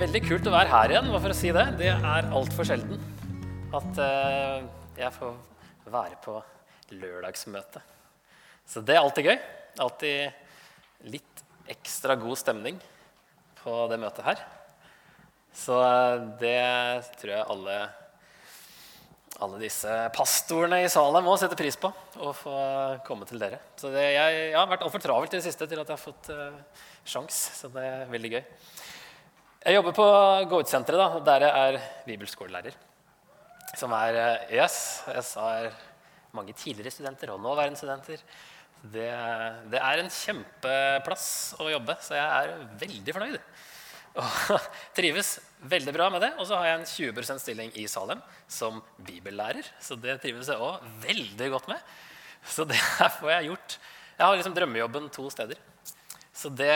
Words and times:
veldig 0.00 0.20
kult 0.24 0.46
å 0.48 0.52
være 0.54 0.72
her 0.72 0.92
igjen, 0.94 1.08
bare 1.12 1.20
for 1.20 1.32
å 1.34 1.36
si 1.36 1.50
det. 1.52 1.64
Det 1.76 1.90
er 1.92 2.28
altfor 2.32 2.64
sjelden 2.64 3.00
at 3.76 3.98
eh, 4.00 4.62
jeg 4.96 5.12
får 5.12 5.34
være 5.92 6.16
på 6.24 6.38
lørdagsmøte. 6.96 7.82
Så 8.64 8.80
det 8.86 8.96
er 8.96 9.02
alltid 9.02 9.28
gøy. 9.28 9.36
Alltid 9.84 11.10
litt 11.12 11.44
ekstra 11.70 12.16
god 12.18 12.40
stemning 12.40 12.80
på 13.60 13.76
det 13.92 14.00
møtet 14.00 14.24
her. 14.24 14.40
Så 15.52 15.76
eh, 15.84 16.24
det 16.40 16.56
tror 17.20 17.34
jeg 17.34 17.48
alle, 17.52 17.78
alle 19.44 19.60
disse 19.60 19.98
pastorene 20.16 20.80
i 20.86 20.90
salen 20.92 21.26
må 21.28 21.36
sette 21.36 21.60
pris 21.60 21.76
på. 21.76 21.92
Å 21.92 22.32
få 22.40 22.54
komme 23.04 23.28
til 23.28 23.42
dere. 23.42 23.60
Så 23.76 23.92
det, 23.92 24.14
jeg, 24.16 24.46
jeg 24.48 24.56
har 24.56 24.70
vært 24.72 24.88
altfor 24.88 25.04
travelt 25.04 25.36
i 25.36 25.42
det 25.42 25.44
siste 25.50 25.68
til 25.68 25.84
at 25.84 25.92
jeg 25.92 25.98
har 25.98 26.06
fått 26.08 26.32
uh, 26.32 26.86
sjans. 27.04 27.42
Så 27.60 27.68
det 27.76 27.84
er 27.84 28.08
veldig 28.16 28.38
gøy. 28.38 28.46
Jeg 29.60 29.76
jobber 29.76 29.92
på 29.92 30.04
Gå 30.48 30.58
Ut-senteret, 30.62 31.18
der 31.20 31.42
jeg 31.44 31.64
er 31.68 31.88
bibelskolelærer. 32.06 32.76
Som 33.76 33.92
er 33.92 34.16
eh, 34.16 34.54
yes, 34.56 35.02
jeg 35.04 35.20
har 35.36 35.68
mange 36.32 36.54
tidligere 36.56 36.94
studenter 36.94 37.34
og 37.34 37.42
nåværende 37.44 37.76
studenter. 37.76 38.22
Det, 38.80 39.10
det, 39.68 39.82
er 39.82 40.00
en 40.00 40.08
kjempeplass 40.08 41.28
å 41.60 41.68
jobbe, 41.74 41.98
så 42.00 42.16
jeg 42.16 42.24
er 42.24 42.64
veldig 42.86 43.16
fornøyd. 43.18 43.38
Og 44.24 44.56
trives 45.02 45.36
veldig 45.76 45.96
bra 45.98 46.08
med 46.16 46.24
det. 46.24 46.32
Og 46.40 46.48
så 46.48 46.56
har 46.56 46.70
jeg 46.70 46.80
en 46.80 46.90
20% 47.20 47.44
stilling 47.44 47.76
i 47.76 47.84
Salem 47.84 48.24
som 48.48 48.80
bibellærer. 48.96 49.68
Så 49.76 50.00
det 50.00 50.22
trives 50.24 50.48
jeg 50.48 50.56
òg 50.56 50.88
veldig 51.04 51.54
godt 51.58 51.68
med. 51.76 51.96
Så 52.48 52.64
det 52.64 52.80
får 53.20 53.36
jeg 53.36 53.52
gjort. 53.52 53.80
Jeg 54.16 54.24
har 54.24 54.40
liksom 54.40 54.56
drømmejobben 54.56 55.12
to 55.12 55.28
steder. 55.28 55.60
Så 56.32 56.48
det, 56.48 56.72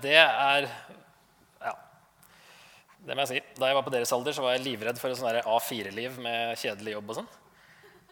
det 0.00 0.22
er 0.24 0.72
det 3.06 3.14
må 3.14 3.22
jeg 3.22 3.30
si. 3.30 3.40
Da 3.54 3.68
jeg 3.70 3.76
var 3.78 3.84
på 3.86 3.92
deres 3.94 4.12
alder, 4.14 4.34
så 4.34 4.42
var 4.42 4.56
jeg 4.56 4.64
livredd 4.64 4.98
for 4.98 5.12
et 5.12 5.18
sånn 5.20 5.38
A4-liv 5.38 6.16
med 6.22 6.56
kjedelig 6.58 6.96
jobb. 6.96 7.12
og 7.12 7.18
sånn. 7.20 7.28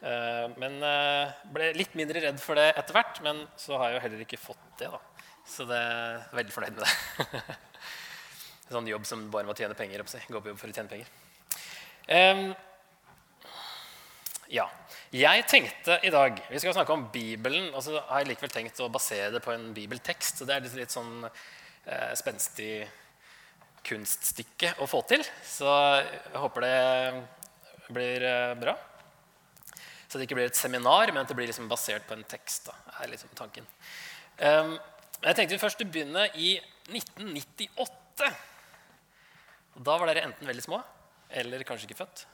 Eh, 0.05 0.45
men 0.61 0.77
uh, 0.85 1.33
ble 1.55 1.73
litt 1.75 1.97
mindre 1.99 2.23
redd 2.27 2.39
for 2.43 2.59
det 2.59 2.69
etter 2.77 2.95
hvert. 2.95 3.19
Men 3.27 3.43
så 3.59 3.79
har 3.81 3.91
jeg 3.91 3.99
jo 3.99 4.05
heller 4.07 4.25
ikke 4.27 4.41
fått 4.41 4.69
det. 4.79 4.93
da. 4.93 5.01
Så 5.49 5.67
det 5.69 5.81
er 5.81 6.23
veldig 6.39 6.55
fornøyd 6.55 6.79
med 6.79 6.87
det. 6.87 7.43
sånn 8.77 8.95
jobb 8.95 9.09
som 9.09 9.27
bare 9.35 9.51
må 9.51 9.59
tjene 9.59 9.75
penger. 9.79 10.07
Gå 10.07 10.39
på 10.45 10.53
jobb 10.53 10.63
for 10.63 10.71
å 10.71 10.79
tjene 10.79 10.95
penger. 10.95 11.11
Ja. 14.55 14.69
Jeg 15.15 15.45
tenkte 15.47 15.97
i 16.05 16.11
dag 16.13 16.41
Vi 16.51 16.59
skal 16.61 16.75
snakke 16.77 16.95
om 16.95 17.09
Bibelen. 17.11 17.73
Og 17.75 17.83
så 17.83 17.99
har 17.99 18.23
jeg 18.23 18.31
likevel 18.31 18.55
tenkt 18.55 18.79
å 18.79 18.93
basere 18.95 19.33
det 19.35 19.43
på 19.43 19.55
en 19.57 19.73
bibeltekst. 19.75 20.39
Så 20.39 20.47
det 20.47 20.55
er 20.55 20.69
litt, 20.69 20.79
litt 20.85 20.95
sånn 20.95 21.25
uh, 21.27 22.13
spenstig 22.19 22.85
kunststykke 23.85 24.75
å 24.83 24.89
få 24.91 25.03
til. 25.09 25.25
Så 25.47 25.69
jeg 26.01 26.43
håper 26.43 26.67
det 26.67 27.93
blir 27.93 28.25
eh, 28.25 28.55
bra. 28.59 28.75
Så 30.09 30.19
det 30.19 30.29
ikke 30.29 30.39
blir 30.39 30.51
et 30.51 30.59
seminar, 30.59 31.11
men 31.13 31.25
at 31.25 31.31
det 31.31 31.37
blir 31.37 31.49
liksom 31.51 31.69
basert 31.71 32.07
på 32.09 32.17
en 32.17 32.27
tekst. 32.29 32.69
Da, 32.69 32.77
er 33.03 33.11
liksom 33.11 33.33
tanken. 33.35 33.67
Um, 34.39 34.77
jeg 35.25 35.37
tenkte 35.37 35.57
vi 35.57 35.63
først 35.63 35.83
å 35.83 35.89
begynne 35.89 36.29
i 36.39 36.55
1998. 36.93 38.29
Da 39.75 39.97
var 39.99 40.07
dere 40.11 40.29
enten 40.29 40.47
veldig 40.47 40.65
små 40.65 40.79
eller 41.35 41.65
kanskje 41.67 41.89
ikke 41.89 41.99
født. 41.99 42.27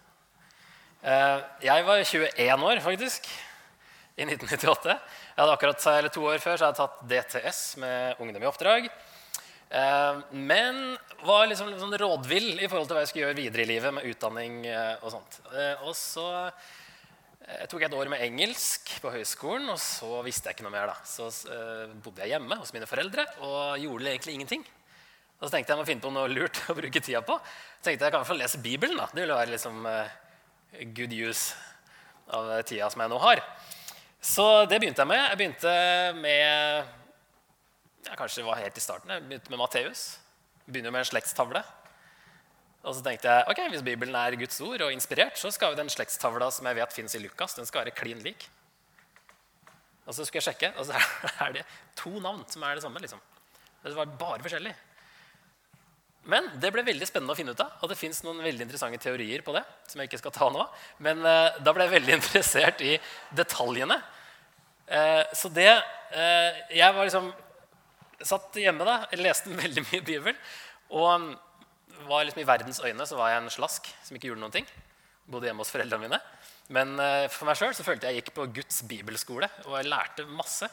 Uh, 1.01 1.41
jeg 1.65 1.87
var 1.87 2.03
21 2.05 2.67
år, 2.69 2.83
faktisk, 2.85 3.31
i 4.21 4.27
1998. 4.27 4.93
Jeg 4.93 5.39
hadde 5.39 5.55
akkurat, 5.55 5.87
eller 5.95 6.13
To 6.13 6.27
år 6.29 6.43
før 6.43 6.61
så 6.61 6.69
hadde 6.69 6.77
jeg 6.77 6.83
tatt 6.83 7.41
DTS 7.41 7.63
med 7.81 8.21
Ungdom 8.21 8.45
i 8.45 8.51
oppdrag. 8.51 8.91
Eh, 9.71 10.19
men 10.35 10.99
var 11.23 11.47
liksom, 11.47 11.71
sånn 11.79 11.95
rådvill 12.01 12.59
i 12.59 12.67
forhold 12.67 12.89
til 12.91 12.97
hva 12.97 13.05
jeg 13.05 13.13
skulle 13.13 13.29
gjøre 13.29 13.39
videre 13.39 13.63
i 13.63 13.71
livet 13.71 13.95
med 13.95 14.07
utdanning 14.11 14.65
eh, 14.67 14.97
og 14.99 15.13
sånt. 15.15 15.39
Eh, 15.55 15.85
og 15.87 15.95
så 15.95 16.27
tok 17.71 17.83
jeg 17.83 17.89
et 17.89 17.97
år 17.99 18.11
med 18.13 18.23
engelsk 18.23 18.91
på 19.03 19.11
høyskolen, 19.11 19.71
og 19.73 19.79
så 19.83 20.21
visste 20.23 20.51
jeg 20.51 20.59
ikke 20.59 20.67
noe 20.67 20.75
mer. 20.75 20.93
da. 20.93 20.97
Så 21.07 21.31
bodde 22.03 22.23
jeg 22.23 22.35
hjemme 22.37 22.59
hos 22.61 22.71
mine 22.75 22.87
foreldre 22.87 23.25
og 23.43 23.81
gjorde 23.83 24.13
egentlig 24.13 24.37
ingenting. 24.37 24.63
Og 25.41 25.49
så 25.49 25.55
tenkte 25.55 25.73
jeg 25.73 25.81
må 25.81 25.87
finne 25.89 26.05
på 26.05 26.13
noe 26.15 26.31
lurt 26.31 26.61
å 26.71 26.77
bruke 26.79 27.03
tida 27.03 27.25
på. 27.27 27.39
Så 27.81 27.89
tenkte 27.89 28.07
jeg 28.07 28.15
kan 28.15 28.21
i 28.21 28.23
hvert 28.23 28.31
fall 28.31 28.43
lese 28.43 28.63
Bibelen. 28.63 29.01
da. 29.01 29.09
Det 29.11 29.25
ville 29.25 29.39
være 29.39 29.55
liksom 29.57 29.83
good 30.95 31.17
use 31.17 31.59
av 32.31 32.55
tida 32.71 32.91
som 32.93 33.03
jeg 33.03 33.11
nå 33.11 33.19
har. 33.23 33.43
Så 34.23 34.47
det 34.71 34.79
begynte 34.79 35.03
jeg 35.03 35.11
med. 35.11 35.25
Jeg 35.25 35.41
begynte 35.41 35.75
med 36.21 36.99
ja, 38.07 38.17
Kanskje 38.17 38.41
det 38.41 38.49
var 38.49 38.61
helt 38.61 38.77
i 38.77 38.83
starten. 38.85 39.13
Jeg 39.13 39.27
begynte 39.27 39.53
med 39.53 39.61
Matteus. 39.61 40.05
Begynner 40.67 40.95
med 40.95 41.05
en 41.05 41.11
slektstavle. 41.11 41.63
Og 42.81 42.97
så 42.97 43.03
tenkte 43.05 43.29
jeg 43.29 43.49
ok, 43.53 43.61
hvis 43.75 43.85
Bibelen 43.85 44.17
er 44.17 44.39
Guds 44.41 44.61
ord 44.65 44.87
og 44.87 44.93
inspirert, 44.95 45.37
så 45.37 45.51
skal 45.53 45.75
jo 45.75 45.81
den 45.83 45.93
slektstavla 45.93 46.49
som 46.55 46.69
jeg 46.71 46.79
vet 46.79 46.97
fins 46.97 47.17
i 47.17 47.21
Lukas, 47.21 47.57
den 47.59 47.69
skal 47.69 47.85
være 47.85 47.97
klin 47.97 48.23
lik. 48.25 48.47
Og 50.07 50.17
så 50.17 50.25
skulle 50.25 50.41
jeg 50.41 50.49
sjekke, 50.49 50.73
og 50.81 50.89
så 50.89 50.97
er 51.45 51.59
det 51.59 51.67
to 51.99 52.15
navn 52.23 52.47
som 52.49 52.65
er 52.65 52.79
det 52.79 52.85
samme. 52.87 53.03
liksom. 53.03 53.21
Det 53.85 53.97
var 53.97 54.17
bare 54.21 54.41
forskjellig. 54.45 54.73
Men 56.31 56.49
det 56.61 56.71
ble 56.73 56.85
veldig 56.85 57.07
spennende 57.09 57.33
å 57.33 57.39
finne 57.39 57.53
ut 57.57 57.63
av. 57.65 57.77
Og 57.81 57.93
det 57.93 57.99
fins 57.99 58.21
noen 58.25 58.43
veldig 58.45 58.67
interessante 58.67 59.01
teorier 59.01 59.45
på 59.45 59.55
det. 59.57 59.63
som 59.89 60.01
jeg 60.01 60.11
ikke 60.11 60.21
skal 60.21 60.35
ta 60.37 60.49
nå. 60.53 60.67
Men 61.05 61.25
eh, 61.25 61.61
da 61.65 61.73
ble 61.77 61.87
jeg 61.87 61.95
veldig 61.97 62.17
interessert 62.19 62.83
i 62.85 62.97
detaljene. 63.37 63.97
Eh, 64.91 65.23
så 65.37 65.53
det 65.55 65.71
eh, 65.71 66.61
Jeg 66.77 66.97
var 66.97 67.07
liksom 67.07 67.31
satt 68.27 68.59
hjemme 68.61 68.87
da, 68.87 69.01
jeg 69.13 69.23
leste 69.25 69.55
veldig 69.65 69.87
mye 69.89 70.05
Bibel. 70.07 70.37
Og 70.91 71.31
var 72.09 72.25
liksom 72.25 72.43
i 72.43 72.49
verdens 72.49 72.81
øyne 72.85 73.07
så 73.07 73.19
var 73.19 73.33
jeg 73.33 73.43
en 73.43 73.53
slask 73.53 73.91
som 74.05 74.17
ikke 74.17 74.31
gjorde 74.31 74.45
noen 74.45 74.55
ting. 74.55 74.69
Bodde 75.31 75.51
hjemme 75.51 75.63
hos 75.65 75.73
foreldrene 75.73 76.09
mine. 76.09 76.21
Men 76.75 76.95
uh, 77.01 77.27
for 77.33 77.49
meg 77.49 77.59
sjøl 77.59 77.75
følte 77.75 78.09
jeg 78.09 78.21
jeg 78.21 78.25
gikk 78.25 78.35
på 78.37 78.49
Guds 78.61 78.81
bibelskole 78.89 79.51
og 79.67 79.77
jeg 79.79 79.91
lærte 79.91 80.27
masse. 80.29 80.71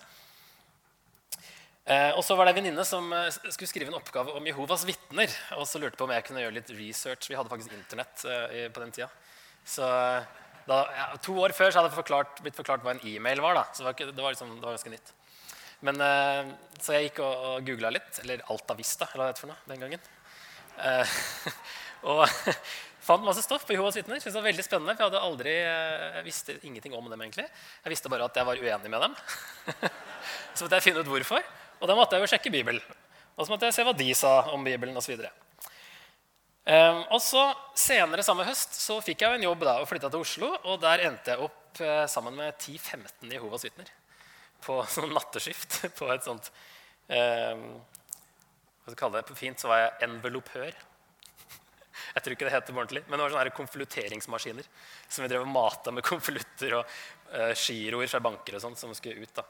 Uh, 1.88 2.12
og 2.18 2.24
så 2.26 2.36
var 2.36 2.48
det 2.48 2.56
ei 2.56 2.60
venninne 2.60 2.84
som 2.88 3.06
uh, 3.16 3.30
skulle 3.32 3.70
skrive 3.70 3.92
en 3.92 4.00
oppgave 4.00 4.34
om 4.38 4.50
Jehovas 4.50 4.84
vitner. 4.88 5.32
Og 5.58 5.68
så 5.70 5.82
lurte 5.82 6.00
på 6.00 6.08
om 6.08 6.14
jeg 6.16 6.26
kunne 6.28 6.44
gjøre 6.44 6.58
litt 6.60 6.74
research. 6.76 7.30
Vi 7.32 7.38
hadde 7.38 7.52
faktisk 7.52 7.76
Internett 7.78 8.26
på 8.74 8.84
den 8.84 8.94
tida. 8.96 9.10
Så 9.68 9.88
da, 10.68 10.82
ja, 10.96 11.08
To 11.24 11.38
år 11.44 11.56
før 11.56 11.72
så 11.72 11.82
hadde 11.82 11.96
forklart, 11.96 12.42
blitt 12.44 12.58
forklart 12.58 12.84
hva 12.84 12.96
en 12.96 13.06
e-mail 13.08 13.42
var. 13.44 13.56
da, 13.56 13.64
så 13.72 13.82
det 13.82 13.88
var, 13.88 13.96
ikke, 13.96 14.12
det 14.12 14.24
var, 14.26 14.36
liksom, 14.36 14.54
det 14.60 14.68
var 14.68 14.76
ganske 14.76 14.94
nytt. 14.94 15.14
Men, 15.86 16.02
eh, 16.02 16.50
så 16.82 16.96
jeg 16.96 17.10
gikk 17.10 17.22
og, 17.26 17.48
og 17.50 17.68
googla 17.68 17.92
litt. 17.94 18.22
Eller 18.24 18.44
Alta 18.54 18.76
Vista, 18.78 19.08
eller 19.12 19.22
hva 19.24 19.30
det 19.30 19.36
het 19.36 19.42
for 19.44 19.52
noe 19.52 19.72
den 19.72 19.84
gangen. 19.84 20.06
Eh, 20.78 21.18
og 22.14 22.24
fant 23.08 23.26
masse 23.26 23.44
stoff 23.46 23.66
på 23.68 23.76
Jehovas 23.76 24.00
vitner. 24.00 24.22
Synes 24.22 24.34
det 24.34 24.42
var 24.42 24.50
veldig 24.50 24.66
spennende, 24.66 24.96
for 24.96 25.06
Jeg 25.06 25.12
hadde 25.12 25.26
aldri, 25.30 25.58
eh, 25.64 26.06
jeg 26.20 26.28
visste 26.28 26.58
ingenting 26.62 26.98
om 26.98 27.10
dem. 27.10 27.22
egentlig. 27.22 27.48
Jeg 27.84 27.94
visste 27.94 28.14
bare 28.14 28.30
at 28.30 28.40
jeg 28.42 28.50
var 28.50 28.64
uenig 28.64 28.94
med 28.94 29.06
dem. 29.06 29.18
så 30.56 30.66
måtte 30.66 30.80
jeg 30.80 30.90
finne 30.90 31.04
ut 31.04 31.12
hvorfor. 31.14 31.52
Og 31.78 31.92
da 31.92 31.98
måtte 31.98 32.18
jeg 32.18 32.26
jo 32.26 32.32
sjekke 32.34 32.54
Bibelen. 32.54 32.82
Og 33.38 33.46
så 33.46 33.54
måtte 33.54 33.70
jeg 33.70 33.78
se 33.78 33.86
hva 33.86 33.94
de 33.94 34.10
sa 34.18 34.34
om 34.50 34.64
Bibelen 34.66 34.98
osv. 34.98 35.22
Um, 36.68 37.04
og 37.16 37.22
så 37.24 37.44
Senere 37.78 38.26
samme 38.26 38.44
høst 38.44 38.74
så 38.76 38.98
fikk 39.00 39.22
jeg 39.22 39.30
jo 39.30 39.38
en 39.38 39.46
jobb 39.46 39.62
da, 39.64 39.76
og 39.80 39.88
flytta 39.88 40.10
til 40.10 40.26
Oslo. 40.26 40.50
Og 40.66 40.82
der 40.82 41.06
endte 41.06 41.36
jeg 41.36 41.46
opp 41.46 41.80
uh, 41.86 42.04
sammen 42.10 42.34
med 42.36 42.58
10-15 42.58 43.30
Jehovas 43.38 43.68
vitner 43.70 43.94
på 44.64 44.80
sånn 44.96 45.14
natteskift 45.16 45.80
på 45.98 46.10
et 46.14 46.26
sånt 46.28 46.52
eh, 47.08 47.56
Hva 47.56 48.88
skal 48.88 48.96
du 48.96 49.02
kalle 49.02 49.20
det? 49.20 49.28
På 49.30 49.38
fint 49.38 49.60
så 49.60 49.72
var 49.72 49.84
jeg 49.84 50.08
envelopør. 50.08 50.72
Jeg 52.16 52.24
tror 52.24 52.36
ikke 52.36 52.48
det 52.48 52.54
heter 52.56 52.78
ordentlig, 52.78 53.04
men 53.08 53.18
det 53.18 53.26
var 53.26 53.34
sånne 53.36 53.58
konvolutteringsmaskiner 53.58 54.68
som 55.08 55.26
vi 55.26 55.32
drev 55.32 55.44
og 55.44 55.52
mata 55.52 55.92
med 55.94 56.06
konvolutter 56.08 56.78
og 56.80 56.98
eh, 57.36 57.54
giroer 57.58 58.10
fra 58.12 58.22
banker 58.24 58.58
og 58.58 58.64
sånt 58.64 58.80
som 58.80 58.94
skulle 58.98 59.26
ut. 59.26 59.34
da. 59.36 59.46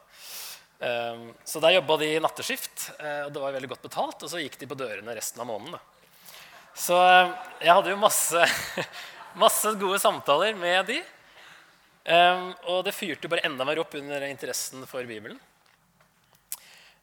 Um, 0.78 1.32
så 1.42 1.58
der 1.58 1.74
jobba 1.74 1.96
de 1.98 2.08
natteskift, 2.22 2.92
uh, 3.00 3.26
og 3.26 3.32
det 3.34 3.40
var 3.42 3.54
veldig 3.56 3.70
godt 3.72 3.86
betalt. 3.88 4.22
Og 4.22 4.30
så 4.30 4.42
gikk 4.42 4.58
de 4.60 4.68
på 4.70 4.78
dørene 4.78 5.14
resten 5.16 5.42
av 5.42 5.48
måneden. 5.50 5.74
Da. 5.74 6.34
Så 6.78 6.98
uh, 6.98 7.32
jeg 7.62 7.74
hadde 7.74 7.94
jo 7.94 8.00
masse, 8.00 8.44
masse 9.44 9.74
gode 9.80 9.98
samtaler 10.02 10.54
med 10.58 10.92
de. 10.92 11.00
Um, 12.08 12.52
og 12.72 12.86
det 12.86 12.96
fyrte 12.96 13.28
bare 13.28 13.44
enda 13.44 13.66
mer 13.68 13.82
opp 13.82 13.92
under 13.98 14.24
interessen 14.30 14.86
for 14.88 15.04
Bibelen. 15.08 15.36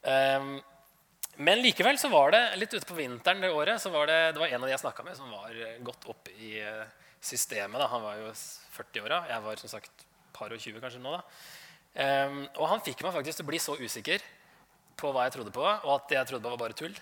Um, 0.01 0.55
men 1.37 1.61
likevel 1.61 1.99
så 1.99 2.09
var 2.09 2.31
det 2.33 2.41
litt 2.57 2.73
ute 2.73 2.87
på 2.87 2.97
vinteren 2.97 3.43
det 3.43 3.51
året 3.51 3.81
så 3.81 3.91
var 3.93 4.07
det, 4.09 4.19
det 4.33 4.41
var 4.41 4.53
en 4.53 4.63
av 4.63 4.69
de 4.69 4.73
jeg 4.73 4.81
snakka 4.81 5.03
med, 5.03 5.17
som 5.17 5.33
var 5.33 5.57
godt 5.83 6.07
opp 6.13 6.29
i 6.39 6.53
eh, 6.63 6.85
systemet. 7.19 7.75
Da. 7.81 7.89
Han 7.91 8.05
var 8.05 8.21
jo 8.21 8.29
40-åra. 8.77 9.17
Jeg 9.33 9.43
var 9.43 9.59
som 9.59 9.73
sagt 9.73 10.05
par 10.35 10.55
og 10.55 10.61
20 10.63 10.79
kanskje 10.83 11.01
nå. 11.03 11.17
da. 11.17 11.21
Um, 11.95 12.39
og 12.59 12.69
han 12.71 12.83
fikk 12.83 13.03
meg 13.03 13.15
faktisk 13.15 13.41
til 13.41 13.45
å 13.45 13.49
bli 13.51 13.59
så 13.59 13.75
usikker 13.75 14.23
på 14.99 15.11
hva 15.11 15.27
jeg 15.27 15.35
trodde 15.35 15.53
på, 15.55 15.63
og 15.63 15.91
at 15.97 16.07
det 16.11 16.17
jeg 16.21 16.29
trodde 16.31 16.47
på, 16.47 16.55
var 16.55 16.63
bare 16.63 16.79
tull. 16.79 16.95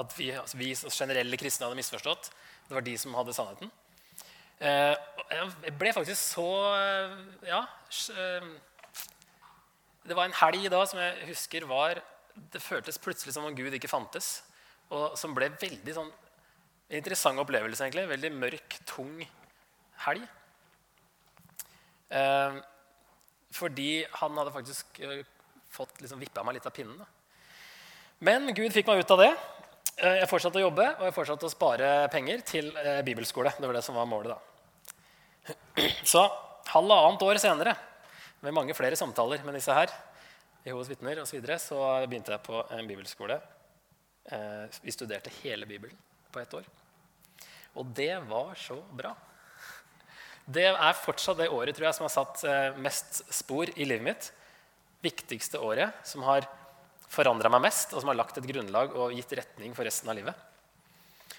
At 0.00 0.16
vi, 0.16 0.30
altså 0.32 0.58
vi 0.58 0.72
generelle 0.74 1.38
kristne 1.40 1.68
hadde 1.68 1.78
misforstått. 1.78 2.32
Det 2.68 2.76
var 2.76 2.84
de 2.88 2.96
som 3.00 3.16
hadde 3.16 3.36
sannheten. 3.36 3.72
Eh, 4.62 4.94
jeg 5.64 5.74
ble 5.80 5.92
faktisk 5.92 6.20
så 6.20 6.48
eh, 6.78 7.14
Ja. 7.48 7.64
Eh, 8.14 8.46
det 10.04 10.16
var 10.16 10.28
en 10.28 10.36
helg 10.36 10.68
da 10.70 10.82
som 10.86 11.00
jeg 11.00 11.30
husker 11.30 11.64
var 11.64 11.98
Det 12.52 12.60
føltes 12.60 13.00
plutselig 13.00 13.32
som 13.34 13.46
om 13.48 13.56
Gud 13.56 13.72
ikke 13.72 13.90
fantes. 13.90 14.42
Og 14.92 15.16
som 15.18 15.34
ble 15.34 15.48
veldig 15.48 15.94
sånn 15.96 16.12
interessant 16.94 17.40
opplevelse, 17.40 17.86
egentlig. 17.86 18.08
Veldig 18.10 18.30
mørk, 18.36 18.76
tung 18.86 19.22
helg. 20.04 20.26
Fordi 23.54 23.88
han 24.20 24.36
hadde 24.38 24.52
faktisk 24.54 25.00
fått 25.72 26.02
liksom, 26.02 26.20
vippa 26.20 26.44
meg 26.44 26.58
litt 26.58 26.68
av 26.68 26.74
pinnen. 26.76 27.00
Da. 27.00 27.06
Men 28.28 28.50
Gud 28.54 28.74
fikk 28.74 28.90
meg 28.90 29.02
ut 29.02 29.14
av 29.14 29.22
det. 29.22 29.32
Eh, 29.94 30.16
jeg 30.18 30.26
fortsatte 30.26 30.58
å 30.58 30.64
jobbe 30.64 30.86
og 30.96 31.04
jeg 31.06 31.14
fortsatte 31.14 31.46
å 31.46 31.52
spare 31.52 31.88
penger 32.10 32.42
til 32.46 32.70
eh, 32.80 33.02
bibelskole. 33.06 33.52
Det 33.54 33.68
var 33.68 33.76
det 33.78 33.84
som 33.86 33.98
var 33.98 34.08
målet. 34.10 34.34
da. 34.34 35.84
Så 36.12 36.24
halvannet 36.72 37.22
år 37.22 37.38
senere, 37.42 37.76
med 38.42 38.56
mange 38.56 38.74
flere 38.76 38.98
samtaler 38.98 39.44
med 39.46 39.54
disse 39.56 39.74
her, 39.74 39.92
Jehovas 40.64 40.90
vitner 40.90 41.20
osv., 41.20 41.28
så, 41.28 41.36
videre, 41.36 41.58
så 41.60 41.78
begynte 42.08 42.32
jeg 42.34 42.42
på 42.44 42.62
en 42.74 42.88
bibelskole. 42.88 43.38
Eh, 44.32 44.80
vi 44.82 44.94
studerte 44.96 45.32
hele 45.42 45.68
Bibelen 45.68 45.96
på 46.32 46.42
ett 46.42 46.56
år. 46.58 46.66
Og 47.78 47.86
det 47.94 48.16
var 48.26 48.54
så 48.58 48.80
bra. 48.90 49.12
Det 50.44 50.66
er 50.72 51.00
fortsatt 51.04 51.38
det 51.38 51.52
året 51.52 51.76
tror 51.76 51.88
jeg, 51.88 51.96
som 51.96 52.04
har 52.04 52.12
satt 52.12 52.42
mest 52.82 53.22
spor 53.32 53.70
i 53.70 53.86
livet 53.86 54.04
mitt. 54.04 54.26
Viktigste 55.04 55.60
året 55.62 56.04
som 56.06 56.24
har 56.26 56.44
forandra 57.12 57.50
meg 57.52 57.66
mest, 57.66 57.92
og 57.94 58.02
som 58.02 58.10
har 58.10 58.18
lagt 58.18 58.38
et 58.40 58.48
grunnlag 58.48 58.94
og 58.96 59.14
gitt 59.16 59.34
retning 59.38 59.74
for 59.76 59.86
resten 59.86 60.10
av 60.10 60.18
livet. 60.18 60.38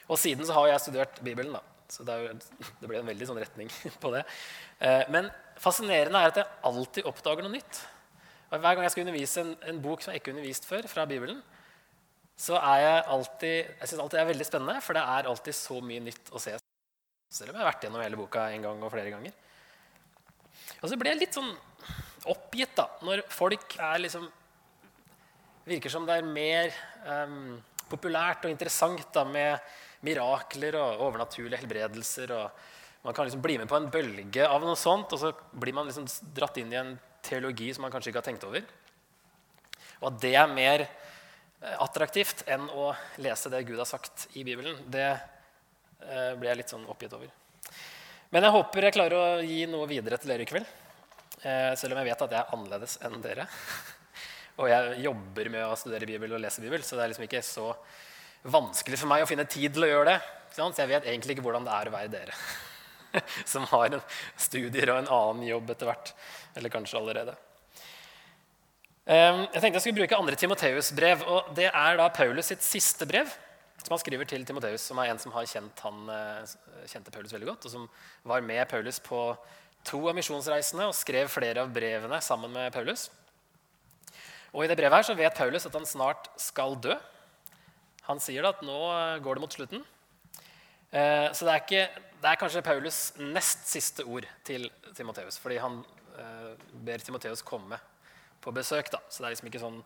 Og 0.06 0.19
siden 0.21 0.45
så 0.45 0.56
har 0.59 0.69
jeg 0.69 0.83
studert 0.85 1.17
Bibelen, 1.25 1.56
da. 1.56 1.62
så 1.91 2.06
det, 2.06 2.15
jo, 2.21 2.69
det 2.81 2.89
ble 2.89 3.01
en 3.01 3.09
veldig 3.09 3.27
sånn 3.29 3.41
retning 3.41 3.71
på 4.03 4.13
det. 4.13 4.21
Men 5.13 5.31
fascinerende 5.62 6.21
er 6.21 6.31
at 6.31 6.39
jeg 6.41 6.59
alltid 6.69 7.09
oppdager 7.09 7.45
noe 7.45 7.56
nytt. 7.56 7.81
Og 8.51 8.62
hver 8.62 8.77
gang 8.77 8.85
jeg 8.85 8.94
skal 8.94 9.06
undervise 9.07 9.41
en, 9.41 9.56
en 9.71 9.81
bok 9.81 10.03
som 10.03 10.13
jeg 10.13 10.21
ikke 10.21 10.31
har 10.31 10.38
undervist 10.38 10.69
før, 10.69 10.88
fra 10.91 11.07
Bibelen, 11.09 11.41
så 12.35 12.59
er 12.59 12.83
jeg 12.83 13.03
alltid 13.15 13.56
jeg 13.56 13.89
synes 13.89 14.01
alltid 14.03 14.18
det 14.18 14.23
er 14.23 14.31
veldig 14.33 14.47
spennende, 14.47 14.79
for 14.83 14.97
det 14.97 15.03
er 15.15 15.29
alltid 15.31 15.57
så 15.57 15.79
mye 15.89 16.03
nytt 16.03 16.31
å 16.35 16.41
se. 16.44 16.56
Selv 17.31 17.51
om 17.51 17.57
jeg 17.57 17.63
har 17.63 17.71
vært 17.71 17.85
gjennom 17.88 18.03
hele 18.03 18.19
boka 18.19 18.45
en 18.51 18.65
gang 18.68 18.83
og 18.83 18.91
flere 18.94 19.13
ganger. 19.13 19.35
Og 20.81 20.89
så 20.91 20.97
ble 21.00 21.13
jeg 21.13 21.23
litt 21.23 21.38
sånn 21.38 21.51
oppgitt 22.31 22.75
da, 22.77 22.88
når 23.06 23.23
folk 23.31 23.77
er 23.79 24.01
liksom 24.03 24.27
virker 25.65 25.91
som 25.91 26.06
det 26.07 26.19
er 26.19 26.27
mer 26.29 26.73
um, 27.06 27.57
populært 27.89 28.45
og 28.45 28.53
interessant 28.53 29.07
da, 29.13 29.25
med 29.25 30.06
mirakler 30.06 30.77
og 30.79 31.03
overnaturlige 31.07 31.62
helbredelser. 31.63 32.33
og 32.35 33.06
Man 33.06 33.17
kan 33.17 33.27
liksom 33.27 33.44
bli 33.44 33.57
med 33.62 33.69
på 33.69 33.79
en 33.79 33.89
bølge 33.94 34.47
av 34.47 34.65
noe 34.65 34.77
sånt, 34.79 35.13
og 35.13 35.21
så 35.21 35.33
blir 35.53 35.75
man 35.77 35.89
liksom 35.89 36.07
dratt 36.35 36.59
inn 36.62 36.73
i 36.73 36.81
en 36.81 36.95
teologi 37.25 37.71
som 37.73 37.85
man 37.85 37.94
kanskje 37.94 38.12
ikke 38.12 38.21
har 38.21 38.29
tenkt 38.29 38.45
over. 38.47 38.65
Og 40.01 40.12
at 40.12 40.21
det 40.21 40.35
er 40.38 40.51
mer 40.51 40.85
eh, 40.85 41.77
attraktivt 41.81 42.45
enn 42.51 42.68
å 42.69 42.91
lese 43.23 43.50
det 43.53 43.65
Gud 43.65 43.81
har 43.81 43.89
sagt 43.89 44.27
i 44.38 44.45
Bibelen, 44.45 44.77
det 44.91 45.07
eh, 45.15 46.33
ble 46.38 46.51
jeg 46.51 46.61
litt 46.61 46.73
sånn 46.73 46.85
oppgitt 46.91 47.15
over. 47.18 47.31
Men 48.33 48.45
jeg 48.45 48.53
håper 48.57 48.88
jeg 48.88 48.97
klarer 48.97 49.18
å 49.18 49.27
gi 49.45 49.63
noe 49.69 49.88
videre 49.89 50.19
til 50.19 50.33
dere 50.33 50.45
i 50.45 50.50
kveld. 50.50 50.69
Eh, 51.41 51.73
selv 51.77 51.94
om 51.94 52.01
jeg 52.01 52.09
vet 52.11 52.23
at 52.25 52.33
jeg 52.33 52.41
er 52.41 52.56
annerledes 52.57 52.97
enn 53.06 53.21
dere. 53.23 53.47
Og 54.56 54.69
jeg 54.72 55.02
jobber 55.04 55.50
med 55.52 55.66
å 55.68 55.75
studere 55.80 56.07
Bibel 56.07 56.36
og 56.36 56.42
lese 56.44 56.63
Bibel, 56.63 56.84
så 56.84 56.96
det 56.96 57.04
er 57.04 57.12
liksom 57.12 57.28
ikke 57.28 57.44
så 57.44 57.72
vanskelig 58.46 59.00
for 59.02 59.12
meg 59.12 59.25
å 59.25 59.28
finne 59.28 59.48
tid 59.50 59.74
til 59.75 59.88
å 59.88 59.90
gjøre 59.90 60.13
det. 60.13 60.19
Så 60.56 60.69
jeg 60.80 60.92
vet 60.92 61.10
egentlig 61.10 61.36
ikke 61.36 61.44
hvordan 61.48 61.66
det 61.68 61.74
er 61.75 61.90
å 61.90 61.96
være 61.96 62.13
dere. 62.13 62.38
som 63.52 63.66
har 63.72 63.98
en 63.98 64.06
studier 64.40 64.92
og 64.92 65.02
en 65.02 65.12
annen 65.18 65.50
jobb 65.50 65.74
etter 65.74 65.90
hvert. 65.90 66.13
Eller 66.56 66.72
kanskje 66.72 67.02
allerede. 67.02 67.36
Jeg 69.06 69.60
tenkte 69.60 69.75
jeg 69.75 69.84
skulle 69.84 70.00
bruke 70.00 70.18
andre 70.18 70.38
Timoteus-brev. 70.40 71.25
og 71.30 71.52
Det 71.57 71.68
er 71.69 72.00
da 72.00 72.07
Paulus 72.10 72.50
sitt 72.50 72.63
siste 72.66 73.06
brev, 73.10 73.30
som 73.84 73.94
han 73.94 74.02
skriver 74.02 74.30
til 74.30 74.48
Timoteus, 74.48 74.88
som 74.88 74.98
er 75.04 75.12
en 75.12 75.22
som 75.22 75.36
har 75.36 75.46
kjent 75.46 75.84
han, 75.86 76.07
eh, 76.10 76.56
kjente 76.90 77.13
Paulus 77.13 77.36
veldig 77.36 77.52
godt, 77.52 77.68
og 77.68 77.72
som 77.72 77.90
var 78.24 78.42
med 78.42 78.68
Paulus 78.69 78.98
på 79.00 79.38
to 79.86 80.00
av 80.10 80.16
misjonsreisene 80.18 80.88
og 80.88 80.98
skrev 80.98 81.30
flere 81.30 81.62
av 81.62 81.69
brevene 81.69 82.18
sammen 82.22 82.52
med 82.52 82.74
Paulus. 82.74 83.12
Og 84.56 84.63
I 84.63 84.69
det 84.72 84.78
brevet 84.80 84.96
her 84.96 85.04
så 85.04 85.18
vet 85.19 85.36
Paulus 85.36 85.68
at 85.68 85.75
han 85.75 85.88
snart 85.88 86.30
skal 86.40 86.78
dø. 86.80 86.96
Han 88.07 88.22
sier 88.24 88.46
da 88.46 88.54
at 88.56 88.63
nå 88.63 88.80
går 89.25 89.36
det 89.36 89.44
mot 89.44 89.56
slutten. 89.57 89.81
Eh, 90.96 91.28
så 91.36 91.44
det 91.44 91.52
er, 91.52 91.63
ikke, 91.66 92.06
det 92.24 92.30
er 92.30 92.40
kanskje 92.40 92.63
Paulus' 92.63 93.02
nest 93.19 93.68
siste 93.68 94.06
ord 94.07 94.28
til 94.48 94.69
Timoteus. 94.96 95.42
Fordi 95.44 95.60
han 95.60 95.81
eh, 96.16 96.54
ber 96.88 97.04
Timoteus 97.04 97.44
komme 97.44 97.81
på 98.40 98.54
besøk. 98.56 98.94
Da. 98.94 99.02
Så 99.10 99.19
det 99.19 99.28
er 99.28 99.36
liksom 99.36 99.50
ikke 99.52 99.63
sånn 99.66 99.81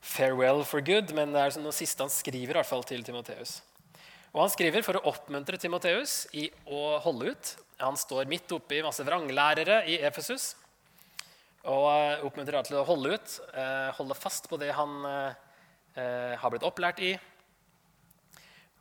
farewell 0.00 0.62
for 0.64 0.80
good, 0.84 1.12
men 1.12 1.34
det 1.34 1.42
er 1.42 1.50
liksom 1.50 1.66
noe 1.66 1.76
siste 1.76 2.06
han 2.06 2.14
skriver 2.14 2.54
i 2.54 2.60
hvert 2.62 2.70
fall 2.70 2.86
til 2.88 3.04
Timoteus. 3.04 3.58
Og 4.32 4.40
han 4.44 4.52
skriver 4.54 4.84
for 4.86 4.96
å 4.96 5.04
oppmuntre 5.10 5.60
Timoteus 5.60 6.22
i 6.32 6.46
å 6.64 6.96
holde 7.04 7.34
ut. 7.34 7.52
Han 7.82 7.98
står 7.98 8.28
midt 8.30 8.56
oppe 8.56 8.78
i 8.78 8.84
masse 8.86 9.04
vranglærere 9.04 9.82
i 9.90 10.00
Efesus 10.08 10.54
og 11.68 11.86
oppmuntrer 11.88 12.26
oppmuntrer 12.26 12.64
til 12.66 12.78
å 12.80 12.86
holde 12.88 13.16
ut, 13.16 13.34
eh, 13.52 13.90
holde 13.98 14.16
fast 14.16 14.48
på 14.48 14.60
det 14.60 14.72
han 14.76 15.02
har 15.98 16.52
blitt 16.52 16.62
opplært 16.62 17.00
i, 17.02 17.08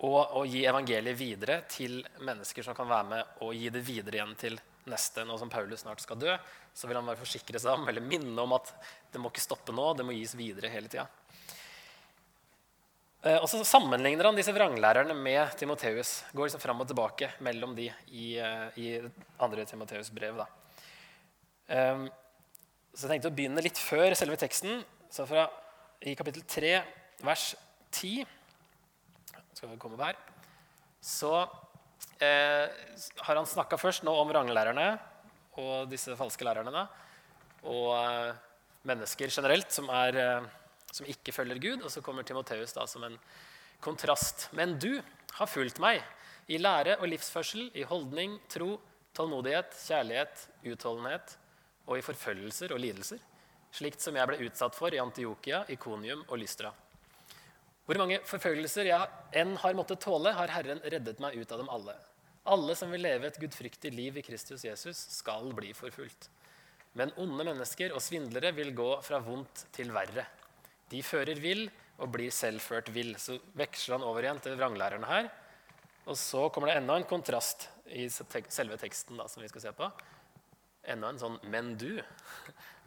og 0.05 0.35
å 0.37 0.43
gi 0.45 0.59
evangeliet 0.69 1.17
videre 1.17 1.55
til 1.65 2.03
mennesker 2.21 2.61
som 2.61 2.75
kan 2.77 2.85
være 2.85 3.07
med 3.09 3.39
og 3.41 3.55
gi 3.57 3.71
det 3.73 3.81
videre 3.81 4.19
igjen 4.19 4.35
til 4.37 4.59
neste. 4.91 5.25
Nå 5.25 5.37
som 5.41 5.49
Paulus 5.49 5.81
snart 5.81 6.03
skal 6.03 6.19
dø, 6.21 6.35
så 6.73 6.89
vil 6.89 6.99
han 6.99 7.07
bare 7.07 7.19
forsikre 7.19 7.57
seg 7.61 7.73
om 7.73 7.87
eller 7.89 8.05
minne 8.05 8.43
om 8.43 8.53
at 8.57 8.69
det 9.11 9.21
må 9.21 9.31
ikke 9.33 9.47
stoppe 9.47 9.73
nå, 9.73 9.89
det 9.97 10.05
må 10.05 10.13
gis 10.13 10.35
videre 10.37 10.69
hele 10.69 10.91
tida. 10.91 11.07
Eh, 13.23 13.39
og 13.41 13.47
så 13.49 13.63
sammenligner 13.65 14.29
han 14.29 14.37
disse 14.37 14.53
vranglærerne 14.55 15.15
med 15.17 15.57
Timoteus. 15.57 16.21
Går 16.31 16.47
liksom 16.47 16.63
fram 16.63 16.83
og 16.83 16.89
tilbake 16.91 17.31
mellom 17.43 17.73
de 17.75 17.89
i, 18.13 18.37
eh, 18.37 18.77
i 18.77 18.87
andre 19.41 19.65
Timoteus' 19.65 20.13
brev. 20.13 20.37
Da. 20.37 20.47
Så 22.97 23.05
jeg 23.05 23.11
tenkte 23.11 23.29
å 23.29 23.37
begynne 23.37 23.61
litt 23.61 23.77
før 23.77 24.15
selve 24.17 24.39
teksten. 24.41 24.79
Så 25.13 25.27
fra, 25.29 25.43
I 26.01 26.15
kapittel 26.17 26.41
3, 26.49 26.71
vers 27.21 27.51
10 27.93 28.25
skal 29.53 29.69
vi 29.69 29.77
komme 29.81 29.99
der. 30.01 30.17
så 31.01 31.45
eh, 32.17 32.65
har 33.21 33.37
han 33.37 33.45
snakka 33.45 33.77
først 33.77 34.01
nå 34.05 34.13
om 34.17 34.33
ranglærerne 34.33 34.87
og 35.61 35.93
disse 35.93 36.17
falske 36.17 36.45
lærerne. 36.49 36.87
Og 37.69 37.93
eh, 38.01 38.33
mennesker 38.89 39.29
generelt 39.29 39.69
som, 39.69 39.93
er, 39.93 40.17
eh, 40.17 40.49
som, 40.89 41.05
ikke 41.05 41.37
følger 41.37 41.61
Gud. 41.61 41.85
Og 41.85 41.93
så 41.93 42.01
kommer 42.01 42.25
Timoteus 42.25 42.73
da 42.73 42.89
som 42.89 43.05
en 43.05 43.21
kontrast. 43.77 44.49
Men 44.57 44.79
du 44.81 44.95
har 45.37 45.53
fulgt 45.53 45.77
meg 45.77 46.01
i 46.49 46.57
lære 46.57 46.97
og 46.97 47.11
livsførsel, 47.13 47.69
i 47.77 47.85
holdning, 47.85 48.39
tro, 48.49 48.79
tålmodighet, 49.13 49.83
kjærlighet, 49.85 50.47
utholdenhet 50.65 51.43
og 51.87 51.97
i 51.97 52.03
forfølgelser 52.05 52.73
og 52.75 52.81
lidelser, 52.83 53.21
slikt 53.73 54.03
som 54.03 54.15
jeg 54.15 54.29
ble 54.29 54.41
utsatt 54.47 54.75
for 54.75 54.93
i 54.93 55.01
Antiokia, 55.01 55.63
Ikonium 55.71 56.25
og 56.27 56.37
Lystra. 56.41 56.73
Hvor 57.87 57.99
mange 58.01 58.19
forfølgelser 58.27 58.89
jeg 58.89 59.39
enn 59.39 59.55
har 59.63 59.75
måttet 59.77 60.01
tåle, 60.03 60.33
har 60.35 60.51
Herren 60.51 60.81
reddet 60.83 61.21
meg 61.23 61.37
ut 61.39 61.51
av 61.55 61.61
dem 61.61 61.71
alle. 61.71 61.95
Alle 62.47 62.75
som 62.79 62.91
vil 62.91 63.03
leve 63.03 63.29
et 63.29 63.39
gudfryktig 63.39 63.93
liv 63.95 64.19
i 64.19 64.23
Kristus 64.23 64.65
Jesus, 64.67 64.99
skal 65.15 65.47
bli 65.55 65.73
forfulgt. 65.75 66.29
Men 66.99 67.13
onde 67.19 67.45
mennesker 67.47 67.93
og 67.95 68.03
svindlere 68.03 68.51
vil 68.57 68.73
gå 68.75 68.89
fra 69.05 69.19
vondt 69.23 69.67
til 69.75 69.91
verre. 69.95 70.25
De 70.91 70.99
fører 71.03 71.39
vill 71.39 71.67
og 71.97 72.11
blir 72.13 72.31
selv 72.33 72.63
ført 72.63 72.89
vill. 72.95 73.13
Så 73.19 73.37
veksler 73.57 73.97
han 73.97 74.07
over 74.07 74.25
igjen 74.25 74.39
til 74.43 74.55
vranglærerne 74.59 75.07
her. 75.09 75.29
Og 76.07 76.15
så 76.19 76.47
kommer 76.51 76.71
det 76.71 76.79
enda 76.79 76.95
en 76.97 77.07
kontrast 77.07 77.67
i 77.91 78.07
selve 78.09 78.79
teksten 78.79 79.19
da, 79.19 79.27
som 79.31 79.43
vi 79.43 79.51
skal 79.51 79.67
se 79.67 79.73
på. 79.75 79.89
Enda 80.87 81.09
en 81.11 81.19
sånn 81.19 81.39
'men 81.43 81.75
du'. 81.77 82.03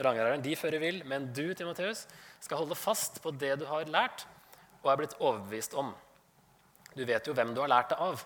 Vranglæreren 0.01 0.43
de 0.43 0.57
fører 0.57 0.81
vill, 0.81 1.05
men 1.05 1.33
du, 1.33 1.55
Timoteus, 1.55 2.07
skal 2.41 2.59
holde 2.59 2.75
fast 2.75 3.23
på 3.23 3.31
det 3.37 3.59
du 3.61 3.67
har 3.67 3.85
lært 3.85 4.27
og 4.83 4.93
er 4.93 4.97
blitt 4.97 5.19
overbevist 5.21 5.75
om. 5.75 5.95
Du 6.97 7.05
vet 7.05 7.27
jo 7.27 7.35
hvem 7.37 7.55
du 7.55 7.61
har 7.61 7.69
lært 7.69 7.91
det 7.93 7.99
av. 8.01 8.25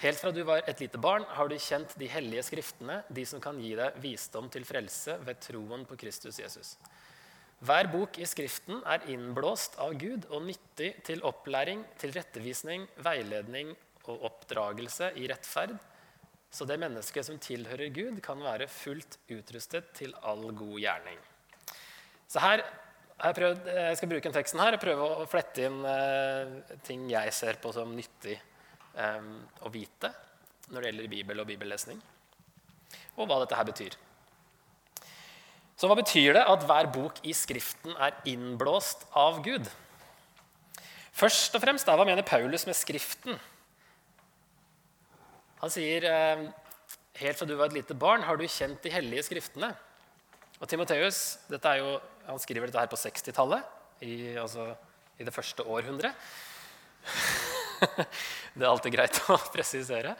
Helt 0.00 0.20
fra 0.22 0.30
du 0.32 0.40
var 0.48 0.62
et 0.64 0.80
lite 0.80 0.96
barn, 0.96 1.26
har 1.28 1.48
du 1.48 1.58
kjent 1.60 1.92
de 2.00 2.06
hellige 2.08 2.46
skriftene, 2.46 3.02
de 3.10 3.24
som 3.28 3.40
kan 3.42 3.58
gi 3.60 3.74
deg 3.76 3.98
visdom 4.00 4.48
til 4.48 4.64
frelse 4.64 5.18
ved 5.26 5.42
troen 5.44 5.84
på 5.84 5.98
Kristus 6.00 6.38
Jesus. 6.40 6.78
Hver 7.60 7.90
bok 7.92 8.16
i 8.16 8.24
Skriften 8.24 8.80
er 8.88 9.04
innblåst 9.12 9.76
av 9.84 9.92
Gud 10.00 10.24
og 10.30 10.46
nyttig 10.46 10.94
til 11.04 11.20
opplæring, 11.28 11.82
til 12.00 12.14
rettevisning, 12.16 12.86
veiledning 13.04 13.74
og 14.08 14.24
oppdragelse 14.30 15.10
i 15.20 15.28
rettferd, 15.28 15.76
så 16.50 16.66
det 16.66 16.80
mennesket 16.82 17.26
som 17.26 17.38
tilhører 17.38 17.92
Gud, 17.94 18.20
kan 18.24 18.40
være 18.42 18.66
fullt 18.70 19.20
utrustet 19.30 19.92
til 19.96 20.14
all 20.26 20.48
god 20.50 20.78
gjerning. 20.82 21.18
Så 22.30 22.42
her 22.42 22.62
jeg, 23.20 23.36
prøvd, 23.36 23.66
jeg, 23.68 23.96
skal 23.98 24.08
bruke 24.08 24.24
den 24.24 24.34
teksten 24.34 24.62
her 24.62 24.74
og 24.74 24.82
prøve 24.82 25.06
å 25.20 25.26
flette 25.28 25.66
inn 25.68 25.82
eh, 25.84 26.76
ting 26.86 27.04
jeg 27.10 27.34
ser 27.36 27.58
på 27.60 27.72
som 27.74 27.92
nyttig 27.92 28.32
eh, 28.34 29.26
å 29.60 29.72
vite 29.72 30.12
når 30.70 30.80
det 30.80 30.90
gjelder 30.90 31.10
Bibel 31.10 31.42
og 31.42 31.48
bibellesning, 31.48 31.98
og 33.18 33.26
hva 33.26 33.40
dette 33.42 33.56
her 33.58 33.66
betyr. 33.66 33.96
Så 35.74 35.88
hva 35.90 35.96
betyr 35.98 36.36
det 36.36 36.44
at 36.46 36.64
hver 36.68 36.90
bok 36.94 37.18
i 37.26 37.34
Skriften 37.34 37.96
er 37.98 38.14
innblåst 38.30 39.06
av 39.18 39.40
Gud? 39.42 39.66
Først 41.10 41.56
og 41.56 41.64
fremst, 41.64 41.88
Hva 41.88 42.06
mener 42.06 42.22
Paulus 42.24 42.66
med 42.68 42.78
Skriften? 42.78 43.40
Han 45.60 45.72
sier 45.72 46.06
eh, 46.08 46.44
helt 47.20 47.38
fra 47.38 47.48
du 47.48 47.56
var 47.58 47.68
et 47.68 47.76
lite 47.80 47.96
barn, 47.98 48.24
har 48.24 48.38
du 48.40 48.46
kjent 48.48 48.80
de 48.84 48.92
hellige 48.94 49.26
skriftene. 49.28 49.72
Og 50.60 50.68
Timoteus 50.68 51.40
jo, 51.50 51.92
han 52.26 52.40
skriver 52.40 52.68
dette 52.68 52.80
her 52.80 52.90
på 52.92 53.00
60-tallet, 53.00 53.76
i, 54.04 54.36
altså, 54.40 54.70
i 55.20 55.26
det 55.26 55.34
første 55.34 55.64
århundret. 55.68 56.16
det 58.56 58.64
er 58.64 58.70
alltid 58.70 58.96
greit 58.96 59.20
å 59.28 59.36
presisere. 59.54 60.16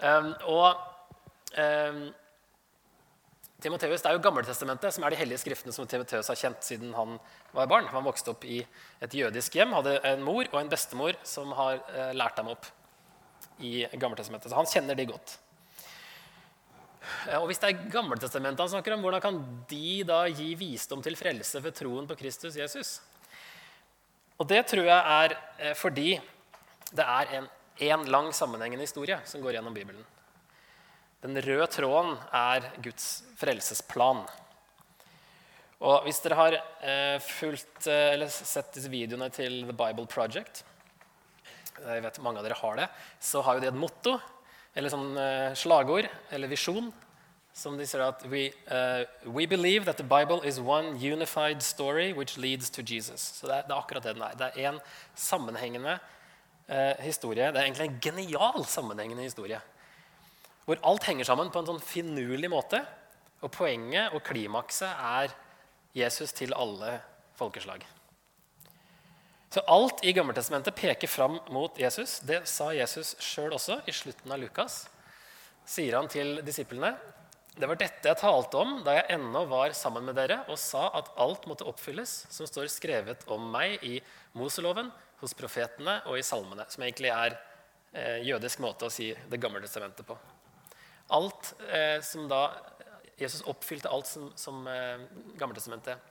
Um, 0.00 0.32
og 0.48 0.80
um, 1.56 2.02
Timoteus, 3.62 4.02
Det 4.02 4.08
er 4.10 4.16
jo 4.16 4.24
Gammeltestamentet 4.24 4.96
som 4.96 5.04
er 5.04 5.14
de 5.14 5.20
hellige 5.20 5.44
skriftene 5.44 5.72
som 5.76 5.86
Timoteus 5.86 6.32
har 6.32 6.38
kjent 6.40 6.64
siden 6.66 6.96
han 6.96 7.18
var 7.54 7.68
barn. 7.70 7.92
Han 7.92 8.08
vokste 8.08 8.32
opp 8.32 8.44
i 8.48 8.64
et 9.04 9.14
jødisk 9.14 9.60
hjem, 9.60 9.76
hadde 9.76 10.00
en 10.08 10.24
mor 10.24 10.48
og 10.48 10.58
en 10.58 10.72
bestemor 10.72 11.20
som 11.28 11.52
har 11.60 11.84
uh, 11.92 12.10
lært 12.16 12.40
ham 12.40 12.56
opp 12.56 12.72
i 13.60 13.86
Gammeltestamentet. 13.92 14.50
Så 14.50 14.58
han 14.58 14.70
kjenner 14.70 14.98
de 14.98 15.08
godt. 15.12 15.38
Og 17.38 17.46
Hvis 17.50 17.60
det 17.62 17.70
er 17.70 17.88
Gammeltestamentet 17.92 18.62
han 18.62 18.72
snakker 18.72 18.94
om, 18.94 19.02
hvordan 19.04 19.22
kan 19.22 19.40
de 19.70 20.02
da 20.06 20.24
gi 20.30 20.52
visdom 20.58 21.02
til 21.04 21.16
frelse 21.18 21.60
ved 21.62 21.74
troen 21.76 22.06
på 22.08 22.18
Kristus 22.18 22.56
Jesus? 22.58 23.00
Og 24.38 24.48
Det 24.48 24.62
tror 24.66 24.86
jeg 24.88 25.18
er 25.18 25.36
eh, 25.58 25.74
fordi 25.78 26.16
det 26.92 27.04
er 27.04 27.36
en, 27.38 27.48
en 27.88 28.08
lang 28.10 28.32
sammenhengende 28.34 28.84
historie 28.84 29.20
som 29.24 29.42
går 29.42 29.58
gjennom 29.58 29.74
Bibelen. 29.74 30.02
Den 31.22 31.38
røde 31.38 31.68
tråden 31.70 32.16
er 32.34 32.66
Guds 32.82 33.22
frelsesplan. 33.38 34.24
Og 35.82 36.04
Hvis 36.06 36.20
dere 36.24 36.38
har 36.38 36.56
eh, 36.58 37.18
fulgt, 37.22 37.86
eh, 37.90 38.26
sett 38.28 38.74
disse 38.74 38.90
videoene 38.90 39.30
til 39.34 39.62
The 39.68 39.74
Bible 39.74 40.06
Project, 40.10 40.64
jeg 41.82 42.04
vet 42.04 42.20
mange 42.24 42.40
av 42.40 42.46
dere 42.46 42.58
har 42.60 42.78
det, 42.78 42.88
så 43.20 43.42
har 43.44 43.58
jo 43.58 43.64
de 43.64 43.70
et 43.70 43.78
motto, 43.78 44.16
eller 44.74 44.92
sånn 44.92 45.16
eh, 45.20 45.54
slagord, 45.58 46.08
eller 46.32 46.50
visjon, 46.50 46.92
som 47.52 47.76
de 47.76 47.84
sier 47.84 48.00
at 48.06 48.22
we, 48.32 48.46
uh, 48.72 49.04
we 49.28 49.44
believe 49.46 49.84
that 49.84 49.98
the 50.00 50.06
Bible 50.06 50.40
is 50.48 50.58
one 50.58 50.96
unified 50.96 51.60
story 51.62 52.12
which 52.16 52.38
leads 52.38 52.70
to 52.70 52.82
Jesus. 52.82 53.20
Så 53.20 53.46
det 53.46 53.58
er, 53.58 53.66
det 53.68 53.74
er 53.74 53.82
akkurat 53.82 54.06
det 54.06 54.14
den 54.16 54.24
er. 54.24 54.38
Det 54.40 54.48
er 54.56 54.70
en 54.70 54.80
sammenhengende 55.14 55.98
uh, 56.70 56.96
historie. 57.04 57.50
Det 57.52 57.60
er 57.60 57.68
egentlig 57.68 57.90
en 57.90 58.00
genial 58.00 58.64
sammenhengende 58.64 59.28
historie. 59.28 59.60
Hvor 60.64 60.80
alt 60.88 61.04
henger 61.04 61.28
sammen 61.28 61.52
på 61.52 61.60
en 61.60 61.74
sånn 61.74 61.84
finurlig 61.84 62.48
måte. 62.52 62.80
Og 63.42 63.52
poenget 63.52 64.14
og 64.16 64.22
klimakset 64.24 64.88
er 64.88 65.34
Jesus 65.98 66.32
til 66.32 66.54
alle 66.56 67.00
folkeslag. 67.36 67.84
Så 69.52 69.60
alt 69.60 70.04
i 70.04 70.12
Gammeltestamentet 70.12 70.74
peker 70.74 71.08
fram 71.08 71.34
mot 71.52 71.78
Jesus. 71.78 72.20
Det 72.24 72.38
sa 72.48 72.70
Jesus 72.72 73.10
sjøl 73.20 73.52
også 73.52 73.82
i 73.84 73.92
slutten 73.92 74.32
av 74.32 74.38
Lukas. 74.40 74.86
Sier 75.68 75.98
han 75.98 76.06
til 76.08 76.38
disiplene. 76.46 76.94
Det 77.52 77.68
var 77.68 77.76
dette 77.76 78.08
jeg 78.08 78.16
talte 78.16 78.62
om 78.62 78.78
da 78.80 78.94
jeg 78.96 79.18
ennå 79.18 79.42
var 79.50 79.74
sammen 79.76 80.06
med 80.08 80.16
dere 80.16 80.38
og 80.48 80.56
sa 80.56 80.86
at 80.96 81.10
alt 81.20 81.44
måtte 81.50 81.66
oppfylles 81.68 82.14
som 82.32 82.48
står 82.48 82.70
skrevet 82.72 83.26
om 83.28 83.44
meg 83.52 83.84
i 83.84 83.98
Moseloven, 84.40 84.88
hos 85.20 85.36
profetene 85.36 85.98
og 86.08 86.16
i 86.16 86.24
salmene. 86.24 86.64
Som 86.72 86.86
egentlig 86.86 87.12
er 87.12 87.36
eh, 87.92 88.24
jødisk 88.24 88.64
måte 88.64 88.88
å 88.88 88.94
si 88.94 89.10
Det 89.12 89.38
gamle 89.42 89.60
testamentet 89.60 90.08
på. 90.08 90.16
Alt 91.12 91.52
eh, 91.68 92.00
som 92.00 92.24
da, 92.32 92.46
Jesus 93.20 93.44
oppfylte 93.52 93.92
alt 93.92 94.08
som, 94.08 94.32
som 94.32 94.64
eh, 94.64 95.04
Gammeltestamentet 95.36 96.08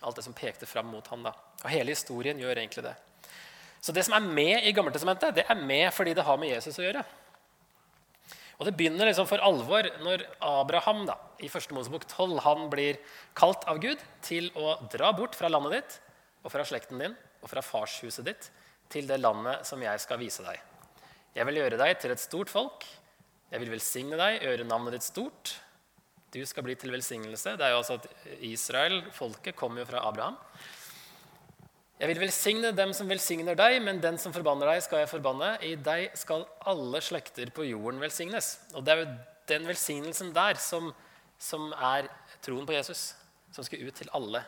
Alt 0.00 0.16
det 0.16 0.24
som 0.24 0.36
pekte 0.36 0.68
fram 0.68 0.88
mot 0.92 1.06
han 1.12 1.24
da. 1.26 1.34
Og 1.62 1.70
hele 1.72 1.92
historien 1.92 2.38
gjør 2.40 2.58
egentlig 2.58 2.86
det. 2.86 2.94
Så 3.80 3.92
det 3.96 4.04
som 4.04 4.16
er 4.16 4.24
med 4.24 4.68
i 4.68 4.72
Gammeltestamentet, 4.76 5.34
det 5.36 5.46
er 5.48 5.60
med 5.60 5.88
fordi 5.96 6.14
det 6.16 6.24
har 6.26 6.38
med 6.40 6.52
Jesus 6.52 6.78
å 6.80 6.84
gjøre. 6.84 7.04
Og 8.60 8.66
Det 8.68 8.74
begynner 8.76 9.08
liksom 9.08 9.28
for 9.28 9.40
alvor 9.40 9.86
når 10.04 10.26
Abraham 10.44 11.06
da, 11.08 11.16
i 11.40 11.48
1. 11.48 11.70
Mosebok 11.72 12.04
12 12.04 12.42
han 12.44 12.66
blir 12.72 12.98
kalt 13.32 13.64
av 13.64 13.80
Gud 13.80 14.02
til 14.20 14.50
å 14.52 14.74
dra 14.92 15.14
bort 15.16 15.36
fra 15.36 15.48
landet 15.48 15.78
ditt 15.78 15.96
og 16.44 16.52
fra 16.52 16.66
slekten 16.68 17.00
din 17.00 17.16
og 17.40 17.48
fra 17.48 17.64
farshuset 17.64 18.26
ditt 18.28 18.50
til 18.92 19.08
det 19.08 19.16
landet 19.22 19.64
som 19.64 19.80
jeg 19.80 20.02
skal 20.04 20.20
vise 20.20 20.44
deg. 20.44 20.60
Jeg 21.32 21.48
vil 21.48 21.60
gjøre 21.62 21.80
deg 21.80 21.94
til 22.02 22.12
et 22.12 22.20
stort 22.20 22.52
folk. 22.52 22.84
Jeg 23.50 23.62
vil 23.62 23.72
velsigne 23.72 24.18
deg, 24.20 24.42
gjøre 24.44 24.68
navnet 24.68 24.98
ditt 24.98 25.08
stort. 25.08 25.54
Du 26.30 26.40
skal 26.46 26.62
bli 26.62 26.76
til 26.78 26.92
velsignelse. 26.94 27.56
Det 27.58 27.66
er 27.66 27.72
jo 27.74 27.80
altså 27.80 27.96
at 27.98 28.06
Israel, 28.46 29.00
folket, 29.12 29.56
kommer 29.58 29.82
jo 29.82 29.88
fra 29.88 30.02
Abraham. 30.08 30.36
Jeg 32.00 32.08
vil 32.08 32.20
velsigne 32.22 32.70
dem 32.72 32.92
som 32.96 33.10
velsigner 33.10 33.58
deg, 33.58 33.80
men 33.84 33.98
den 34.00 34.16
som 34.18 34.32
forbanner 34.32 34.70
deg, 34.70 34.84
skal 34.84 35.02
jeg 35.02 35.10
forbanne. 35.10 35.50
I 35.66 35.74
deg 35.74 36.14
skal 36.16 36.46
alle 36.70 37.02
slekter 37.04 37.50
på 37.52 37.66
jorden 37.68 37.98
velsignes. 38.00 38.54
Og 38.72 38.86
det 38.86 38.94
er 38.94 39.02
jo 39.02 39.08
den 39.50 39.66
velsignelsen 39.68 40.30
der 40.36 40.60
som, 40.62 40.92
som 41.36 41.74
er 41.74 42.08
troen 42.44 42.68
på 42.68 42.78
Jesus, 42.78 43.10
som 43.52 43.66
skal 43.66 43.82
ut 43.82 43.98
til 43.98 44.08
alle 44.16 44.44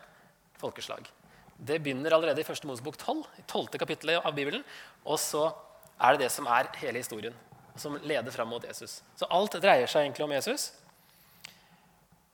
folkeslag. 0.63 1.11
Det 1.59 1.81
begynner 1.83 2.15
allerede 2.15 2.41
i 2.41 2.47
1. 2.47 2.65
Mosebok 2.71 2.97
12, 2.97 3.27
i 3.43 3.45
12. 3.45 3.67
kapittelet 3.83 4.23
av 4.23 4.35
Bibelen. 4.39 4.63
Og 5.05 5.19
så 5.21 5.49
er 5.99 6.15
det 6.15 6.29
det 6.29 6.31
som 6.33 6.47
er 6.47 6.71
hele 6.81 7.03
historien, 7.03 7.35
som 7.77 7.99
leder 8.07 8.33
fram 8.35 8.49
mot 8.55 8.65
Jesus. 8.65 9.01
Så 9.19 9.27
alt 9.31 9.59
dreier 9.63 9.91
seg 9.91 10.07
egentlig 10.07 10.25
om 10.25 10.35
Jesus. 10.39 10.71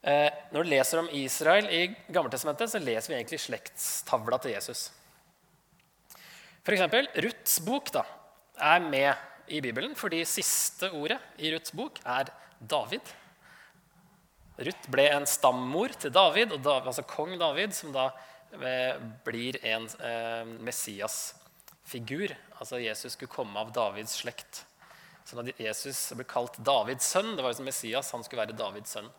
Eh, 0.02 0.30
når 0.54 0.64
du 0.64 0.70
leser 0.70 1.00
om 1.00 1.10
Israel 1.18 1.66
i 1.74 1.82
Gammeltestamentet, 2.06 2.70
så 2.70 2.82
leser 2.82 3.12
vi 3.12 3.18
egentlig 3.18 3.40
slektstavla 3.42 4.38
til 4.42 4.54
Jesus. 4.54 4.88
F.eks. 6.62 6.84
Ruths 7.24 7.58
bok 7.66 7.90
da, 7.94 8.04
er 8.58 8.84
med 8.84 9.50
i 9.54 9.62
Bibelen 9.64 9.94
fordi 9.96 10.20
siste 10.28 10.90
ordet 10.92 11.18
i 11.40 11.50
Ruths 11.54 11.72
bok 11.74 11.98
er 12.04 12.30
David. 12.58 13.14
Ruth 14.58 14.90
ble 14.90 15.04
en 15.14 15.26
stammor 15.30 15.92
til 16.02 16.10
David, 16.14 16.56
David 16.58 16.90
altså 16.90 17.04
kong 17.06 17.36
David, 17.38 17.74
som 17.76 17.92
da 17.94 18.08
eh, 18.58 18.96
blir 19.26 19.58
en 19.62 19.86
eh, 20.02 20.50
Messias-figur. 20.66 22.34
Altså 22.58 22.80
Jesus 22.82 23.14
skulle 23.14 23.30
komme 23.30 23.62
av 23.62 23.70
Davids 23.74 24.16
slekt. 24.18 24.64
Så 25.28 25.38
da 25.38 25.54
Jesus 25.60 26.00
ble 26.18 26.26
kalt 26.26 26.58
Davids 26.64 27.06
sønn, 27.06 27.36
det 27.36 27.44
var 27.44 27.54
jo 27.54 27.60
som 27.60 27.68
Messias, 27.70 28.10
han 28.16 28.26
skulle 28.26 28.42
være 28.46 28.58
Davids 28.58 28.96
sønn. 28.96 29.10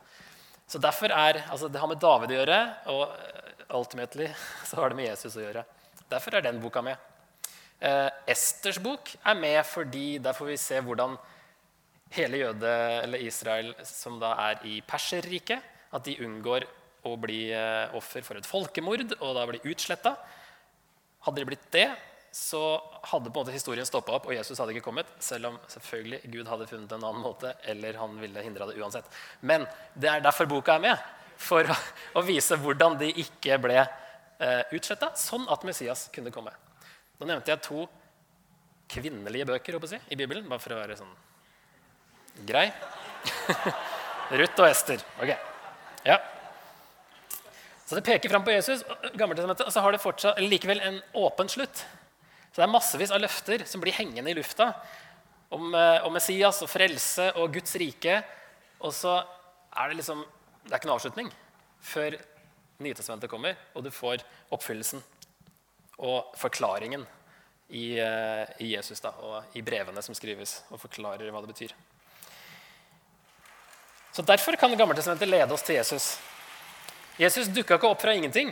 Så 0.70 0.78
derfor 0.82 1.10
er, 1.10 1.44
altså 1.50 1.68
Det 1.68 1.82
har 1.82 1.90
med 1.90 2.02
David 2.02 2.34
å 2.34 2.40
gjøre, 2.40 2.60
og 2.94 3.78
ultimately 3.80 4.30
så 4.70 4.82
har 4.82 4.92
det 4.92 5.00
med 5.00 5.10
Jesus 5.10 5.38
å 5.38 5.44
gjøre. 5.44 5.66
Derfor 6.10 6.38
er 6.38 6.46
den 6.46 6.62
boka 6.62 6.84
med. 6.86 6.98
Eh, 7.80 8.10
Esters 8.30 8.80
bok 8.84 9.10
er 9.24 9.38
med 9.40 9.60
fordi 9.66 10.20
der 10.22 10.36
får 10.36 10.52
vi 10.52 10.58
se 10.60 10.82
hvordan 10.84 11.16
hele 12.14 12.42
jøde, 12.42 12.74
eller 13.04 13.22
Israel, 13.22 13.72
som 13.86 14.18
da 14.22 14.34
er 14.50 14.66
i 14.68 14.80
Perserriket, 14.86 15.66
at 15.94 16.06
de 16.06 16.18
unngår 16.26 16.66
å 17.08 17.16
bli 17.18 17.48
eh, 17.56 17.96
offer 17.98 18.26
for 18.26 18.38
et 18.38 18.50
folkemord 18.50 19.16
og 19.20 19.36
da 19.38 19.46
bli 19.50 19.62
utsletta. 19.72 20.16
Hadde 21.26 21.42
de 21.42 21.50
blitt 21.50 21.70
det, 21.74 21.88
så 22.32 22.82
hadde 23.10 23.32
på 23.32 23.40
en 23.40 23.46
måte 23.46 23.54
historien 23.56 23.88
stoppa 23.88 24.14
opp, 24.18 24.28
og 24.30 24.36
Jesus 24.36 24.60
hadde 24.60 24.76
ikke 24.76 24.86
kommet. 24.86 25.10
Selv 25.24 25.50
om 25.52 25.60
selvfølgelig 25.72 26.20
Gud 26.30 26.50
hadde 26.52 26.68
funnet 26.70 26.92
en 26.96 27.06
annen 27.06 27.24
måte, 27.24 27.54
eller 27.72 27.98
han 28.00 28.18
ville 28.22 28.44
hindra 28.46 28.68
det 28.70 28.78
uansett. 28.80 29.08
Men 29.42 29.66
det 29.96 30.12
er 30.12 30.26
derfor 30.26 30.50
boka 30.50 30.78
er 30.78 30.86
med. 30.90 31.08
For 31.40 31.64
å, 31.64 31.78
å 32.20 32.24
vise 32.28 32.58
hvordan 32.60 32.98
de 33.00 33.10
ikke 33.24 33.58
ble 33.64 33.78
eh, 33.80 34.64
utsletta, 34.76 35.14
sånn 35.18 35.48
at 35.52 35.64
Messias 35.68 36.08
kunne 36.16 36.34
komme. 36.36 36.54
Nå 37.20 37.28
nevnte 37.28 37.54
jeg 37.54 37.64
to 37.66 37.86
kvinnelige 38.90 39.48
bøker 39.48 39.78
si, 39.88 40.00
i 40.10 40.18
Bibelen, 40.18 40.48
bare 40.50 40.62
for 40.64 40.76
å 40.76 40.82
være 40.82 40.98
sånn 41.00 41.14
grei. 42.48 42.70
Ruth 44.40 44.62
og 44.62 44.68
Ester. 44.70 45.02
Ok. 45.22 45.34
Ja. 46.06 46.20
Så 47.86 47.98
det 47.98 48.06
peker 48.06 48.30
fram 48.30 48.46
på 48.46 48.54
Jesus, 48.54 48.84
og 48.86 49.72
så 49.74 49.82
har 49.82 49.92
det 49.96 50.02
fortsatt, 50.04 50.38
likevel 50.46 50.82
en 50.86 51.00
åpen 51.18 51.50
slutt. 51.50 51.84
Så 52.60 52.66
det 52.66 52.74
er 52.74 52.76
massevis 52.76 53.12
av 53.16 53.22
løfter 53.24 53.62
som 53.72 53.80
blir 53.80 53.96
hengende 53.96 54.34
i 54.34 54.36
lufta 54.36 54.74
om, 55.56 55.70
eh, 55.74 56.04
om 56.04 56.12
Messias 56.12 56.58
og 56.60 56.68
frelse 56.68 57.30
og 57.40 57.54
Guds 57.56 57.72
rike. 57.80 58.18
Og 58.84 58.92
så 58.92 59.14
er 59.72 59.88
det 59.88 60.02
liksom 60.02 60.26
Det 60.66 60.74
er 60.74 60.82
ikke 60.82 60.90
noen 60.90 61.00
avslutning 61.00 61.30
før 61.80 62.18
Nytestamentet 62.84 63.32
kommer, 63.32 63.56
og 63.74 63.84
du 63.84 63.90
får 63.90 64.26
oppfyllelsen 64.52 65.00
og 66.00 66.36
forklaringen 66.36 67.08
i, 67.70 67.98
eh, 67.98 68.44
i, 68.60 68.76
Jesus 68.76 69.00
da, 69.00 69.14
og 69.24 69.56
i 69.56 69.62
brevene 69.62 70.04
som 70.04 70.14
skrives, 70.14 70.64
og 70.70 70.82
forklarer 70.84 71.32
hva 71.32 71.40
det 71.40 71.56
betyr. 71.56 71.74
Så 74.12 74.22
Derfor 74.22 74.60
kan 74.60 74.76
Gammeltestamentet 74.76 75.32
lede 75.32 75.54
oss 75.54 75.64
til 75.64 75.76
Jesus. 75.76 76.20
Jesus 77.18 77.48
dukka 77.48 77.80
ikke 77.80 77.88
opp 77.88 78.02
fra 78.02 78.12
ingenting. 78.14 78.52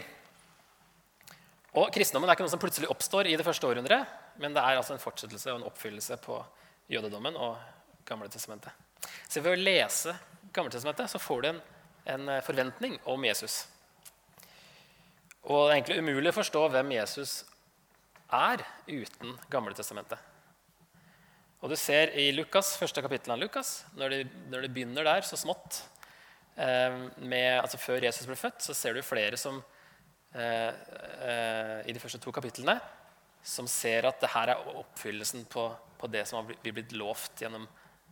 Og 1.76 1.92
Kristendommen 1.94 2.30
er 2.30 2.38
ikke 2.38 2.46
noe 2.46 2.54
som 2.54 2.62
plutselig 2.62 2.90
oppstår 2.90 3.28
i 3.28 3.36
det 3.38 3.46
første 3.46 3.68
århundret, 3.68 4.08
men 4.40 4.56
det 4.56 4.64
er 4.64 4.80
altså 4.80 4.96
en 4.96 5.04
fortsettelse 5.04 5.52
og 5.52 5.60
en 5.60 5.68
oppfyllelse 5.68 6.18
på 6.24 6.40
jødedommen 6.92 7.36
og 7.36 7.58
Gamletestamentet. 8.08 8.72
Så 9.28 9.44
ved 9.44 9.58
å 9.58 9.60
lese 9.60 10.16
Gammeltestamentet 10.56 11.12
så 11.12 11.20
får 11.20 11.44
du 11.44 11.50
en, 11.50 11.60
en 12.14 12.32
forventning 12.46 12.96
om 13.12 13.26
Jesus. 13.28 13.66
Og 15.44 15.68
det 15.68 15.68
er 15.68 15.76
egentlig 15.78 16.00
umulig 16.04 16.32
å 16.32 16.38
forstå 16.40 16.64
hvem 16.72 16.96
Jesus 16.96 17.38
er 18.34 18.64
uten 18.88 19.36
Gamletestamentet. 19.52 20.20
Og 21.64 21.72
du 21.72 21.78
ser 21.80 22.12
i 22.20 22.30
Lukas, 22.36 22.76
første 22.78 23.02
kapittel 23.02 23.34
av 23.34 23.42
Lukas, 23.42 23.82
når 23.98 24.14
det, 24.14 24.20
når 24.52 24.66
det 24.66 24.74
begynner 24.76 25.08
der 25.08 25.26
så 25.26 25.40
smått 25.40 25.82
eh, 26.56 27.08
med, 27.18 27.58
altså 27.62 27.80
Før 27.82 28.06
Jesus 28.06 28.28
ble 28.30 28.38
født, 28.38 28.62
så 28.64 28.76
ser 28.78 28.94
du 28.94 29.02
flere 29.06 29.40
som 29.42 29.58
eh, 29.60 29.64
eh, 29.64 29.77
i 30.38 31.94
de 31.94 32.02
første 32.02 32.20
to 32.22 32.32
kapitlene 32.36 32.76
som 33.48 33.68
ser 33.70 34.06
at 34.10 34.20
det 34.22 34.30
her 34.34 34.52
er 34.54 34.70
oppfyllelsen 34.76 35.46
på, 35.50 35.70
på 35.98 36.10
det 36.12 36.26
som 36.28 36.42
har 36.42 36.58
blitt 36.64 36.92
lovt 36.98 37.42
gjennom 37.42 37.68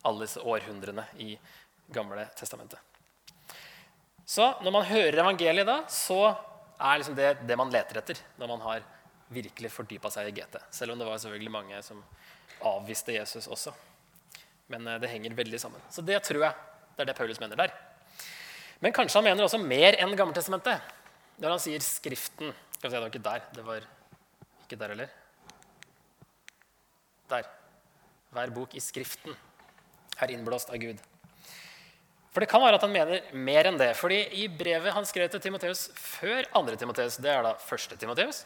alle 0.05 0.25
disse 0.25 0.41
århundrene 0.41 1.05
i 1.21 1.35
Gamle 1.93 2.23
testamentet. 2.33 2.79
Så 4.25 4.47
når 4.65 4.73
man 4.73 4.87
hører 4.89 5.19
evangeliet, 5.21 5.67
da, 5.69 5.83
så 5.91 6.33
er 6.81 7.01
liksom 7.01 7.17
det 7.17 7.27
det 7.45 7.57
man 7.59 7.69
leter 7.73 7.99
etter 8.01 8.21
når 8.39 8.49
man 8.55 8.63
har 8.63 8.87
virkelig 9.35 9.69
fordypa 9.73 10.09
seg 10.13 10.31
i 10.31 10.33
GT. 10.39 10.57
Selv 10.73 10.93
om 10.93 11.01
det 11.01 11.05
var 11.05 11.19
selvfølgelig 11.21 11.53
mange 11.53 11.81
som 11.85 12.01
avviste 12.65 13.13
Jesus 13.13 13.45
også. 13.51 13.73
Men 14.73 14.87
eh, 14.87 14.99
det 15.01 15.11
henger 15.11 15.37
veldig 15.37 15.59
sammen. 15.61 15.83
Så 15.93 16.01
det 16.05 16.17
tror 16.25 16.47
jeg 16.47 16.57
det 16.95 17.03
er 17.03 17.11
det 17.11 17.17
Paulus 17.17 17.41
mener 17.43 17.59
der. 17.59 17.73
Men 18.81 18.93
kanskje 18.95 19.19
han 19.19 19.27
mener 19.27 19.45
også 19.45 19.59
mer 19.61 19.97
enn 19.99 20.15
Gammeltestamentet. 20.17 20.81
Når 21.37 21.55
han 21.55 21.59
sier 21.59 21.79
'Skriften' 21.83 22.53
Skal 22.75 22.89
vi 22.89 22.91
se, 22.91 22.95
det 22.95 23.01
var 23.01 23.11
ikke 23.11 23.23
der. 23.23 23.41
Det 23.55 23.65
var 23.65 23.85
ikke 24.65 24.77
der 24.79 24.91
heller. 24.93 25.09
Der. 27.29 27.49
Hver 28.31 28.51
bok 28.53 28.75
i 28.75 28.83
Skriften 28.83 29.35
er 30.21 30.31
innblåst 30.31 30.69
av 30.69 30.77
Gud. 30.77 30.99
For 32.35 32.43
det 32.43 32.49
kan 32.51 32.59
være 32.59 32.75
at 32.75 32.83
han 32.83 32.91
mener 32.91 33.29
mer 33.31 33.69
enn 33.69 33.77
det. 33.79 33.95
fordi 33.95 34.17
i 34.43 34.47
brevet 34.47 34.93
han 34.93 35.05
skrev 35.05 35.29
til 35.31 35.39
Timoteus 35.39 35.89
før 35.95 36.43
2. 36.51 36.75
Timoteus, 36.75 37.17
det 37.17 37.31
er 37.31 37.43
da 37.43 37.53
1. 37.55 37.99
Timoteus, 37.99 38.45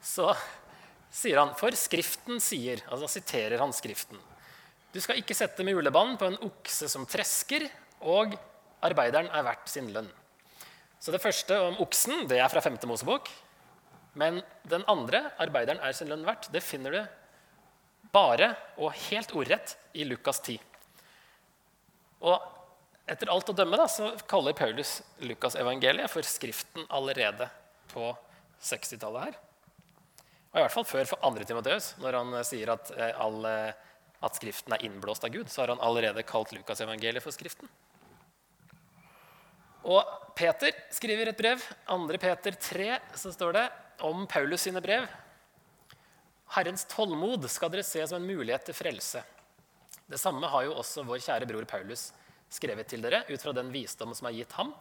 så 0.00 0.34
sier 1.12 1.38
han 1.38 1.54
For 1.54 1.70
Skriften 1.70 2.40
sier 2.40 2.82
Altså 2.90 3.08
siterer 3.08 3.58
han 3.58 3.72
Skriften. 3.72 4.18
Du 4.92 5.00
skal 5.00 5.18
ikke 5.20 5.36
sette 5.36 5.64
mulebånd 5.64 6.16
på 6.18 6.30
en 6.30 6.38
okse 6.40 6.88
som 6.88 7.04
tresker, 7.04 7.68
og 8.00 8.32
arbeideren 8.80 9.28
er 9.28 9.44
verdt 9.44 9.68
sin 9.68 9.92
lønn. 9.92 10.08
Så 11.00 11.12
det 11.14 11.22
første 11.22 11.58
om 11.68 11.78
oksen 11.84 12.24
det 12.30 12.40
er 12.40 12.50
fra 12.52 12.62
5. 12.64 12.78
Mosebok. 12.88 13.30
Men 14.16 14.40
den 14.64 14.84
andre, 14.88 15.26
arbeideren 15.42 15.82
er 15.84 15.92
sin 15.96 16.08
lønn 16.08 16.24
verdt, 16.24 16.48
det 16.52 16.64
finner 16.64 16.94
du 16.94 17.02
bare 18.14 18.54
og 18.80 18.94
helt 19.10 19.34
ordrett 19.36 19.74
i 19.92 20.06
Lukas 20.08 20.40
10. 20.40 20.56
Og 22.24 22.52
etter 23.06 23.30
alt 23.30 23.50
å 23.52 23.54
dømme 23.56 23.78
da, 23.78 23.86
så 23.92 24.14
kaller 24.28 24.56
Paulus 24.56 24.98
Lukas 25.22 25.58
evangeliet 25.60 26.10
for 26.10 26.26
Skriften 26.26 26.88
allerede 26.88 27.50
på 27.92 28.08
60-tallet 28.64 29.28
her. 29.28 29.36
Og 30.56 30.60
i 30.60 30.64
hvert 30.64 30.72
fall 30.72 30.88
før 30.88 31.10
for 31.10 31.26
andre 31.28 31.44
Timoteus, 31.44 31.90
når 32.00 32.16
han 32.16 32.34
eh, 32.38 32.46
sier 32.48 32.72
at, 32.72 32.90
eh, 32.96 33.12
all, 33.20 33.42
eh, 33.44 33.98
at, 34.24 34.38
Skriften 34.38 34.72
er 34.72 34.86
innblåst 34.88 35.26
av 35.28 35.34
Gud, 35.34 35.50
så 35.52 35.62
har 35.62 35.74
han 35.74 35.82
allerede 35.84 36.24
kalt 36.26 36.54
Lukas 36.56 36.80
evangeliet 36.80 37.22
for 37.22 37.36
Skriften. 37.36 37.68
Og 39.86 40.34
Peter 40.36 40.74
skriver 40.90 41.30
et 41.30 41.38
brev, 41.38 41.62
2. 41.86 42.18
Peter 42.18 42.56
3, 42.58 42.88
så 43.14 43.32
står 43.32 43.54
det 43.54 43.64
om 44.06 44.26
Paulus 44.26 44.66
sine 44.66 44.82
brev. 44.82 45.06
Herrens 46.56 46.86
tålmod 46.90 47.46
skal 47.50 47.70
dere 47.72 47.86
se 47.86 48.02
som 48.06 48.18
en 48.18 48.26
mulighet 48.26 48.66
til 48.66 48.76
frelse. 48.76 49.22
Det 50.06 50.18
samme 50.20 50.46
har 50.50 50.66
jo 50.66 50.76
også 50.78 51.04
vår 51.06 51.22
kjære 51.22 51.48
bror 51.50 51.66
Paulus 51.70 52.10
skrevet 52.52 52.86
til 52.90 53.02
dere, 53.02 53.24
ut 53.30 53.42
fra 53.42 53.54
den 53.54 53.72
visdom 53.74 54.12
som 54.14 54.28
er 54.28 54.36
gitt 54.36 54.54
ham. 54.58 54.74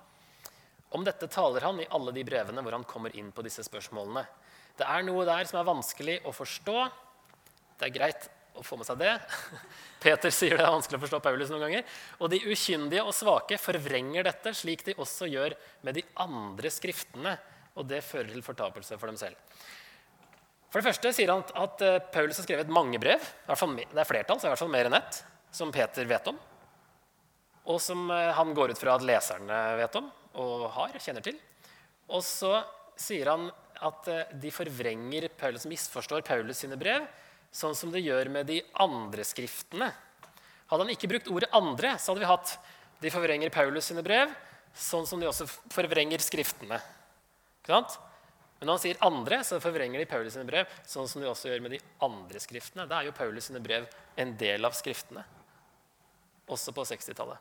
Om 0.94 1.06
dette 1.06 1.30
taler 1.30 1.66
han 1.66 1.82
i 1.82 1.88
alle 1.94 2.14
de 2.16 2.26
brevene 2.26 2.62
hvor 2.62 2.78
han 2.78 2.86
kommer 2.88 3.16
inn 3.18 3.32
på 3.34 3.46
disse 3.46 3.66
spørsmålene. 3.66 4.26
Det 4.78 4.86
er 4.86 5.06
noe 5.08 5.26
der 5.28 5.48
som 5.50 5.60
er 5.60 5.70
vanskelig 5.70 6.20
å 6.26 6.34
forstå. 6.36 6.78
Det 7.80 7.88
er 7.88 7.96
greit 7.96 8.30
å 8.56 8.64
få 8.66 8.78
med 8.80 8.88
seg 8.88 9.00
det. 9.02 9.14
Peter 10.04 10.34
sier 10.34 10.58
det 10.58 10.66
er 10.66 10.74
vanskelig 10.74 11.00
å 11.00 11.04
forstå 11.06 11.22
Paulus 11.24 11.52
noen 11.52 11.66
ganger. 11.68 11.96
Og 12.20 12.32
de 12.34 12.42
ukyndige 12.46 13.04
og 13.06 13.16
svake 13.16 13.60
forvrenger 13.62 14.28
dette, 14.28 14.56
slik 14.58 14.86
de 14.88 14.98
også 15.02 15.30
gjør 15.32 15.58
med 15.86 16.00
de 16.00 16.06
andre 16.24 16.72
skriftene. 16.74 17.36
Og 17.76 17.88
det 17.90 18.02
fører 18.08 18.32
til 18.32 18.46
fortapelse 18.46 19.00
for 19.00 19.12
dem 19.12 19.20
selv. 19.20 19.40
For 20.72 20.82
det 20.82 20.90
første 20.90 21.12
sier 21.16 21.32
han 21.32 21.44
at 21.56 21.86
at 21.86 22.12
Paulus 22.12 22.42
har 22.42 22.48
skrevet 22.48 22.72
mange 22.72 23.00
brev. 23.00 23.24
Det 23.48 23.56
er 23.56 24.08
flertall, 24.08 24.40
så 24.40 24.50
i 24.50 24.52
hvert 24.52 24.64
fall 24.64 24.74
mer 24.74 24.90
enn 24.90 24.98
ett, 24.98 25.22
som 25.56 25.72
Peter 25.72 26.08
vet 26.10 26.28
om. 26.28 26.40
Og 27.72 27.82
som 27.82 28.10
eh, 28.14 28.32
han 28.36 28.54
går 28.54 28.74
ut 28.74 28.82
fra 28.82 28.98
at 28.98 29.06
leserne 29.06 29.60
vet 29.80 29.96
om 29.98 30.10
og 30.44 30.66
har, 30.76 30.98
kjenner 31.02 31.24
til. 31.24 31.38
Og 32.12 32.22
så 32.26 32.60
sier 33.00 33.32
han 33.32 33.48
at 33.84 34.10
eh, 34.12 34.34
de 34.42 34.52
forvrenger 34.54 35.30
Paulus, 35.40 35.66
misforstår 35.70 36.26
Paulus 36.28 36.62
sine 36.64 36.78
brev, 36.80 37.08
sånn 37.56 37.76
som 37.78 37.92
det 37.94 38.04
gjør 38.04 38.30
med 38.34 38.50
de 38.52 38.60
andre 38.84 39.24
skriftene. 39.28 39.88
Hadde 40.68 40.84
han 40.84 40.92
ikke 40.92 41.10
brukt 41.12 41.30
ordet 41.32 41.52
'andre', 41.54 41.96
så 42.00 42.12
hadde 42.12 42.26
vi 42.26 42.32
hatt 42.34 42.58
de 43.02 43.12
forvrenger 43.14 43.54
Paulus 43.54 43.86
sine 43.86 44.04
brev, 44.04 44.34
sånn 44.74 45.08
som 45.08 45.20
de 45.20 45.30
også 45.30 45.48
forvrenger 45.72 46.20
skriftene. 46.20 46.82
Men 47.68 48.68
når 48.68 48.74
han 48.74 48.84
sier 48.84 49.00
'andre', 49.00 49.44
så 49.44 49.62
forvrenger 49.62 50.00
de 50.00 50.06
Paulus 50.10 50.34
sine 50.34 50.48
brev, 50.48 50.68
sånn 50.86 51.08
som 51.08 51.22
de 51.22 51.30
også 51.30 51.50
gjør 51.50 51.62
med 51.62 51.72
de 51.72 51.82
andre 52.02 52.40
skriftene. 52.40 52.88
Da 52.88 53.00
er 53.00 53.06
jo 53.06 53.12
Paulus 53.16 53.48
sine 53.48 53.60
brev 53.64 53.88
en 54.18 54.36
del 54.38 54.66
av 54.66 54.74
skriftene, 54.74 55.24
også 56.48 56.74
på 56.74 56.84
60-tallet. 56.84 57.38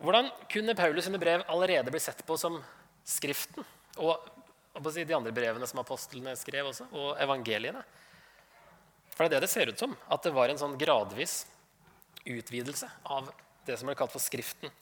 Hvordan 0.00 0.30
kunne 0.48 0.74
Paulus 0.74 1.04
sine 1.04 1.18
brev 1.20 1.44
allerede 1.48 1.90
bli 1.90 2.00
sett 2.00 2.24
på 2.24 2.38
som 2.38 2.62
Skriften? 3.04 3.64
Og 3.98 4.20
si, 4.92 5.04
de 5.04 5.16
andre 5.16 5.32
brevene 5.34 5.66
som 5.66 5.82
apostlene 5.82 6.36
skrev 6.38 6.70
også, 6.70 6.86
og 6.92 7.14
evangeliene. 7.22 7.82
For 9.14 9.26
det 9.26 9.36
er 9.36 9.40
det 9.40 9.48
det 9.48 9.52
ser 9.52 9.72
ut 9.72 9.82
som. 9.82 9.96
At 10.08 10.24
det 10.24 10.34
var 10.36 10.48
en 10.48 10.60
sånn 10.60 10.78
gradvis 10.80 11.42
utvidelse 12.24 12.88
av 13.04 13.30
det 13.66 13.76
som 13.78 13.90
ble 13.90 13.96
kalt 13.98 14.12
for 14.14 14.22
Skriften. 14.22 14.72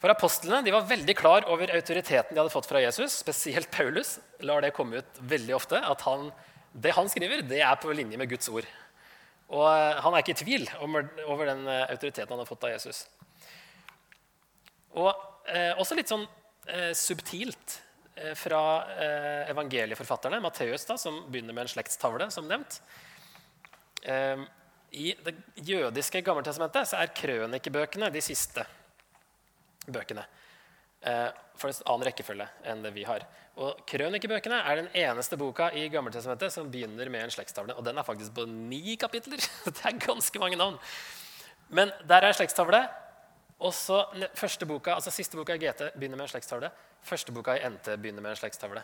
For 0.00 0.08
Apostlene 0.08 0.62
de 0.64 0.72
var 0.72 0.86
veldig 0.88 1.14
klar 1.18 1.44
over 1.52 1.72
autoriteten 1.76 2.32
de 2.32 2.40
hadde 2.40 2.52
fått 2.52 2.68
fra 2.70 2.80
Jesus. 2.80 3.18
Spesielt 3.20 3.68
Paulus 3.72 4.14
lar 4.40 4.64
det 4.64 4.72
komme 4.76 5.02
ut 5.02 5.20
veldig 5.20 5.54
ofte. 5.58 5.76
at 5.76 6.00
han, 6.08 6.30
Det 6.72 6.94
han 6.96 7.08
skriver, 7.12 7.42
det 7.42 7.60
er 7.60 7.76
på 7.76 7.92
linje 7.92 8.16
med 8.16 8.30
Guds 8.30 8.48
ord. 8.48 8.64
Og 9.50 9.66
eh, 9.66 10.00
han 10.00 10.14
er 10.14 10.22
ikke 10.22 10.38
i 10.38 10.40
tvil 10.40 10.68
over 10.80 11.44
den 11.50 11.66
eh, 11.68 11.90
autoriteten 11.90 12.32
han 12.32 12.40
har 12.40 12.48
fått 12.48 12.64
av 12.64 12.72
Jesus. 12.72 13.04
Og 14.96 15.10
eh, 15.50 15.74
også 15.76 15.98
litt 15.98 16.08
sånn 16.08 16.24
eh, 16.70 16.92
subtilt 16.96 17.80
fra 18.36 18.62
eh, 19.00 19.50
evangelieforfatterne. 19.50 20.40
Matteus, 20.40 20.84
da, 20.88 20.96
som 20.98 21.22
begynner 21.30 21.56
med 21.56 21.66
en 21.66 21.72
slektstavle, 21.74 22.30
som 22.30 22.48
nevnt. 22.48 22.80
Eh, 24.02 24.42
I 24.90 25.14
det 25.24 25.36
jødiske 25.54 26.22
Gammeltestamentet 26.26 26.90
så 26.90 27.00
er 27.00 27.14
krønikebøkene 27.14 28.10
de 28.12 28.22
siste 28.24 28.66
bøkene. 29.86 30.24
Eh, 31.00 31.28
for 31.56 31.72
en 31.72 31.86
annen 31.86 32.08
rekkefølge 32.10 32.46
enn 32.68 32.82
det 32.84 32.92
vi 32.96 33.06
har. 33.08 33.24
Og 33.60 33.80
Krønikebøkene 33.88 34.60
er 34.64 34.82
den 34.82 34.90
eneste 34.96 35.36
boka 35.40 35.70
i 35.76 35.86
Gammeltestamentet 35.92 36.52
som 36.54 36.68
begynner 36.72 37.08
med 37.12 37.26
en 37.26 37.32
slektstavle. 37.34 37.76
Og 37.76 37.84
den 37.84 37.98
er 37.98 38.06
faktisk 38.06 38.34
på 38.36 38.46
ni 38.48 38.96
kapitler. 39.00 39.40
Det 39.66 39.80
er 39.84 39.98
ganske 40.00 40.40
mange 40.40 40.56
navn. 40.60 40.78
Men 41.68 41.92
der 42.08 42.26
er 42.26 42.36
slektstavle. 42.36 42.82
Og 43.60 43.74
så 43.76 43.98
første 44.38 44.64
boka, 44.64 44.94
altså 44.96 45.12
Siste 45.12 45.36
boka 45.36 45.54
i 45.56 45.60
GT 45.60 45.90
begynner 45.92 46.16
med 46.16 46.24
en 46.24 46.32
slektstavle. 46.32 46.70
Første 47.04 47.32
boka 47.32 47.58
i 47.58 47.64
NT 47.68 47.92
begynner 48.00 48.24
med 48.24 48.32
en 48.32 48.40
slektstavle. 48.40 48.82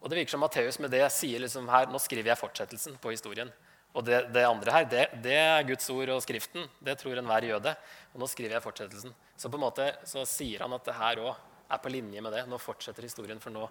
Og 0.00 0.08
det 0.08 0.20
virker 0.20 0.32
som 0.32 0.40
Matteus 0.40 0.78
med 0.80 0.92
det 0.94 1.02
sier 1.12 1.42
liksom 1.42 1.68
her, 1.68 1.90
nå 1.92 2.00
skriver 2.00 2.30
jeg 2.30 2.40
fortsettelsen 2.40 2.96
på 3.02 3.12
historien. 3.12 3.50
Og 3.96 4.04
det, 4.06 4.20
det 4.32 4.44
andre 4.46 4.72
her, 4.72 4.86
det, 4.88 5.04
det, 5.24 5.34
er 5.36 5.66
Guds 5.68 5.88
ord 5.90 6.12
og 6.14 6.22
Skriften. 6.24 6.68
Det 6.84 6.94
tror 7.00 7.18
enhver 7.18 7.48
jøde. 7.48 7.74
Og 8.14 8.22
nå 8.22 8.28
skriver 8.30 8.56
jeg 8.56 8.64
fortsettelsen. 8.64 9.14
Så 9.36 9.50
på 9.50 9.58
en 9.58 9.64
måte 9.64 9.88
så 10.08 10.24
sier 10.28 10.64
han 10.64 10.76
at 10.76 10.86
det 10.86 10.96
her 10.96 11.20
òg 11.24 11.32
er 11.68 11.82
på 11.82 11.92
linje 11.92 12.22
med 12.24 12.32
det. 12.36 12.44
Nå 12.48 12.60
fortsetter 12.62 13.04
historien, 13.04 13.40
for 13.42 13.52
nå 13.52 13.66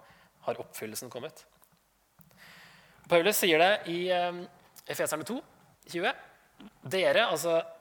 har 0.46 0.60
oppfyllelsen 0.62 1.10
kommet. 1.10 1.42
Paulus 3.08 3.40
sier 3.40 3.62
det 3.62 3.72
i 3.90 3.98
um, 4.12 4.44
Efeserne 4.86 5.26
2, 5.26 5.38
20. 5.88 6.12
Dere, 6.92 7.24
altså 7.24 7.56
Eh, 7.56 7.77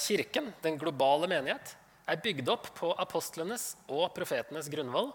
kirken, 0.00 0.52
den 0.64 0.78
globale 0.80 1.28
menighet, 1.30 1.74
er 2.08 2.20
bygd 2.24 2.48
opp 2.48 2.70
på 2.78 2.92
apostlenes 3.00 3.74
og 3.92 4.08
profetenes 4.16 4.70
grunnvoll 4.72 5.10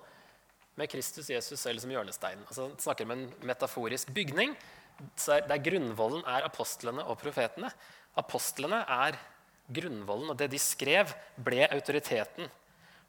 med 0.78 0.90
Kristus 0.90 1.30
Jesus 1.30 1.62
selv 1.62 1.82
som 1.82 1.92
hjørnestein. 1.94 2.42
Altså, 2.48 2.70
snakker 2.82 3.08
om 3.08 3.16
en 3.16 3.28
metaforisk 3.46 4.14
bygning 4.14 4.56
der 5.26 5.62
grunnvollen 5.62 6.24
er 6.30 6.46
apostlene 6.48 7.06
og 7.10 7.18
profetene. 7.22 7.72
Apostlene 8.20 8.84
er 8.86 9.18
grunnvollen, 9.74 10.30
og 10.34 10.38
det 10.38 10.52
de 10.54 10.60
skrev, 10.62 11.10
ble 11.36 11.66
autoriteten. 11.66 12.50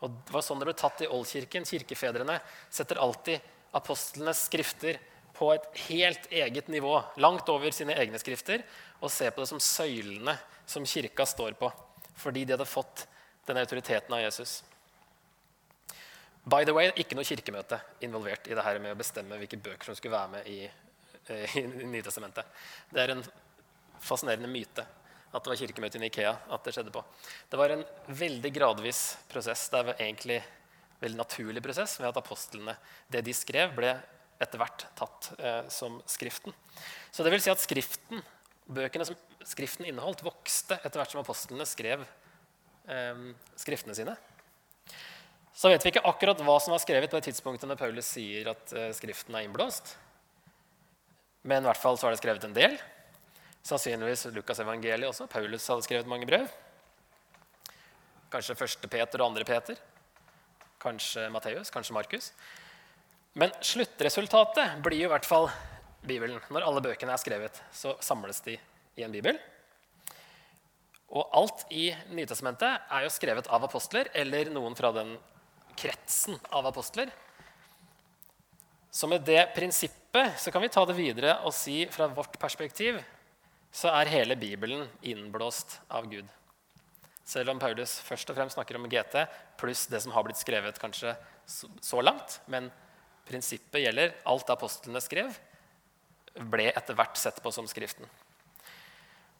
Og 0.00 0.20
Det 0.24 0.34
var 0.34 0.44
sånn 0.44 0.60
det 0.60 0.68
ble 0.68 0.76
tatt 0.76 1.02
i 1.04 1.10
Oldkirken. 1.10 1.66
Kirkefedrene 1.68 2.38
setter 2.72 3.00
alltid 3.00 3.40
apostlenes 3.74 4.46
skrifter 4.48 4.98
på 5.34 5.50
et 5.54 5.66
helt 5.88 6.28
eget 6.32 6.68
nivå, 6.70 6.94
langt 7.22 7.48
over 7.50 7.74
sine 7.74 7.96
egne 7.98 8.20
skrifter, 8.22 8.62
og 9.02 9.12
se 9.12 9.30
på 9.30 9.42
det 9.42 9.50
som 9.50 9.62
søylene 9.62 10.36
som 10.66 10.86
kirka 10.86 11.26
står 11.26 11.58
på, 11.58 11.70
fordi 12.16 12.44
de 12.44 12.54
hadde 12.54 12.68
fått 12.68 13.06
den 13.46 13.58
autoriteten 13.60 14.14
av 14.14 14.22
Jesus. 14.22 14.62
By 16.44 16.64
the 16.64 16.74
way, 16.76 16.90
ikke 17.00 17.16
noe 17.16 17.26
kirkemøte 17.26 17.78
involvert 18.04 18.48
i 18.48 18.56
det 18.56 18.64
her 18.64 18.78
med 18.82 18.94
å 18.94 19.00
bestemme 19.00 19.38
hvilke 19.40 19.58
bøker 19.64 19.88
som 19.88 19.96
skulle 19.96 20.16
være 20.16 20.32
med 20.36 20.48
i, 20.52 20.58
i, 20.64 21.38
i 21.62 21.88
Nytestamentet. 21.88 22.48
Det 22.92 23.00
er 23.00 23.14
en 23.14 23.24
fascinerende 24.04 24.50
myte 24.52 24.84
at 25.34 25.42
det 25.42 25.50
var 25.50 25.58
kirkemøte 25.58 25.98
i 25.98 26.08
Ikea 26.10 26.34
at 26.54 26.66
det 26.66 26.74
skjedde 26.76 26.92
på. 26.94 27.00
Det 27.50 27.58
var 27.58 27.72
en 27.74 27.84
veldig 28.06 28.52
gradvis 28.54 29.00
prosess. 29.30 29.66
Det 29.72 29.80
var 29.88 29.96
egentlig 29.98 30.36
en 30.38 31.00
veldig 31.00 31.18
naturlig 31.18 31.62
prosess 31.64 31.96
ved 31.98 32.12
at 32.12 32.20
apostlene, 32.20 32.76
det 33.10 33.24
de 33.26 33.34
skrev, 33.34 33.72
ble 33.74 33.96
etter 34.42 34.60
hvert 34.60 34.86
tatt 34.98 35.30
eh, 35.38 35.62
som 35.72 36.00
Skriften. 36.10 36.54
Så 37.14 37.24
det 37.24 37.32
vil 37.34 37.42
si 37.42 37.52
at 37.52 37.62
skriften, 37.62 38.22
bøkene 38.66 39.06
som 39.08 39.18
Skriften 39.44 39.86
inneholdt, 39.88 40.24
vokste 40.24 40.78
etter 40.80 41.00
hvert 41.00 41.12
som 41.12 41.20
apostlene 41.20 41.66
skrev 41.68 42.04
eh, 42.88 43.26
skriftene 43.60 43.96
sine. 43.96 44.16
Så 45.54 45.70
vet 45.70 45.84
vi 45.84 45.92
ikke 45.92 46.06
akkurat 46.08 46.40
hva 46.42 46.56
som 46.58 46.74
var 46.74 46.82
skrevet 46.82 47.12
på 47.12 47.20
det 47.20 47.28
tidspunktet 47.28 47.68
når 47.70 47.78
Paulus 47.78 48.08
sier 48.16 48.50
at 48.50 48.74
eh, 48.74 48.90
Skriften 48.96 49.36
er 49.38 49.46
innblåst. 49.46 49.94
Men 51.44 51.62
i 51.62 51.68
hvert 51.68 51.80
fall 51.80 52.00
så 52.00 52.08
er 52.08 52.14
det 52.14 52.22
skrevet 52.22 52.46
en 52.48 52.56
del. 52.56 52.74
Sannsynligvis 53.64 54.26
Lukas 54.34 54.60
evangeliet 54.64 55.08
også. 55.08 55.28
Paulus 55.30 55.68
hadde 55.70 55.84
skrevet 55.86 56.10
mange 56.10 56.26
brev. 56.28 56.48
Kanskje 58.32 58.56
første 58.58 58.90
Peter 58.90 59.22
og 59.22 59.30
andre 59.30 59.46
Peter. 59.46 59.78
Kanskje 60.82 61.28
Matteus, 61.32 61.70
kanskje 61.72 61.94
Markus. 61.96 62.32
Men 63.34 63.50
sluttresultatet 63.60 64.78
blir 64.84 65.02
jo 65.02 65.08
i 65.08 65.12
hvert 65.12 65.26
fall 65.26 65.48
Bibelen. 66.06 66.38
Når 66.54 66.66
alle 66.68 66.82
bøkene 66.84 67.14
er 67.14 67.20
skrevet, 67.20 67.58
så 67.74 67.96
samles 68.04 68.38
de 68.46 68.54
i 68.94 69.02
en 69.02 69.14
bibel. 69.14 69.38
Og 71.14 71.30
alt 71.34 71.64
i 71.74 71.88
Nytestamentet 72.14 72.86
er 72.90 73.04
jo 73.04 73.12
skrevet 73.12 73.48
av 73.50 73.66
apostler 73.66 74.10
eller 74.14 74.50
noen 74.54 74.76
fra 74.78 74.92
den 74.94 75.16
kretsen 75.78 76.38
av 76.54 76.68
apostler. 76.70 77.10
Så 78.94 79.10
med 79.10 79.26
det 79.26 79.48
prinsippet 79.56 80.38
så 80.38 80.54
kan 80.54 80.62
vi 80.62 80.70
ta 80.70 80.84
det 80.86 80.94
videre 80.94 81.40
og 81.42 81.54
si 81.56 81.80
fra 81.90 82.06
vårt 82.06 82.38
perspektiv 82.38 83.00
så 83.74 83.90
er 83.90 84.12
hele 84.12 84.36
Bibelen 84.38 84.86
innblåst 85.02 85.80
av 85.90 86.06
Gud. 86.06 86.28
Selv 87.26 87.50
om 87.50 87.58
Paulus 87.58 87.96
først 88.04 88.30
og 88.30 88.38
fremst 88.38 88.54
snakker 88.54 88.78
om 88.78 88.86
GT 88.86 89.24
pluss 89.58 89.88
det 89.90 90.04
som 90.04 90.14
har 90.14 90.22
blitt 90.26 90.38
skrevet 90.38 90.78
kanskje 90.78 91.16
så 91.46 92.02
langt. 92.04 92.38
Men 92.46 92.70
prinsippet 93.28 93.82
gjelder. 93.82 94.14
Alt 94.28 94.50
apostlene 94.52 95.02
skrev, 95.02 95.34
ble 96.34 96.68
etter 96.72 96.96
hvert 96.98 97.18
sett 97.20 97.40
på 97.42 97.52
som 97.54 97.68
Skriften. 97.70 98.06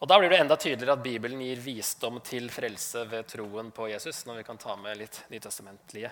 Og 0.02 0.08
Da 0.08 0.18
blir 0.18 0.28
det 0.28 0.38
enda 0.42 0.56
tydeligere 0.60 0.98
at 0.98 1.04
Bibelen 1.04 1.40
gir 1.40 1.60
visdom 1.64 2.18
til 2.20 2.50
frelse 2.52 3.06
ved 3.08 3.28
troen 3.30 3.70
på 3.72 3.88
Jesus. 3.88 4.26
når 4.26 4.36
vi 4.36 4.42
kan 4.44 4.58
ta 4.58 4.76
med 4.76 4.98
litt 4.98 5.22
nytestamentlige 5.30 6.10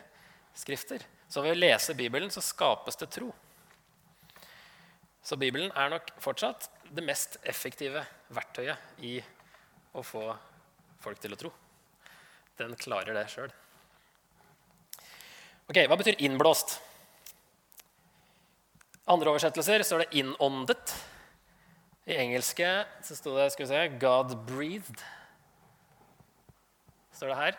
skrifter. 0.54 1.02
Så 1.28 1.42
ved 1.42 1.56
å 1.56 1.60
lese 1.60 1.94
Bibelen 1.94 2.30
så 2.30 2.40
skapes 2.40 2.96
det 2.96 3.10
tro. 3.10 3.32
Så 5.22 5.36
Bibelen 5.36 5.70
er 5.76 5.90
nok 5.90 6.08
fortsatt 6.20 6.70
det 6.90 7.04
mest 7.04 7.36
effektive 7.44 8.04
verktøyet 8.28 8.78
i 9.00 9.20
å 9.92 10.02
få 10.02 10.24
folk 11.00 11.20
til 11.20 11.32
å 11.32 11.36
tro. 11.36 11.52
Den 12.58 12.74
klarer 12.76 13.14
det 13.14 13.28
sjøl. 13.32 13.52
Ok, 15.68 15.78
hva 15.86 15.96
betyr 15.96 16.18
innblåst? 16.18 16.78
Andre 19.10 19.32
oversettelser 19.32 19.82
står 19.82 20.04
det 20.04 20.12
'innåndet'. 20.14 20.94
I 22.06 22.14
engelske 22.22 22.84
så 23.02 23.16
sto 23.16 23.34
det 23.36 23.52
skal 23.52 23.66
vi 23.66 23.68
se, 23.68 23.98
'God 23.98 24.36
breathed'. 24.46 25.02
står 27.12 27.28
det 27.28 27.36
her. 27.36 27.56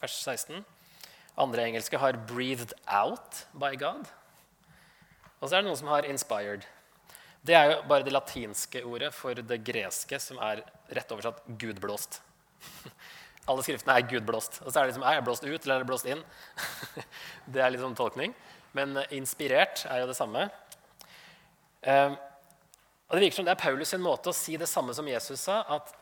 Vers 0.00 0.12
16. 0.12 0.64
Andre 1.38 1.66
engelske 1.66 1.98
har 1.98 2.12
'breathed 2.12 2.72
out 2.88 3.46
by 3.54 3.72
God'. 3.76 4.06
Og 5.40 5.48
så 5.48 5.56
er 5.56 5.60
det 5.60 5.64
noen 5.64 5.76
som 5.76 5.88
har 5.88 6.02
'inspired'. 6.02 6.66
Det 7.46 7.54
er 7.54 7.64
jo 7.64 7.82
bare 7.88 8.02
det 8.02 8.12
latinske 8.12 8.84
ordet 8.84 9.14
for 9.14 9.34
det 9.34 9.64
greske, 9.64 10.18
som 10.20 10.36
er 10.38 10.62
rett 10.92 11.12
oversatt 11.12 11.42
'gudblåst'. 11.46 12.20
Alle 13.48 13.62
skriftene 13.62 13.94
er 13.96 14.08
gudblåst. 14.10 14.62
Og 14.62 14.72
så 14.72 14.80
er 14.80 14.82
det 14.82 14.94
liksom, 14.94 15.02
er 15.02 15.14
jeg 15.14 15.24
blåst 15.24 15.44
ut 15.44 15.62
eller 15.62 15.74
er 15.74 15.78
det 15.78 15.86
blåst 15.86 16.06
inn? 16.06 16.24
det 17.52 17.62
er 17.62 17.70
litt 17.70 17.80
sånn 17.80 17.94
tolkning. 17.94 18.34
Men 18.72 18.98
inspirert 19.10 19.86
er 19.86 20.00
jo 20.02 20.06
det 20.06 20.16
samme. 20.16 20.50
Um, 21.86 22.16
og 23.06 23.14
Det 23.14 23.22
virker 23.22 23.38
som 23.38 23.46
det 23.46 23.54
er 23.54 23.62
Paulus 23.62 23.92
sin 23.94 24.02
måte 24.02 24.32
å 24.32 24.34
si 24.34 24.56
det 24.58 24.66
samme 24.66 24.94
som 24.96 25.06
Jesus 25.06 25.44
sa, 25.46 25.60
at, 25.76 25.92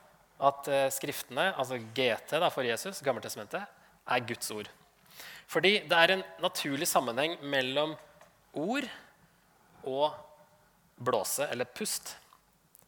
at 0.41 0.69
uh, 0.71 0.87
skriftene, 0.93 1.51
altså 1.53 1.77
GT 1.77 2.39
da, 2.41 2.49
for 2.53 2.65
Jesus, 2.65 3.03
Gammeltestamentet, 3.05 3.69
er 4.05 4.25
Guds 4.25 4.49
ord. 4.55 4.69
Fordi 5.45 5.77
det 5.85 5.99
er 5.99 6.15
en 6.15 6.25
naturlig 6.41 6.87
sammenheng 6.89 7.37
mellom 7.45 7.93
ord 8.57 8.87
og 9.85 10.15
blåse, 10.97 11.45
eller 11.51 11.69
pust, 11.69 12.15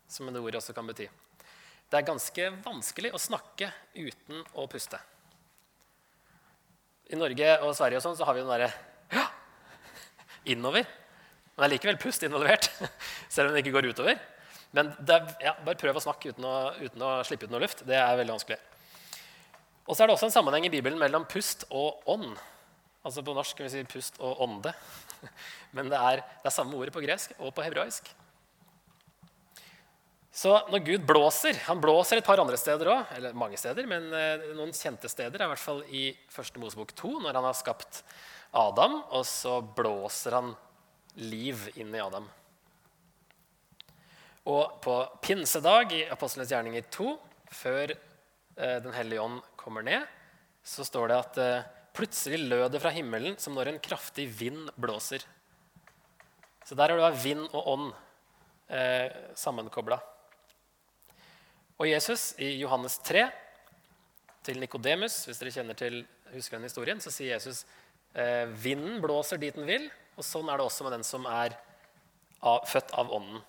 som 0.10 0.32
det 0.32 0.42
ordet 0.42 0.62
også 0.62 0.74
kan 0.74 0.88
bety. 0.90 1.06
Det 1.88 2.00
er 2.00 2.08
ganske 2.08 2.50
vanskelig 2.66 3.14
å 3.14 3.22
snakke 3.22 3.70
uten 3.96 4.42
å 4.58 4.66
puste. 4.72 5.00
I 7.08 7.20
Norge 7.20 7.54
og 7.64 7.76
Sverige 7.78 8.02
og 8.02 8.04
sånn, 8.04 8.18
så 8.20 8.26
har 8.28 8.36
vi 8.36 8.42
den 8.44 8.52
derre 8.52 8.72
ja, 9.14 9.28
innover. 10.52 10.88
Men 11.58 11.64
det 11.64 11.68
er 11.72 11.74
likevel 11.74 11.98
pust 11.98 12.22
involvert, 12.22 12.68
selv 13.34 13.50
om 13.50 13.56
det 13.56 13.64
ikke 13.64 13.74
går 13.74 13.90
utover. 13.90 14.20
Men 14.78 14.92
er, 14.94 15.24
ja, 15.42 15.56
bare 15.66 15.80
prøv 15.80 15.98
å 15.98 16.04
snakke 16.04 16.36
uten 16.36 16.46
å, 16.46 16.56
uten 16.78 17.02
å, 17.02 17.16
slippe 17.26 17.48
ut 17.48 17.54
noe 17.54 17.64
luft. 17.64 17.82
Det 17.88 17.98
er 17.98 18.20
veldig 18.20 18.36
vanskelig. 18.36 18.60
Og 19.88 19.96
så 19.96 20.04
er 20.04 20.12
det 20.12 20.18
også 20.18 20.28
en 20.28 20.36
sammenheng 20.36 20.68
i 20.68 20.72
Bibelen 20.72 21.00
mellom 21.02 21.26
pust 21.26 21.66
og 21.74 22.06
ånd. 22.14 22.38
Altså 23.02 23.24
På 23.26 23.34
norsk 23.34 23.58
kan 23.58 23.66
vi 23.66 23.74
si 23.74 23.82
pust 23.90 24.22
og 24.22 24.44
ånde. 24.46 24.76
Men 25.76 25.90
det 25.90 25.98
er, 25.98 26.22
det 26.44 26.52
er 26.52 26.54
samme 26.54 26.78
ordet 26.78 26.94
på 26.94 27.02
gresk 27.02 27.34
og 27.40 27.56
på 27.58 27.66
hebraisk. 27.66 28.12
Så 30.38 30.52
når 30.70 30.84
Gud 30.86 31.06
blåser 31.10 31.58
Han 31.66 31.80
blåser 31.82 32.20
et 32.20 32.28
par 32.28 32.38
andre 32.38 32.60
steder 32.62 32.92
òg, 32.94 33.16
eller 33.18 33.34
mange 33.34 33.58
steder, 33.58 33.88
men 33.90 34.12
eh, 34.14 34.44
noen 34.54 34.76
kjente 34.76 35.10
steder, 35.10 35.42
er 35.42 35.48
i 35.48 35.54
hvert 35.56 35.64
fall 35.64 35.80
i 35.90 36.04
første 36.30 36.62
Mosebok 36.62 36.94
2, 36.94 37.16
når 37.24 37.40
han 37.40 37.48
har 37.48 37.58
skapt 37.58 38.04
Adam, 38.54 39.00
og 39.18 39.26
så 39.26 39.56
blåser 39.80 40.38
han 40.38 40.52
liv 41.18 41.68
inn 41.76 41.96
i 41.96 42.02
Adam. 42.02 42.28
Og 44.48 44.78
på 44.84 44.98
pinsedag 45.24 45.96
i 45.98 46.04
Apostelens 46.14 46.52
gjerninger 46.54 46.86
2, 46.94 47.14
før 47.52 47.92
eh, 47.92 48.78
Den 48.84 48.94
hellige 48.96 49.24
ånd 49.24 49.42
kommer 49.60 49.84
ned, 49.84 50.06
så 50.64 50.86
står 50.88 51.12
det 51.12 51.18
at 51.18 51.40
eh, 51.44 51.66
plutselig 51.98 52.40
lød 52.46 52.72
det 52.76 52.82
fra 52.84 52.94
himmelen 52.94 53.36
som 53.42 53.58
når 53.58 53.74
en 53.74 53.82
kraftig 53.84 54.28
vind 54.40 54.70
blåser. 54.78 55.26
Så 56.68 56.76
der 56.76 56.92
har 56.92 57.00
du 57.00 57.22
vind 57.24 57.48
og 57.48 57.68
ånd 57.74 57.90
eh, 58.70 59.10
sammenkobla. 59.36 60.00
Og 61.78 61.88
Jesus 61.90 62.34
i 62.42 62.58
Johannes 62.62 62.98
3 63.06 63.28
til 64.48 64.60
Nikodemus, 64.60 65.26
hvis 65.28 65.40
dere 65.42 65.54
kjenner 65.54 65.78
til 65.78 66.02
husker 66.34 66.58
den 66.58 66.68
historien, 66.68 67.00
så 67.04 67.12
sier 67.14 67.36
Jesus 67.36 67.64
eh, 68.16 68.48
vinden 68.50 69.02
blåser 69.04 69.40
dit 69.42 69.56
den 69.56 69.68
vil, 69.68 69.88
og 70.18 70.26
sånn 70.26 70.50
er 70.50 70.60
det 70.60 70.66
også 70.66 70.88
med 70.88 70.98
den 70.98 71.06
som 71.06 71.26
er 71.30 71.56
av, 72.42 72.66
født 72.70 72.94
av 72.98 73.12
ånden. 73.14 73.42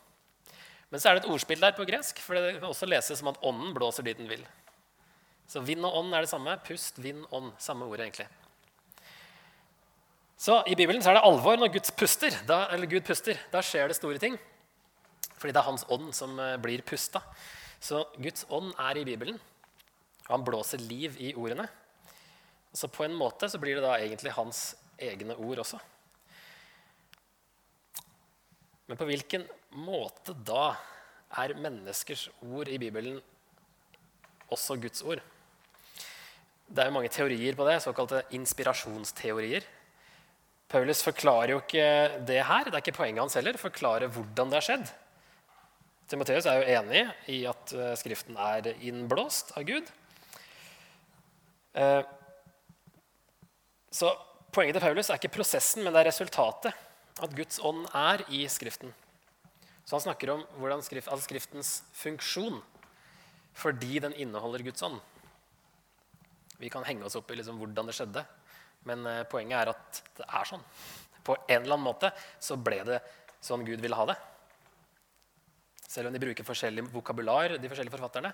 Men 0.88 1.00
så 1.00 1.10
er 1.10 1.16
det 1.16 1.24
et 1.24 1.32
ordspill 1.32 1.60
der 1.60 1.76
på 1.76 1.86
gresk, 1.88 2.20
for 2.24 2.36
det 2.36 2.58
kan 2.58 2.70
også 2.70 2.88
leses 2.88 3.20
som 3.20 3.30
at 3.32 3.40
ånden 3.44 3.74
blåser 3.76 4.06
dit 4.06 4.16
den 4.20 4.30
vil. 4.30 4.44
Så 5.48 5.62
vind 5.64 5.84
og 5.84 5.96
ånd 6.02 6.12
er 6.12 6.24
det 6.24 6.30
samme. 6.30 6.58
Pust, 6.64 7.00
vind, 7.00 7.24
ånd. 7.32 7.54
Samme 7.60 7.88
ord, 7.88 8.00
egentlig. 8.04 8.28
Så 10.38 10.60
I 10.68 10.76
Bibelen 10.78 11.02
så 11.02 11.10
er 11.10 11.18
det 11.18 11.24
alvor 11.26 11.56
når 11.58 11.72
Gud 11.74 11.88
puster. 11.98 12.36
Da, 12.48 12.66
eller 12.74 12.88
Gud 12.90 13.04
puster, 13.08 13.40
da 13.52 13.62
skjer 13.64 13.88
det 13.88 13.96
store 13.96 14.20
ting. 14.22 14.36
Fordi 15.38 15.54
det 15.54 15.60
er 15.60 15.68
Hans 15.68 15.86
ånd 15.92 16.12
som 16.16 16.36
eh, 16.42 16.56
blir 16.60 16.84
pusta. 16.86 17.22
Så 17.80 18.04
Guds 18.18 18.44
ånd 18.52 18.72
er 18.76 18.98
i 18.98 19.06
Bibelen, 19.06 19.38
og 20.26 20.32
han 20.34 20.44
blåser 20.46 20.82
liv 20.82 21.14
i 21.22 21.32
ordene. 21.38 21.68
Så 22.74 22.90
på 22.92 23.04
en 23.06 23.14
måte 23.16 23.48
så 23.48 23.60
blir 23.62 23.78
det 23.78 23.84
da 23.86 23.94
egentlig 23.98 24.34
hans 24.34 24.72
egne 24.98 25.36
ord 25.38 25.62
også. 25.62 25.78
Men 28.88 28.96
på 28.96 29.08
hvilken 29.08 29.44
måte 29.84 30.32
da 30.48 30.72
er 31.38 31.58
menneskers 31.60 32.28
ord 32.40 32.70
i 32.72 32.78
Bibelen 32.80 33.18
også 34.48 34.78
Guds 34.80 35.04
ord? 35.04 35.20
Det 36.68 36.82
er 36.82 36.88
jo 36.88 36.94
mange 36.96 37.10
teorier 37.12 37.56
på 37.56 37.66
det, 37.68 37.78
såkalte 37.84 38.22
inspirasjonsteorier. 38.36 39.66
Paulus 40.68 41.00
forklarer 41.04 41.54
jo 41.54 41.60
ikke 41.62 41.84
det 42.28 42.42
her. 42.44 42.68
Det 42.68 42.76
er 42.76 42.82
ikke 42.82 42.96
poenget 42.96 43.22
hans 43.24 43.36
heller. 43.38 43.56
forklare 43.56 44.08
hvordan 44.12 44.50
det 44.50 44.58
har 44.58 44.66
skjedd. 44.66 44.90
Timoteus 46.08 46.48
er 46.48 46.60
jo 46.60 46.76
enig 46.80 47.04
i 47.28 47.38
at 47.48 47.72
eh, 47.76 47.94
Skriften 48.00 48.36
er 48.40 48.70
innblåst 48.84 49.52
av 49.56 49.64
Gud. 49.68 49.88
Eh, 51.76 52.02
så 53.92 54.12
poenget 54.52 54.76
til 54.76 54.84
Paulus 54.84 55.08
er 55.08 55.20
ikke 55.20 55.36
prosessen, 55.36 55.84
men 55.84 55.92
det 55.92 56.02
er 56.02 56.10
resultatet. 56.10 56.87
At 57.24 57.34
Guds 57.34 57.58
ånd 57.64 57.86
er 57.96 58.24
i 58.30 58.44
Skriften. 58.50 58.92
Så 59.84 59.96
han 59.96 60.04
snakker 60.04 60.30
om 60.34 60.42
skrift, 60.84 61.08
altså 61.08 61.24
Skriftens 61.24 61.82
funksjon 61.96 62.60
fordi 63.58 63.98
den 63.98 64.14
inneholder 64.14 64.62
Guds 64.62 64.82
ånd. 64.86 65.00
Vi 66.60 66.68
kan 66.70 66.84
henge 66.86 67.06
oss 67.06 67.16
opp 67.18 67.30
i 67.30 67.38
liksom 67.38 67.58
hvordan 67.58 67.88
det 67.88 67.94
skjedde. 67.96 68.22
Men 68.86 69.06
eh, 69.06 69.24
poenget 69.26 69.58
er 69.58 69.70
at 69.72 70.02
det 70.18 70.26
er 70.28 70.46
sånn. 70.46 70.62
På 71.26 71.34
en 71.40 71.62
eller 71.64 71.74
annen 71.74 71.86
måte 71.88 72.12
så 72.38 72.54
ble 72.60 72.82
det 72.86 73.00
sånn 73.42 73.64
Gud 73.66 73.82
ville 73.82 73.98
ha 73.98 74.06
det. 74.12 74.16
Selv 75.88 76.10
om 76.10 76.14
de 76.14 76.22
bruker 76.22 76.46
forskjellig 76.46 76.84
vokabular, 76.92 77.56
de 77.58 77.70
forskjellige 77.70 77.96
forfatterne, 77.96 78.30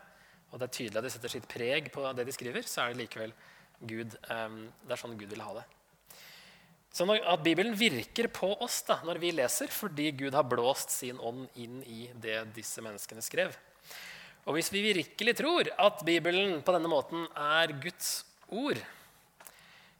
og 0.50 0.60
det 0.60 0.66
er 0.66 0.76
tydelig 0.76 1.00
at 1.00 1.06
de 1.06 1.12
setter 1.14 1.32
sitt 1.32 1.48
preg 1.50 1.88
på 1.94 2.04
det 2.18 2.26
de 2.26 2.34
skriver, 2.34 2.66
så 2.66 2.84
er 2.84 2.92
det 2.92 3.04
likevel 3.04 3.32
Gud, 3.80 4.16
um, 4.28 4.58
det 4.84 4.94
er 4.94 5.00
sånn 5.00 5.16
Gud 5.18 5.30
ville 5.30 5.46
ha 5.46 5.56
det. 5.60 5.64
Så 6.94 7.06
at 7.10 7.42
Bibelen 7.42 7.74
virker 7.74 8.28
på 8.30 8.52
oss 8.62 8.84
da, 8.86 9.00
når 9.02 9.18
vi 9.18 9.32
leser, 9.34 9.66
fordi 9.66 10.12
Gud 10.14 10.34
har 10.36 10.46
blåst 10.46 10.92
sin 10.94 11.18
ånd 11.18 11.48
inn 11.58 11.80
i 11.90 12.04
det 12.22 12.36
disse 12.54 12.84
menneskene 12.84 13.24
skrev. 13.24 13.50
Og 14.46 14.54
hvis 14.54 14.70
vi 14.70 14.84
virkelig 14.92 15.34
tror 15.40 15.72
at 15.74 16.04
Bibelen 16.06 16.60
på 16.62 16.74
denne 16.76 16.90
måten 16.92 17.26
er 17.34 17.74
Guds 17.82 18.20
ord, 18.46 18.78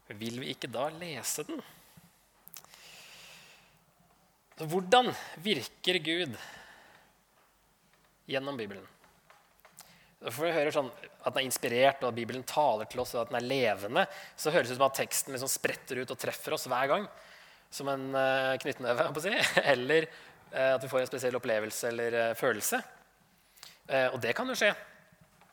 vil 0.07 0.39
vi 0.39 0.53
ikke 0.55 0.71
da 0.71 0.87
lese 0.95 1.43
den? 1.49 1.59
Så 4.55 4.71
hvordan 4.71 5.11
virker 5.43 5.99
Gud 5.99 6.37
gjennom 8.31 8.55
Bibelen? 8.61 8.87
For 10.33 10.47
vi 10.47 10.55
hører 10.55 10.73
sånn 10.73 10.91
At 11.25 11.35
den 11.35 11.43
er 11.43 11.49
inspirert, 11.49 12.03
og 12.03 12.11
at 12.11 12.17
Bibelen 12.17 12.45
taler 12.49 12.89
til 12.89 13.03
oss, 13.03 13.15
og 13.17 13.25
at 13.25 13.33
den 13.33 13.41
er 13.41 13.49
levende, 13.49 14.07
så 14.37 14.53
høres 14.55 14.71
det 14.71 14.77
ut 14.77 14.81
som 14.81 14.87
at 14.89 14.99
teksten 14.99 15.37
liksom 15.37 15.51
spretter 15.53 16.01
ut 16.01 16.13
og 16.13 16.21
treffer 16.21 16.57
oss 16.57 16.67
hver 16.71 16.91
gang. 16.91 17.07
Som 17.75 17.89
en 17.91 18.11
uh, 18.15 18.55
knyttneve, 18.61 19.09
si. 19.25 19.33
Eller 19.73 20.07
uh, 20.07 20.75
at 20.75 20.85
vi 20.85 20.91
får 20.93 21.03
en 21.03 21.11
spesiell 21.11 21.39
opplevelse 21.41 21.89
eller 21.91 22.19
uh, 22.21 22.35
følelse. 22.39 22.83
og 24.13 24.21
det 24.21 24.33
kan 24.37 24.49
jo 24.49 24.55
skje. 24.57 24.71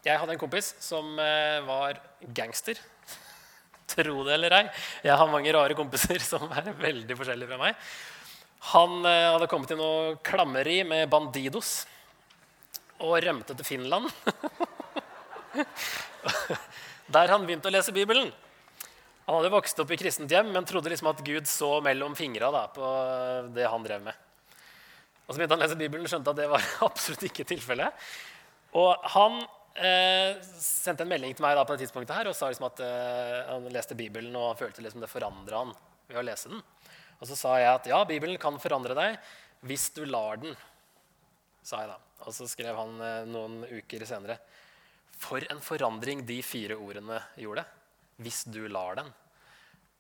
Jeg 0.06 0.20
hadde 0.20 0.36
en 0.36 0.40
kompis 0.40 0.74
som 0.80 1.18
var 1.68 1.98
gangster. 2.36 2.78
Tro 3.92 4.24
det 4.24 4.38
eller 4.38 4.56
ei. 4.56 4.62
Jeg 5.04 5.18
har 5.20 5.32
mange 5.32 5.52
rare 5.52 5.76
kompiser 5.76 6.24
som 6.32 6.48
er 6.52 6.72
veldig 6.80 7.18
forskjellige 7.20 7.52
fra 7.52 7.60
meg. 7.60 7.90
Han 8.72 9.04
hadde 9.04 9.50
kommet 9.52 9.74
til 9.74 9.82
noe 9.82 10.16
klammeri 10.24 10.80
med 10.88 11.10
Bandidos 11.12 11.82
og 13.02 13.18
rømte 13.26 13.56
til 13.58 13.68
Finland. 13.68 14.10
Der 17.12 17.34
han 17.34 17.46
begynte 17.46 17.70
å 17.70 17.74
lese 17.74 17.94
Bibelen. 17.96 18.32
Han 19.26 19.38
hadde 19.38 19.54
vokst 19.54 19.80
opp 19.84 19.92
i 19.94 20.00
kristent 20.00 20.32
hjem, 20.32 20.52
men 20.54 20.68
trodde 20.68 20.92
liksom 20.92 21.12
at 21.12 21.24
Gud 21.26 21.48
så 21.50 21.76
mellom 21.84 22.16
fingra 22.18 22.68
på 22.74 22.92
det 23.56 23.70
han 23.70 23.86
drev 23.86 24.04
med. 24.10 24.28
Og 25.26 25.34
så 25.34 25.40
begynte 25.40 25.56
han 25.56 25.62
å 25.62 25.66
lese 25.66 25.80
Bibelen 25.80 26.08
og 26.08 26.12
skjønte 26.12 26.34
at 26.34 26.42
det 26.42 26.52
var 26.52 26.68
absolutt 26.90 27.28
ikke 27.30 27.48
tilfellet. 27.48 28.08
Og 28.80 29.08
han 29.14 29.38
eh, 29.76 30.40
sendte 30.60 31.06
en 31.06 31.12
melding 31.12 31.36
til 31.36 31.46
meg 31.46 31.56
da 31.58 31.66
på 31.68 31.76
det 31.76 31.86
tidspunktet 31.86 32.18
her 32.18 32.32
og 32.32 32.38
sa 32.38 32.50
liksom 32.52 32.68
at 32.68 32.84
eh, 32.86 33.38
han 33.50 33.70
leste 33.72 33.98
Bibelen 34.00 34.36
og 34.40 34.58
følte 34.60 34.84
liksom 34.84 35.04
det 35.04 35.12
forandra 35.12 35.64
han 35.64 35.74
ved 36.10 36.22
å 36.22 36.28
lese 36.28 36.52
den. 36.52 36.64
Og 37.22 37.30
så 37.30 37.38
sa 37.38 37.56
jeg 37.62 37.72
at 37.72 37.88
ja, 37.92 38.02
Bibelen 38.08 38.40
kan 38.42 38.60
forandre 38.60 38.98
deg 38.98 39.20
hvis 39.70 39.92
du 39.96 40.04
lar 40.10 40.42
den. 40.42 40.56
Sa 41.64 41.84
jeg 41.84 41.92
da. 41.92 41.98
Og 42.26 42.36
så 42.36 42.48
skrev 42.50 42.78
han 42.78 43.02
eh, 43.06 43.30
noen 43.30 43.62
uker 43.70 44.06
senere 44.10 44.38
For 45.22 45.44
en 45.52 45.62
forandring 45.62 46.26
de 46.26 46.42
fire 46.46 46.78
ordene 46.78 47.20
gjorde. 47.40 47.66
Hvis 48.22 48.44
du 48.50 48.64
lar 48.70 49.00
den. 49.02 49.10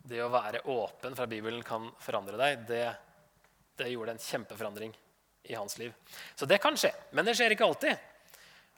Det 0.01 0.21
å 0.21 0.31
være 0.33 0.63
åpen 0.73 1.15
fra 1.17 1.27
Bibelen 1.29 1.61
kan 1.65 1.89
forandre 2.01 2.37
deg. 2.41 2.65
Det, 2.69 2.85
det 3.77 3.89
gjorde 3.91 4.15
en 4.15 4.21
kjempeforandring 4.21 4.95
i 5.49 5.57
hans 5.57 5.77
liv. 5.81 5.93
Så 6.35 6.45
det 6.49 6.61
kan 6.61 6.77
skje, 6.77 6.91
men 7.17 7.25
det 7.25 7.35
skjer 7.37 7.53
ikke 7.53 7.65
alltid. 7.65 8.09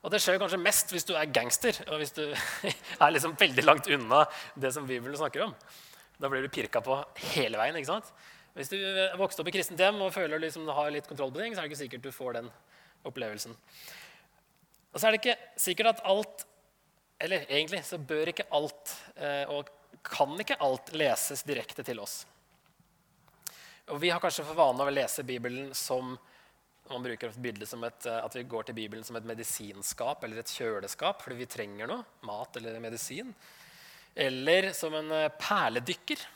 Og 0.03 0.11
det 0.11 0.19
skjer 0.19 0.39
kanskje 0.39 0.59
mest 0.59 0.91
hvis 0.91 1.07
du 1.07 1.13
er 1.15 1.31
gangster 1.31 1.77
og 1.87 2.01
hvis 2.01 2.15
du 2.15 2.23
er 3.03 3.13
liksom 3.15 3.37
veldig 3.39 3.63
langt 3.63 3.87
unna 3.95 4.25
det 4.55 4.73
som 4.75 4.87
Bibelen 4.87 5.15
snakker 5.19 5.45
om. 5.47 5.55
Da 6.19 6.29
blir 6.31 6.43
du 6.43 6.51
pirka 6.51 6.81
på 6.83 6.97
hele 7.33 7.59
veien. 7.59 7.75
ikke 7.79 7.91
sant? 7.93 8.11
Hvis 8.53 8.69
du 8.69 8.77
vokste 9.17 9.41
opp 9.41 9.49
i 9.49 9.55
kristent 9.55 9.81
hjem 9.81 10.01
og 10.05 10.13
føler 10.13 10.41
liksom 10.41 10.67
du 10.67 10.73
har 10.77 10.91
litt 10.93 11.07
kontroll 11.09 11.31
på 11.33 11.41
ting, 11.41 11.55
så 11.55 11.61
er 11.61 11.65
det 11.65 11.73
ikke 11.73 11.83
sikkert 11.83 12.05
du 12.05 12.13
får 12.13 12.35
den 12.37 12.49
opplevelsen. 13.09 13.55
Og 14.93 14.99
så 14.99 15.07
er 15.07 15.15
det 15.15 15.23
ikke 15.23 15.39
sikkert 15.59 15.95
at 15.95 16.03
alt 16.09 16.49
Eller 17.23 17.45
egentlig 17.47 17.79
så 17.87 17.97
bør 17.97 18.29
ikke 18.29 18.49
alt 18.51 18.91
eh, 19.15 19.47
og 19.47 19.69
kan 20.03 20.33
ikke 20.41 20.57
alt 20.59 20.89
leses 20.97 21.45
direkte 21.47 21.85
til 21.85 22.01
oss. 22.03 22.25
Og 23.93 24.01
Vi 24.01 24.09
har 24.11 24.19
kanskje 24.19 24.43
for 24.43 24.57
vane 24.57 24.83
å 24.83 24.91
lese 24.91 25.23
Bibelen 25.23 25.69
som 25.77 26.17
man 26.89 27.03
bruker 27.05 27.29
et 27.29 27.39
bilde 27.39 27.67
som 27.69 27.83
et, 27.87 28.05
eh, 28.05 28.19
at 28.25 28.35
vi 28.35 28.43
går 28.43 28.67
til 28.67 28.75
Bibelen 28.75 29.05
som 29.07 29.15
et 29.15 29.27
medisinskap 29.27 30.23
eller 30.23 30.41
et 30.41 30.51
kjøleskap 30.51 31.23
fordi 31.23 31.39
vi 31.39 31.49
trenger 31.53 31.87
noe, 31.87 32.03
mat 32.27 32.59
eller 32.59 32.81
medisin. 32.83 33.31
Eller 34.15 34.71
som 34.75 34.93
en 34.97 35.11
eh, 35.15 35.31
perledykker. 35.39 36.27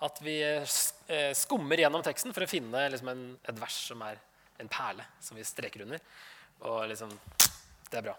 At 0.00 0.20
vi 0.24 0.38
skummer 1.36 1.80
gjennom 1.82 2.04
teksten 2.04 2.32
for 2.32 2.46
å 2.46 2.48
finne 2.48 2.86
liksom 2.88 3.10
en, 3.12 3.24
et 3.44 3.58
vers 3.60 3.78
som 3.90 4.00
er 4.06 4.20
en 4.60 4.68
perle 4.70 5.04
som 5.20 5.38
vi 5.38 5.44
streker 5.46 5.84
under. 5.86 6.00
Og 6.68 6.84
liksom 6.90 7.12
Det 7.90 7.98
er 7.98 8.06
bra. 8.06 8.14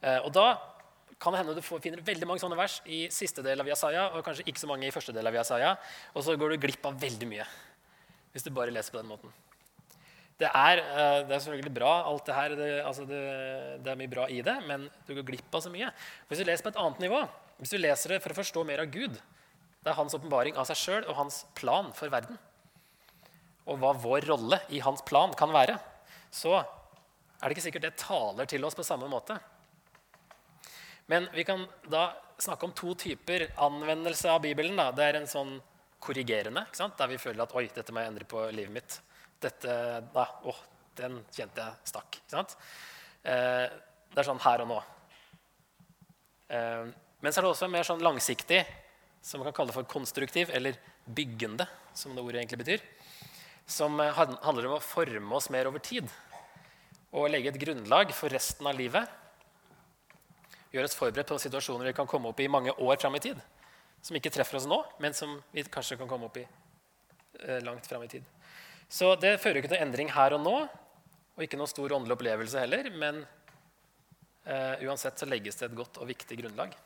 Eh, 0.00 0.20
og 0.24 0.30
da 0.32 0.46
kan 1.20 1.32
det 1.34 1.42
hende 1.42 1.54
du 1.56 1.62
finner 1.62 2.02
veldig 2.04 2.26
mange 2.28 2.42
sånne 2.42 2.58
vers 2.58 2.78
i 2.90 3.04
siste 3.12 3.44
del 3.44 3.62
av 3.62 3.68
Jesaja, 3.68 4.08
og 4.12 4.24
kanskje 4.26 4.46
ikke 4.50 4.60
så 4.62 4.68
mange 4.68 4.88
i 4.88 4.92
første 4.92 5.14
del 5.14 5.28
av 5.28 5.36
Jesaja, 5.36 5.74
og 6.12 6.24
så 6.24 6.34
går 6.40 6.54
du 6.54 6.64
glipp 6.64 6.84
av 6.88 6.98
veldig 7.00 7.28
mye 7.30 7.46
hvis 8.34 8.42
du 8.42 8.50
bare 8.50 8.72
leser 8.74 8.90
på 8.90 8.98
den 8.98 9.12
måten. 9.12 9.30
Det 10.40 10.48
er, 10.48 10.80
eh, 10.82 11.20
det 11.28 11.36
er 11.36 11.42
selvfølgelig 11.44 11.74
bra, 11.76 11.92
alt 12.10 12.24
det 12.26 12.34
her, 12.34 12.56
det, 12.58 12.70
altså 12.82 13.04
det, 13.06 13.20
det, 13.84 13.92
er 13.92 14.00
mye 14.00 14.10
bra 14.10 14.24
i 14.26 14.40
det, 14.42 14.56
men 14.66 14.88
du 15.06 15.12
går 15.14 15.28
glipp 15.28 15.54
av 15.54 15.62
så 15.62 15.70
mye. 15.70 15.92
Hvis 16.26 16.42
du 16.42 16.48
leser 16.48 16.66
på 16.66 16.72
et 16.72 16.80
annet 16.82 17.04
nivå, 17.04 17.20
hvis 17.60 17.76
du 17.76 17.78
leser 17.78 18.16
det 18.16 18.22
for 18.24 18.34
å 18.34 18.40
forstå 18.40 18.64
mer 18.66 18.82
av 18.82 18.90
Gud, 18.90 19.20
det 19.84 19.92
er 19.92 19.98
hans 19.98 20.16
åpenbaring 20.16 20.56
av 20.56 20.66
seg 20.68 20.80
sjøl 20.80 21.06
og 21.06 21.18
hans 21.18 21.42
plan 21.58 21.90
for 21.96 22.12
verden, 22.12 22.38
og 23.68 23.80
hva 23.80 23.92
vår 24.00 24.26
rolle 24.28 24.60
i 24.72 24.80
hans 24.84 25.04
plan 25.04 25.32
kan 25.36 25.52
være, 25.52 25.76
så 26.32 26.56
er 26.58 27.44
det 27.44 27.54
ikke 27.54 27.66
sikkert 27.66 27.86
det 27.86 27.98
taler 28.00 28.48
til 28.48 28.64
oss 28.64 28.76
på 28.76 28.86
samme 28.86 29.08
måte. 29.12 29.36
Men 31.12 31.28
vi 31.36 31.44
kan 31.44 31.66
da 31.92 32.08
snakke 32.40 32.66
om 32.66 32.72
to 32.72 32.94
typer 32.96 33.50
anvendelse 33.60 34.30
av 34.32 34.40
Bibelen. 34.40 34.76
Da. 34.76 34.88
Det 34.96 35.04
er 35.04 35.18
en 35.20 35.28
sånn 35.28 35.58
korrigerende, 36.00 36.64
der 36.72 37.10
vi 37.10 37.20
føler 37.20 37.44
at 37.44 37.54
oi, 37.56 37.66
dette 37.72 37.92
må 37.92 38.00
jeg 38.00 38.12
endre 38.12 38.28
på 38.28 38.40
livet 38.52 38.72
mitt. 38.72 38.96
Dette, 39.40 39.74
da, 40.14 40.24
å, 40.44 40.54
den 40.96 41.20
kjente 41.32 41.60
jeg 41.60 41.92
stakk. 41.92 42.18
Eh, 42.32 43.66
det 44.14 44.22
er 44.22 44.28
sånn 44.28 44.40
her 44.44 44.64
og 44.64 44.70
nå. 44.72 44.80
Eh, 46.48 46.88
men 47.20 47.32
så 47.32 47.40
er 47.40 47.46
det 47.46 47.52
også 47.52 47.68
mer 47.72 47.86
sånn 47.88 48.04
langsiktig, 48.04 48.62
som 49.24 49.40
man 49.40 49.48
kan 49.48 49.62
kalle 49.62 49.74
for 49.74 49.88
konstruktiv, 49.88 50.52
eller 50.52 50.76
byggende, 51.04 51.66
som 51.96 52.12
det 52.12 52.22
ordet 52.22 52.42
egentlig 52.42 52.60
betyr 52.60 52.84
som 53.66 54.00
eh, 54.00 54.12
handler 54.44 54.68
om 54.68 54.76
å 54.76 54.84
forme 54.84 55.36
oss 55.36 55.50
mer 55.52 55.68
over 55.70 55.82
tid 55.84 56.08
og 57.14 57.30
legge 57.30 57.52
et 57.52 57.60
grunnlag 57.60 58.10
for 58.16 58.32
resten 58.32 58.66
av 58.66 58.74
livet. 58.74 59.06
Gjøre 60.74 60.88
oss 60.88 60.96
forberedt 60.98 61.30
på 61.30 61.38
situasjoner 61.38 61.86
vi 61.86 61.96
kan 61.96 62.08
komme 62.10 62.32
opp 62.32 62.40
i 62.42 62.50
mange 62.50 62.74
år 62.74 62.98
fram 62.98 63.14
i 63.14 63.22
tid. 63.22 63.38
Som 64.02 64.18
ikke 64.18 64.32
treffer 64.34 64.58
oss 64.58 64.66
nå, 64.68 64.80
men 65.00 65.14
som 65.14 65.36
vi 65.54 65.62
kanskje 65.62 65.96
kan 66.00 66.10
komme 66.10 66.26
opp 66.26 66.40
i 66.42 66.44
eh, 66.44 67.60
langt 67.62 67.86
fram 67.86 68.02
i 68.04 68.10
tid. 68.10 68.26
Så 68.90 69.14
det 69.16 69.38
fører 69.42 69.62
ikke 69.62 69.70
til 69.70 69.84
endring 69.84 70.10
her 70.12 70.34
og 70.36 70.42
nå, 70.42 70.56
og 71.34 71.46
ikke 71.46 71.58
noen 71.58 71.70
stor 71.70 71.94
åndelig 71.96 72.18
opplevelse 72.18 72.60
heller. 72.60 72.90
Men 72.94 73.22
uh, 74.44 74.74
uansett 74.84 75.18
så 75.18 75.26
legges 75.26 75.56
det 75.58 75.66
et 75.66 75.74
godt 75.74 75.98
og 75.98 76.06
viktig 76.06 76.36
grunnlag. 76.38 76.76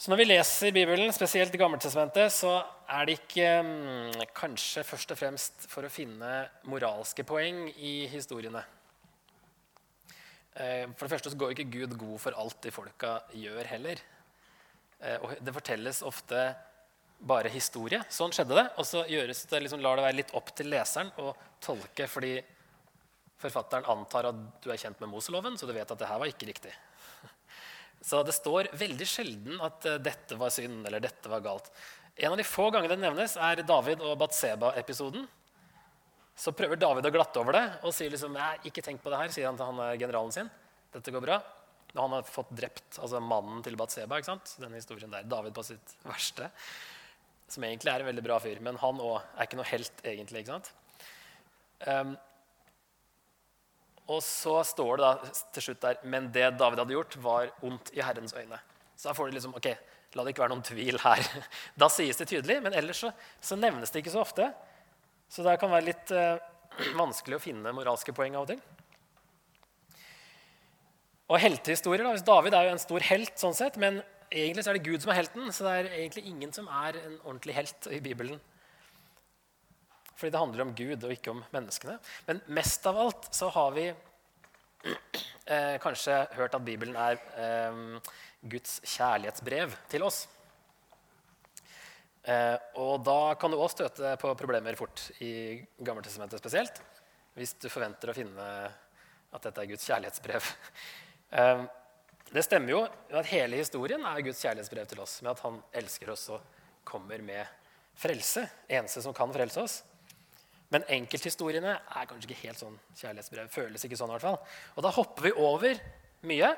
Så 0.00 0.08
når 0.08 0.16
vi 0.22 0.24
leser 0.30 0.72
Bibelen, 0.72 1.10
spesielt 1.12 1.52
Gammeltestamentet, 1.60 2.32
så 2.32 2.54
er 2.88 3.04
det 3.04 3.18
ikke 3.18 3.48
um, 3.60 4.22
kanskje 4.32 4.80
først 4.88 5.10
og 5.12 5.18
fremst 5.20 5.66
for 5.68 5.84
å 5.84 5.90
finne 5.92 6.30
moralske 6.72 7.26
poeng 7.28 7.66
i 7.76 8.06
historiene. 8.08 8.62
Eh, 10.56 10.86
for 10.96 11.04
det 11.04 11.12
første 11.12 11.34
så 11.34 11.42
går 11.42 11.52
ikke 11.52 11.68
Gud 11.76 11.98
god 12.00 12.16
for 12.24 12.40
alt 12.40 12.56
de 12.64 12.72
folka 12.72 13.12
gjør, 13.36 13.60
heller. 13.74 14.00
Eh, 15.04 15.20
og 15.20 15.36
det 15.36 15.56
fortelles 15.58 16.00
ofte 16.08 16.48
bare 17.20 17.52
historie. 17.52 18.00
Sånn 18.08 18.32
skjedde 18.32 18.56
det. 18.56 18.66
Og 18.80 18.88
så 18.88 19.04
det, 19.04 19.64
liksom, 19.66 19.84
lar 19.84 20.00
det 20.00 20.08
være 20.08 20.22
litt 20.22 20.32
opp 20.32 20.48
til 20.56 20.72
leseren 20.72 21.12
å 21.20 21.34
tolke, 21.60 22.08
fordi 22.08 22.38
forfatteren 23.40 23.92
antar 23.92 24.32
at 24.32 24.46
du 24.64 24.72
er 24.72 24.80
kjent 24.80 25.04
med 25.04 25.12
Moseloven, 25.12 25.60
så 25.60 25.68
du 25.68 25.76
vet 25.76 25.92
at 25.92 26.00
det 26.00 26.08
her 26.08 26.24
var 26.24 26.32
ikke 26.32 26.48
riktig. 26.48 26.72
Så 28.00 28.22
det 28.24 28.32
står 28.36 28.70
veldig 28.80 29.08
sjelden 29.08 29.60
at 29.64 29.84
uh, 29.88 29.98
dette 30.00 30.38
var 30.40 30.52
synd 30.54 30.86
eller 30.88 31.02
dette 31.04 31.30
var 31.32 31.42
galt. 31.44 31.68
En 32.20 32.32
av 32.32 32.40
de 32.40 32.44
få 32.44 32.70
gangene 32.72 32.96
det 32.96 33.04
nevnes, 33.04 33.36
er 33.40 33.62
David 33.66 34.02
og 34.04 34.18
Batseba-episoden. 34.20 35.26
Så 36.40 36.52
prøver 36.56 36.80
David 36.80 37.06
å 37.08 37.12
glatte 37.12 37.40
over 37.40 37.56
det 37.56 37.64
og 37.84 37.94
sier 37.94 38.12
liksom, 38.12 38.36
ikke 38.68 38.84
tenk 38.84 39.02
på 39.04 39.12
det 39.12 39.20
her, 39.20 39.32
sier 39.32 39.48
han 39.48 39.58
til 39.58 39.68
han 39.68 39.80
eh, 39.84 39.96
generalen 40.00 40.34
sin. 40.34 40.50
Dette 40.92 41.12
går 41.12 41.24
bra. 41.24 41.38
Han 41.98 42.14
har 42.16 42.28
fått 42.28 42.52
drept 42.54 43.00
altså 43.02 43.20
mannen 43.24 43.60
til 43.66 43.76
Batseba. 43.78 44.18
ikke 44.18 44.30
sant? 44.30 44.54
Den 44.62 44.76
historien 44.78 45.12
der. 45.12 45.26
David 45.28 45.54
på 45.56 45.64
sitt 45.66 45.94
verste. 46.06 46.48
Som 47.50 47.66
egentlig 47.66 47.92
er 47.92 48.04
en 48.04 48.10
veldig 48.12 48.24
bra 48.24 48.38
fyr. 48.42 48.60
Men 48.64 48.78
han 48.80 49.00
òg 49.02 49.18
er 49.20 49.48
ikke 49.48 49.58
noe 49.58 49.70
helt, 49.72 50.04
egentlig. 50.06 50.44
ikke 50.44 50.58
sant? 50.58 50.72
Um, 51.88 52.14
og 54.10 54.20
så 54.26 54.58
står 54.66 54.98
det 54.98 55.06
da 55.06 55.32
til 55.54 55.64
slutt 55.68 55.84
der 55.84 56.00
Men 56.02 56.28
det 56.34 56.48
David 56.58 56.82
hadde 56.82 56.96
gjort, 56.96 57.16
var 57.22 57.52
ondt 57.66 57.92
i 57.94 58.02
Herrens 58.02 58.34
øyne. 58.34 58.58
Så 58.96 59.08
da 59.08 59.14
får 59.16 59.30
du 59.30 59.36
liksom, 59.38 59.54
ok, 59.56 59.70
La 60.18 60.24
det 60.26 60.32
ikke 60.32 60.42
være 60.42 60.50
noen 60.56 60.66
tvil 60.66 60.98
her. 61.04 61.22
Da 61.80 61.86
sies 61.92 62.18
det 62.18 62.26
tydelig, 62.32 62.58
men 62.64 62.74
ellers 62.74 63.04
så, 63.04 63.12
så 63.38 63.58
nevnes 63.58 63.92
det 63.94 64.02
ikke 64.02 64.14
så 64.16 64.24
ofte. 64.24 64.48
Så 65.30 65.44
det 65.46 65.54
kan 65.62 65.70
være 65.70 65.86
litt 65.86 66.10
uh, 66.10 66.40
vanskelig 67.00 67.38
å 67.38 67.42
finne 67.42 67.74
moralske 67.76 68.14
poeng 68.16 68.34
av 68.34 68.48
og 68.48 68.50
til. 68.50 68.62
Og 71.30 71.38
heltehistorier, 71.38 72.02
da, 72.02 72.16
hvis 72.16 72.26
David 72.26 72.56
er 72.58 72.66
jo 72.66 72.74
en 72.74 72.82
stor 72.82 73.06
helt, 73.06 73.36
sånn 73.38 73.54
sett, 73.54 73.78
men 73.78 74.00
egentlig 74.32 74.64
så 74.66 74.72
er 74.72 74.80
det 74.80 74.88
Gud 74.88 75.04
som 75.04 75.12
er 75.14 75.20
helten. 75.20 75.52
Så 75.54 75.66
det 75.68 75.76
er 75.76 75.92
egentlig 76.00 76.24
ingen 76.26 76.54
som 76.56 76.66
er 76.66 76.98
en 76.98 77.14
ordentlig 77.20 77.54
helt 77.60 77.90
i 77.94 78.02
Bibelen. 78.02 78.42
Fordi 80.20 80.34
det 80.34 80.42
handler 80.42 80.66
om 80.66 80.74
Gud 80.76 81.04
og 81.06 81.14
ikke 81.14 81.32
om 81.32 81.40
menneskene. 81.54 81.96
Men 82.26 82.42
mest 82.52 82.84
av 82.90 82.98
alt 83.00 83.30
så 83.32 83.48
har 83.54 83.72
vi 83.72 83.86
eh, 85.54 85.76
kanskje 85.80 86.18
hørt 86.36 86.56
at 86.58 86.66
Bibelen 86.66 86.98
er 87.00 87.16
eh, 87.40 88.12
Guds 88.52 88.82
kjærlighetsbrev 88.84 89.72
til 89.88 90.04
oss. 90.04 90.26
Eh, 92.28 92.56
og 92.76 93.00
da 93.06 93.34
kan 93.40 93.52
du 93.52 93.56
òg 93.56 93.72
støte 93.72 94.12
på 94.20 94.34
problemer 94.36 94.76
fort, 94.76 95.06
i 95.24 95.60
Gammeltestamentet 95.80 96.42
spesielt. 96.42 96.82
Hvis 97.38 97.56
du 97.56 97.70
forventer 97.72 98.12
å 98.12 98.16
finne 98.16 98.46
at 99.30 99.46
dette 99.46 99.62
er 99.62 99.70
Guds 99.72 99.86
kjærlighetsbrev. 99.88 100.50
Eh, 101.30 101.60
det 102.34 102.42
stemmer 102.42 102.72
jo 102.72 102.78
at 103.14 103.28
hele 103.30 103.60
historien 103.60 104.02
er 104.02 104.24
Guds 104.26 104.40
kjærlighetsbrev 104.42 104.88
til 104.90 104.98
oss, 105.04 105.12
med 105.22 105.28
at 105.30 105.42
han 105.44 105.60
elsker 105.78 106.10
oss 106.10 106.24
og 106.34 106.64
kommer 106.82 107.22
med 107.22 107.46
frelse. 107.94 108.42
Eneste 108.66 108.98
som 109.04 109.14
kan 109.14 109.30
frelse 109.30 109.62
oss. 109.62 109.76
Men 110.70 110.86
enkelthistoriene 111.00 111.72
er 111.74 112.08
kanskje 112.08 112.30
ikke 112.30 112.42
helt 112.44 112.60
sånn 112.60 112.76
kjærlighetsbrev. 112.94 113.50
Føles 113.50 113.84
ikke 113.86 113.98
sånn 113.98 114.12
i 114.12 114.16
hvert 114.16 114.26
fall. 114.28 114.38
Og 114.76 114.86
da 114.86 114.92
hopper 114.94 115.26
vi 115.26 115.32
over 115.42 115.80
mye. 116.30 116.52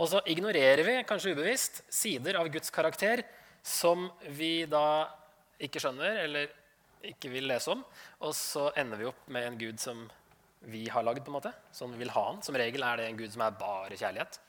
Og 0.00 0.08
så 0.08 0.20
ignorerer 0.32 0.84
vi, 0.86 0.96
kanskje 1.08 1.34
ubevisst, 1.34 1.82
sider 1.92 2.38
av 2.40 2.48
Guds 2.52 2.72
karakter 2.72 3.24
som 3.64 4.08
vi 4.36 4.64
da 4.68 5.08
ikke 5.60 5.80
skjønner 5.82 6.22
eller 6.22 6.52
ikke 7.10 7.32
vil 7.32 7.48
lese 7.48 7.72
om. 7.72 7.82
Og 8.24 8.32
så 8.36 8.70
ender 8.80 9.00
vi 9.00 9.08
opp 9.08 9.26
med 9.32 9.48
en 9.48 9.58
Gud 9.60 9.80
som 9.80 10.06
vi 10.68 10.84
har 10.92 11.04
lagd, 11.04 11.22
på 11.24 11.32
en 11.32 11.38
måte, 11.38 11.52
Som 11.72 11.92
vi 11.92 12.02
vil 12.02 12.12
ha 12.12 12.26
han. 12.26 12.42
Som 12.44 12.56
regel 12.56 12.84
er 12.84 13.00
det 13.00 13.08
en 13.08 13.16
Gud 13.16 13.32
som 13.32 13.44
er 13.44 13.56
bare 13.56 13.96
kjærlighet. 13.96 14.40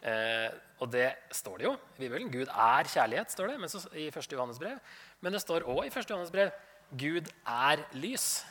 Eh, 0.00 0.48
og 0.80 0.88
det 0.90 1.10
står 1.36 1.58
det 1.60 1.66
jo 1.66 1.74
i 1.74 2.00
Bibelen. 2.00 2.30
Gud 2.32 2.48
er 2.48 2.88
kjærlighet, 2.88 3.30
står 3.30 3.52
det 3.52 3.58
men 3.60 3.68
så, 3.68 3.82
i 3.94 4.08
1. 4.08 4.32
Johannes 4.32 4.58
brev. 4.58 4.78
Men 5.20 5.36
det 5.36 5.42
står 5.42 5.66
òg 5.68 5.84
i 5.86 5.92
1. 5.92 6.08
Johannes 6.08 6.32
brev 6.32 6.52
Gud 6.98 7.28
er 7.46 7.84
lys. 7.94 8.42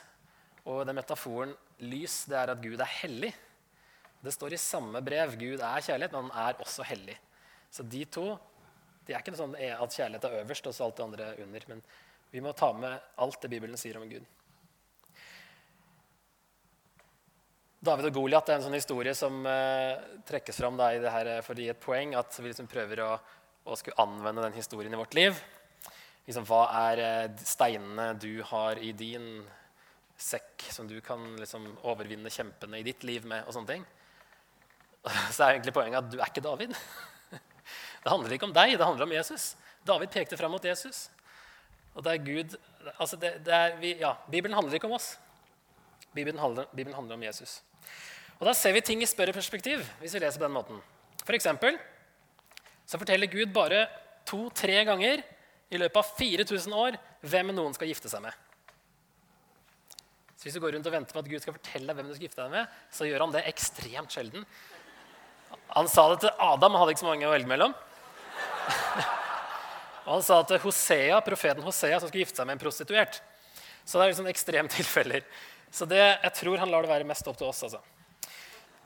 Og 0.70 0.84
den 0.88 0.98
metaforen 1.00 1.56
lys, 1.82 2.26
det 2.30 2.38
er 2.38 2.54
at 2.54 2.62
Gud 2.62 2.80
er 2.80 2.98
hellig. 3.00 3.32
Det 4.22 4.34
står 4.36 4.54
i 4.54 4.62
samme 4.62 5.02
brev. 5.04 5.34
Gud 5.40 5.64
er 5.64 5.86
kjærlighet, 5.86 6.14
men 6.14 6.30
han 6.30 6.48
er 6.50 6.62
også 6.62 6.86
hellig. 6.88 7.18
Så 7.72 7.86
de 7.88 8.04
to 8.10 8.32
de 9.10 9.16
er 9.16 9.24
ikke 9.24 9.34
sånn 9.34 9.56
at 9.58 9.96
kjærlighet 9.96 10.26
er 10.28 10.42
øverst 10.44 10.68
og 10.70 10.74
så 10.76 10.86
alt 10.86 11.00
det 11.00 11.06
andre 11.08 11.30
under. 11.42 11.64
Men 11.72 11.80
vi 12.30 12.44
må 12.46 12.52
ta 12.54 12.70
med 12.78 12.94
alt 13.18 13.40
det 13.42 13.50
Bibelen 13.50 13.80
sier 13.80 13.98
om 13.98 14.06
Gud. 14.06 14.28
David 17.80 18.10
og 18.10 18.18
Goliat 18.20 18.52
er 18.52 18.60
en 18.60 18.66
sånn 18.68 18.76
historie 18.76 19.16
som 19.18 19.40
eh, 19.48 19.96
trekkes 20.28 20.60
fram 20.60 20.78
da, 20.78 20.92
i 20.94 21.00
det 21.02 21.14
her 21.14 21.30
for 21.46 21.58
å 21.58 21.64
gi 21.64 21.72
et 21.72 21.82
poeng. 21.82 22.14
At 22.20 22.38
vi 22.38 22.52
liksom 22.52 22.68
prøver 22.70 23.02
å, 23.06 23.14
å, 23.64 23.78
skulle 23.80 23.98
anvende 24.04 24.44
den 24.46 24.58
historien 24.60 24.94
i 24.94 25.00
vårt 25.00 25.18
liv. 25.18 25.40
Liksom, 26.30 26.46
hva 26.46 26.66
er 26.92 27.00
uh, 27.02 27.38
steinene 27.42 28.12
du 28.22 28.44
har 28.46 28.78
i 28.78 28.92
din 28.94 29.40
sekk 30.20 30.68
som 30.70 30.86
du 30.86 31.00
kan 31.02 31.24
liksom, 31.40 31.64
overvinne 31.90 32.30
kjempene 32.30 32.78
i 32.78 32.86
ditt 32.86 33.02
liv 33.08 33.26
med? 33.26 33.48
og 33.48 33.56
sånne 33.56 33.72
ting. 33.72 33.86
Så 35.34 35.42
er 35.42 35.56
egentlig 35.56 35.74
poenget 35.74 36.04
at 36.04 36.12
du 36.12 36.20
er 36.20 36.30
ikke 36.30 36.46
David. 36.46 36.76
Det 38.04 38.12
handler 38.14 38.36
ikke 38.36 38.48
om 38.48 38.54
deg, 38.56 38.78
det 38.80 38.86
handler 38.86 39.04
om 39.04 39.12
Jesus. 39.12 39.54
David 39.84 40.12
pekte 40.14 40.38
fram 40.40 40.54
mot 40.56 40.64
Jesus. 40.64 41.10
Og 41.92 42.06
det 42.06 42.14
er 42.14 42.22
Gud, 42.24 42.54
altså 42.96 43.18
det, 43.20 43.34
det 43.44 43.52
er 43.54 43.74
vi, 43.82 43.92
ja, 44.00 44.14
Bibelen 44.32 44.56
handler 44.56 44.78
ikke 44.78 44.88
om 44.88 44.96
oss. 44.96 45.10
Bibelen 46.16 46.40
handler, 46.40 46.70
Bibelen 46.72 46.96
handler 46.96 47.18
om 47.18 47.26
Jesus. 47.28 47.58
Og 48.40 48.48
Da 48.48 48.54
ser 48.56 48.72
vi 48.78 48.86
ting 48.88 49.04
i 49.04 49.10
større 49.10 49.36
perspektiv 49.36 49.84
hvis 50.00 50.16
vi 50.16 50.22
leser 50.24 50.40
på 50.40 50.48
den 50.48 50.56
måten. 50.56 50.80
For 51.26 51.36
eksempel, 51.36 51.76
så 52.88 53.02
forteller 53.02 53.28
Gud 53.28 53.52
bare 53.54 53.84
to-tre 54.30 54.80
ganger 54.88 55.26
i 55.70 55.78
løpet 55.78 56.02
av 56.02 56.14
4000 56.18 56.76
år 56.76 56.98
hvem 57.22 57.54
noen 57.54 57.76
skal 57.78 57.92
gifte 57.92 58.10
seg 58.12 58.24
med. 58.26 58.34
Så 60.40 60.48
Hvis 60.48 60.56
du 60.56 60.62
går 60.64 60.78
rundt 60.78 60.88
og 60.88 60.96
venter 60.96 61.16
på 61.16 61.20
at 61.20 61.30
Gud 61.30 61.42
skal 61.44 61.56
fortelle 61.58 61.90
deg 61.90 61.98
hvem 61.98 62.10
du 62.10 62.16
skal 62.16 62.28
gifte 62.30 62.46
deg 62.46 62.54
med, 62.54 62.76
så 62.96 63.08
gjør 63.10 63.26
han 63.26 63.34
det 63.36 63.48
ekstremt 63.50 64.16
sjelden. 64.16 64.46
Han 65.76 65.90
sa 65.92 66.06
det 66.14 66.22
til 66.24 66.32
Adam, 66.40 66.74
han 66.74 66.84
hadde 66.84 66.96
ikke 66.96 67.04
så 67.04 67.10
mange 67.10 67.28
å 67.28 67.34
velge 67.34 67.52
mellom. 67.52 67.74
Og 70.06 70.14
han 70.16 70.26
sa 70.26 70.40
til 70.48 70.62
Hosea, 70.64 71.20
profeten 71.26 71.66
Hosea 71.66 72.00
som 72.00 72.10
skulle 72.10 72.24
gifte 72.24 72.40
seg 72.40 72.48
med 72.48 72.56
en 72.56 72.64
prostituert. 72.64 73.20
Så 73.84 73.98
det 73.98 74.06
er 74.06 74.14
liksom 74.14 74.32
ekstreme 74.32 74.72
tilfeller. 74.78 75.28
Så 75.76 75.86
det, 75.86 76.00
jeg 76.00 76.34
tror 76.40 76.64
han 76.64 76.72
lar 76.72 76.88
det 76.88 76.94
være 76.94 77.10
mest 77.10 77.28
opp 77.30 77.38
til 77.38 77.52
oss. 77.52 77.62
altså. 77.68 77.82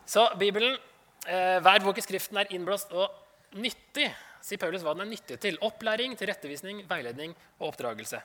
Så 0.09 0.25
Bibelen, 0.41 0.73
eh, 1.27 1.59
Hver 1.63 1.85
bok 1.85 2.01
i 2.01 2.03
Skriften 2.03 2.41
er 2.41 2.51
innblåst 2.51 2.91
og 2.91 3.13
nyttig. 3.55 4.09
Sier 4.43 4.59
Paulus 4.59 4.83
hva 4.83 4.93
den 4.95 5.05
er 5.05 5.11
nyttig 5.13 5.39
til. 5.41 5.57
Opplæring, 5.63 6.17
tilrettevisning, 6.19 6.83
veiledning 6.89 7.33
og 7.61 7.69
oppdragelse. 7.71 8.19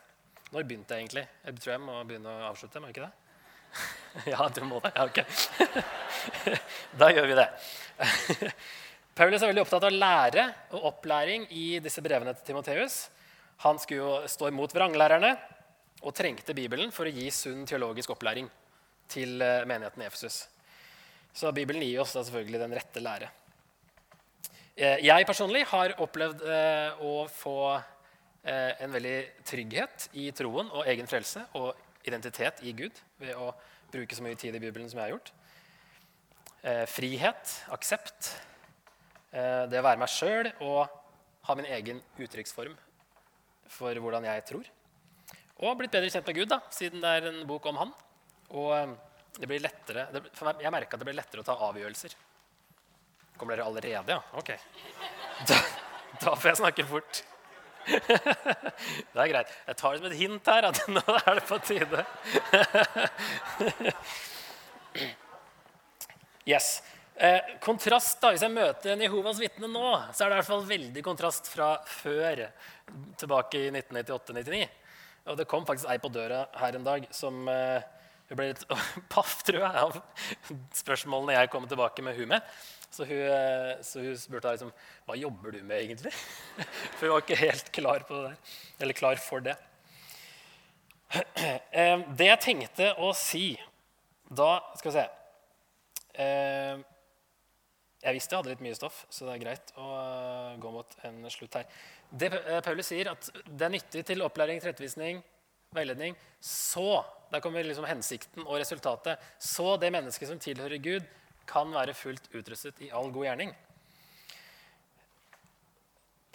Når 0.50 0.64
begynte 0.64 0.96
jeg 0.96 1.06
egentlig? 1.06 1.24
Jeg 1.44 1.60
tror 1.62 1.74
jeg 1.74 1.84
må 1.84 1.96
begynne 2.08 2.32
å 2.34 2.48
avslutte. 2.50 2.80
må 2.80 2.90
jeg 2.90 2.96
ikke 2.96 3.06
det? 3.06 3.14
ja, 4.32 4.48
du 4.48 4.60
må 4.66 4.80
det. 4.84 4.92
Ja, 4.96 5.06
ok. 5.06 5.20
da 7.00 7.10
gjør 7.12 7.30
vi 7.30 7.38
det. 7.38 7.48
Paulus 9.18 9.42
er 9.42 9.50
veldig 9.50 9.64
opptatt 9.64 9.88
av 9.88 9.94
lære 9.94 10.44
og 10.78 10.90
opplæring 10.92 11.48
i 11.54 11.66
disse 11.84 12.02
brevene 12.04 12.34
til 12.36 12.50
Timoteus. 12.50 13.00
Han 13.64 13.80
skulle 13.82 14.02
jo 14.02 14.30
stå 14.30 14.52
imot 14.52 14.74
vranglærerne 14.74 15.32
og 16.06 16.14
trengte 16.14 16.54
Bibelen 16.54 16.92
for 16.94 17.08
å 17.08 17.12
gi 17.12 17.26
sunn 17.34 17.64
teologisk 17.66 18.14
opplæring 18.14 18.46
til 19.10 19.42
eh, 19.42 19.64
menigheten 19.66 20.04
i 20.04 20.06
Efesus. 20.06 20.44
Så 21.34 21.50
Bibelen 21.54 21.82
gir 21.82 22.02
oss 22.02 22.14
da 22.14 22.22
selvfølgelig 22.22 22.62
den 22.62 22.76
rette 22.78 23.02
lære. 23.02 23.30
Eh, 24.78 25.00
jeg 25.02 25.26
personlig 25.26 25.64
har 25.72 25.90
opplevd 25.98 26.44
eh, 26.46 27.00
å 27.02 27.24
få 27.34 27.74
eh, 27.74 28.76
en 28.78 28.92
veldig 28.94 29.16
trygghet 29.42 30.04
i 30.22 30.28
troen 30.30 30.68
og 30.70 30.86
egen 30.86 31.10
frelse 31.10 31.42
og 31.58 32.06
identitet 32.06 32.62
i 32.62 32.70
Gud 32.78 33.00
ved 33.18 33.34
å 33.34 33.48
bruke 33.90 34.14
så 34.14 34.22
mye 34.22 34.38
tid 34.38 34.54
i 34.54 34.60
Bibelen 34.62 34.86
som 34.86 35.00
jeg 35.00 35.08
har 35.08 35.16
gjort. 35.16 35.32
Frihet, 36.90 37.50
aksept, 37.70 38.32
det 39.30 39.78
å 39.78 39.84
være 39.86 40.00
meg 40.00 40.10
sjøl 40.10 40.48
og 40.66 40.90
ha 41.46 41.54
min 41.56 41.68
egen 41.70 42.00
uttrykksform 42.18 42.74
for 43.70 44.00
hvordan 44.02 44.26
jeg 44.26 44.44
tror. 44.50 44.70
Og 45.62 45.76
blitt 45.78 45.94
bedre 45.94 46.10
kjent 46.10 46.26
med 46.28 46.40
Gud, 46.40 46.50
da, 46.50 46.58
siden 46.74 47.04
det 47.04 47.12
er 47.14 47.28
en 47.30 47.44
bok 47.48 47.68
om 47.70 47.78
han. 47.78 47.94
Og 48.58 48.96
det 49.38 49.48
blir 49.48 49.62
lettere, 49.62 50.08
det, 50.12 50.26
meg, 50.42 50.64
jeg 50.66 50.74
merka 50.74 50.98
at 50.98 51.04
det 51.04 51.08
blir 51.08 51.20
lettere 51.20 51.46
å 51.46 51.46
ta 51.46 51.56
avgjørelser. 51.70 52.18
Kommer 53.38 53.56
dere 53.56 53.66
allerede, 53.70 54.16
ja? 54.16 54.20
Ok. 54.38 54.50
Da, 55.48 55.58
da 56.18 56.34
får 56.34 56.50
jeg 56.50 56.60
snakke 56.60 56.86
fort. 56.88 57.22
Det 59.12 59.22
er 59.22 59.30
greit. 59.30 59.52
Jeg 59.68 59.78
tar 59.78 59.94
det 59.94 60.00
som 60.02 60.08
et 60.10 60.18
hint 60.18 60.50
her 60.52 60.66
at 60.68 60.80
nå 60.90 61.02
er 61.22 61.38
det 61.38 61.46
på 61.48 61.60
tide. 61.64 62.04
Yes. 66.48 66.80
Eh, 67.20 67.42
kontrast 67.60 68.22
da, 68.22 68.30
Hvis 68.32 68.40
jeg 68.40 68.54
møter 68.54 68.94
en 68.94 69.02
Jehovas 69.04 69.36
vitne 69.42 69.68
nå, 69.68 69.88
så 70.16 70.24
er 70.24 70.30
det 70.30 70.36
i 70.36 70.38
hvert 70.38 70.48
fall 70.48 70.62
veldig 70.64 71.02
kontrast 71.04 71.50
fra 71.52 71.74
før. 71.84 72.46
Tilbake 73.20 73.66
i 73.66 73.70
1998-99. 73.74 74.62
Og 75.28 75.36
det 75.36 75.44
kom 75.50 75.66
faktisk 75.68 75.90
ei 75.92 75.98
på 76.00 76.08
døra 76.14 76.46
her 76.56 76.78
en 76.78 76.86
dag 76.86 77.04
som 77.12 77.42
eh, 77.52 77.84
ble 78.32 78.50
litt 78.52 78.64
paff, 79.12 79.42
tror 79.44 79.60
jeg, 79.60 79.84
av 79.84 80.56
spørsmålene 80.78 81.36
jeg 81.36 81.52
kom 81.52 81.68
tilbake 81.68 82.06
med 82.06 82.16
hun 82.16 82.32
med. 82.32 82.56
Så 82.90 83.04
hun, 83.04 83.20
eh, 83.20 83.80
så 83.84 84.00
hun 84.00 84.16
spurte 84.16 84.52
liksom, 84.54 84.72
hva 85.06 85.16
jobber 85.18 85.54
du 85.54 85.60
med 85.62 85.82
egentlig. 85.84 86.12
For 86.96 87.06
hun 87.06 87.14
var 87.16 87.24
ikke 87.24 87.40
helt 87.42 87.72
klar, 87.74 88.04
på 88.08 88.16
det 88.16 88.30
der, 88.30 88.54
eller 88.84 88.96
klar 88.96 89.20
for 89.22 89.44
det. 89.44 89.56
Eh, 91.72 92.00
det 92.18 92.26
jeg 92.26 92.40
tenkte 92.42 92.86
å 93.00 93.14
si 93.16 93.54
da 94.28 94.58
Skal 94.76 94.90
vi 94.90 94.94
se 94.98 95.04
eh, 96.20 96.80
Jeg 98.02 98.16
visste 98.16 98.34
jeg 98.34 98.42
hadde 98.42 98.50
litt 98.52 98.64
mye 98.66 98.76
stoff, 98.76 98.98
så 99.08 99.24
det 99.24 99.36
er 99.36 99.40
greit 99.40 99.72
å 99.80 99.86
gå 100.60 100.72
mot 100.74 100.96
en 101.08 101.22
slutt 101.32 101.56
her. 101.56 101.70
Det 102.10 102.28
Paulus 102.66 102.90
sier, 102.90 103.08
at 103.14 103.30
det 103.46 103.64
er 103.64 103.72
nyttig 103.72 104.04
til 104.10 104.24
opplæring, 104.26 104.60
tilrettevisning, 104.60 105.22
veiledning, 105.76 106.16
så 106.40 107.04
Der 107.30 107.42
kommer 107.44 107.64
liksom 107.64 107.84
hensikten 107.84 108.46
og 108.46 108.56
resultatet. 108.56 109.20
Så 109.38 109.76
det 109.76 109.90
mennesket 109.92 110.30
som 110.30 110.38
tilhører 110.40 110.80
Gud, 110.80 111.08
kan 111.48 111.72
være 111.74 111.96
fullt 111.96 112.28
utrustet 112.36 112.84
i 112.84 112.92
all 112.94 113.10
god 113.14 113.30
gjerning. 113.30 113.54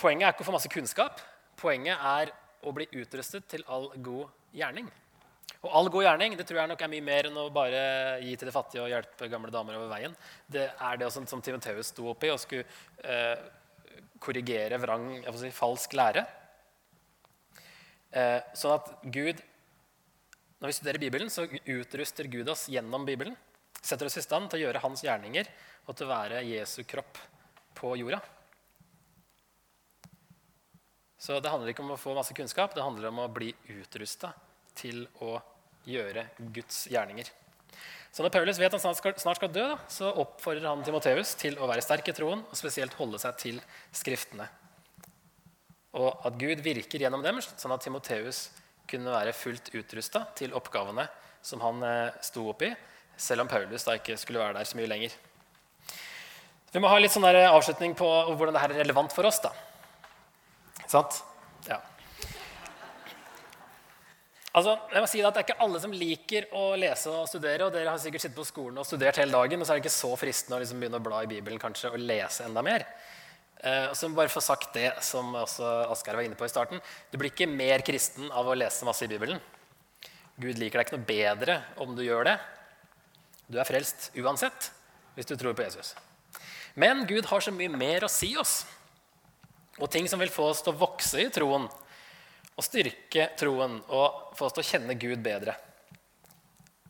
Poenget 0.04 0.28
er 0.28 0.34
ikke 0.34 0.44
å 0.44 0.50
få 0.50 0.58
masse 0.58 0.72
kunnskap. 0.72 1.22
Poenget 1.60 2.02
er 2.02 2.34
å 2.64 2.74
bli 2.76 2.90
utrustet 3.00 3.48
til 3.52 3.64
all 3.72 3.90
god 4.04 4.28
gjerning. 4.56 4.90
Og 5.64 5.72
all 5.80 5.88
god 5.92 6.04
gjerning 6.04 6.36
det 6.36 6.46
tror 6.48 6.60
jeg 6.60 6.72
nok 6.74 6.82
er 6.84 6.92
mye 6.92 7.06
mer 7.06 7.30
enn 7.30 7.40
å 7.40 7.50
bare 7.54 7.84
gi 8.24 8.34
til 8.36 8.50
de 8.50 8.56
fattige 8.56 8.84
og 8.84 8.92
hjelpe 8.92 9.30
gamle 9.32 9.52
damer 9.54 9.78
over 9.80 9.92
veien. 9.94 10.16
Det 10.52 10.66
er 10.72 11.00
det 11.00 11.12
som 11.16 11.28
Timoteus 11.28 11.94
sto 11.94 12.10
oppi 12.12 12.32
og 12.34 12.42
skulle 12.42 12.68
eh, 13.00 13.46
korrigere 14.24 14.80
vrang, 14.82 15.08
si, 15.40 15.54
falsk 15.56 15.96
lære. 15.96 16.26
Eh, 18.14 18.40
sånn 18.54 18.76
at 18.76 18.92
Gud 19.10 19.40
Når 20.62 20.70
vi 20.70 20.76
studerer 20.78 21.02
Bibelen, 21.02 21.32
så 21.34 21.44
utruster 21.44 22.28
Gud 22.32 22.48
oss 22.48 22.70
gjennom 22.72 23.04
Bibelen. 23.04 23.34
Setter 23.84 24.08
oss 24.08 24.18
i 24.18 24.24
stand 24.24 24.48
til 24.50 24.62
å 24.62 24.68
gjøre 24.68 24.82
hans 24.84 25.04
gjerninger 25.04 25.50
og 25.84 25.98
til 25.98 26.08
å 26.08 26.14
være 26.14 26.44
Jesu 26.48 26.82
kropp 26.88 27.20
på 27.76 27.92
jorda. 28.00 28.22
Så 31.20 31.38
det 31.40 31.52
handler 31.52 31.72
ikke 31.72 31.84
om 31.84 31.94
å 31.96 32.00
få 32.00 32.16
masse 32.16 32.36
kunnskap, 32.36 32.74
det 32.76 32.84
handler 32.84 33.12
om 33.12 33.22
å 33.24 33.30
bli 33.32 33.54
utrusta 33.72 34.34
til 34.76 35.06
å 35.24 35.38
gjøre 35.88 36.26
Guds 36.56 36.86
gjerninger. 36.92 37.30
Så 38.14 38.22
når 38.22 38.34
Paulus 38.36 38.60
vet 38.62 38.76
han 38.76 38.82
snart 38.82 39.00
skal, 39.00 39.16
snart 39.18 39.40
skal 39.40 39.52
dø, 39.52 39.64
da, 39.72 39.78
så 39.90 40.12
oppfordrer 40.22 40.68
han 40.70 40.84
Timoteus 40.86 41.34
til 41.40 41.56
å 41.58 41.70
være 41.70 41.84
sterk 41.84 42.12
i 42.12 42.16
troen 42.16 42.44
og 42.46 42.60
spesielt 42.60 42.94
holde 43.00 43.20
seg 43.24 43.40
til 43.42 43.62
Skriftene. 43.96 44.46
Og 45.98 46.28
at 46.28 46.38
Gud 46.42 46.62
virker 46.66 47.02
gjennom 47.02 47.24
dem, 47.26 47.42
sånn 47.42 47.74
at 47.74 47.84
Timoteus 47.86 48.46
kunne 48.90 49.14
være 49.14 49.34
fullt 49.36 49.72
utrusta 49.80 50.26
til 50.38 50.54
oppgavene 50.58 51.08
som 51.44 51.62
han 51.64 51.82
eh, 51.88 52.20
sto 52.24 52.46
oppi, 52.52 52.70
selv 53.18 53.46
om 53.46 53.52
Paulus 53.52 53.86
da 53.88 53.98
ikke 54.00 54.18
skulle 54.20 54.42
være 54.42 54.58
der 54.58 54.68
så 54.70 54.80
mye 54.80 54.90
lenger. 54.90 55.16
Vi 56.74 56.82
må 56.82 56.90
ha 56.90 56.98
litt 56.98 57.14
sånn 57.14 57.28
avslutning 57.28 57.94
på 57.98 58.08
hvordan 58.34 58.56
dette 58.56 58.72
er 58.72 58.82
relevant 58.82 59.14
for 59.14 59.30
oss. 59.30 59.40
da. 59.44 59.52
Sant? 60.90 61.20
Ja. 61.68 61.80
Altså, 64.54 64.76
jeg 64.94 65.02
må 65.02 65.10
si 65.10 65.22
at 65.26 65.34
Det 65.34 65.42
er 65.42 65.48
ikke 65.48 65.66
alle 65.66 65.80
som 65.82 65.94
liker 65.94 66.48
å 66.54 66.64
lese 66.78 67.10
og 67.10 67.30
studere. 67.30 67.66
og 67.66 67.74
Dere 67.74 67.90
har 67.90 68.02
sikkert 68.02 68.26
sittet 68.26 68.38
på 68.38 68.46
skolen 68.46 68.78
og 68.82 68.86
studert 68.86 69.18
hele 69.22 69.34
dagen, 69.34 69.62
og 69.62 69.66
så 69.66 69.74
er 69.74 69.82
det 69.82 69.86
ikke 69.86 69.96
så 69.96 70.12
fristende 70.18 70.60
å 70.60 70.62
liksom 70.62 70.82
begynne 70.82 71.02
å 71.02 71.06
bla 71.06 71.24
i 71.24 71.30
Bibelen 71.30 71.62
kanskje, 71.62 71.94
og 71.94 72.02
lese 72.02 72.46
enda 72.46 72.62
mer. 72.66 72.86
Eh, 73.64 73.88
og 73.90 73.96
så 73.98 74.10
må 74.10 74.20
bare 74.20 74.34
få 74.34 74.44
sagt 74.44 74.74
det 74.76 74.92
som 75.06 75.34
også 75.40 75.66
Asgeir 75.94 76.20
var 76.20 76.26
inne 76.28 76.38
på 76.38 76.46
i 76.46 76.52
starten. 76.52 76.82
Du 77.10 77.18
blir 77.18 77.32
ikke 77.32 77.50
mer 77.50 77.82
kristen 77.86 78.30
av 78.30 78.50
å 78.50 78.58
lese 78.58 78.86
masse 78.86 79.06
i 79.06 79.10
Bibelen. 79.10 79.42
Gud 80.42 80.58
liker 80.58 80.82
deg 80.82 80.88
ikke 80.88 80.98
noe 80.98 81.10
bedre 81.10 81.58
om 81.82 81.94
du 81.98 82.04
gjør 82.06 82.28
det. 82.30 82.38
Du 83.48 83.60
er 83.60 83.68
frelst 83.68 84.12
uansett 84.18 84.72
hvis 85.16 85.30
du 85.30 85.36
tror 85.38 85.54
på 85.58 85.66
Jesus. 85.66 85.94
Men 86.74 87.06
Gud 87.10 87.28
har 87.30 87.44
så 87.44 87.54
mye 87.54 87.70
mer 87.70 88.06
å 88.06 88.12
si 88.12 88.32
oss, 88.40 88.64
og 89.78 89.90
ting 89.94 90.08
som 90.10 90.22
vil 90.22 90.32
få 90.34 90.50
oss 90.52 90.64
til 90.66 90.74
å 90.74 90.80
vokse 90.80 91.22
i 91.22 91.30
troen 91.34 91.68
og 92.54 92.66
styrke 92.66 93.32
troen 93.38 93.80
og 93.90 94.36
få 94.38 94.48
oss 94.48 94.58
til 94.58 94.64
å 94.64 94.70
kjenne 94.72 94.98
Gud 95.02 95.22
bedre. 95.26 95.56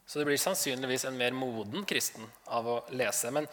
Så 0.06 0.20
det 0.20 0.28
blir 0.28 0.38
sannsynligvis 0.38 1.08
en 1.08 1.18
mer 1.18 1.36
moden 1.36 1.86
kristen 1.88 2.28
av 2.52 2.68
å 2.68 2.76
lese. 2.94 3.32
Men 3.32 3.48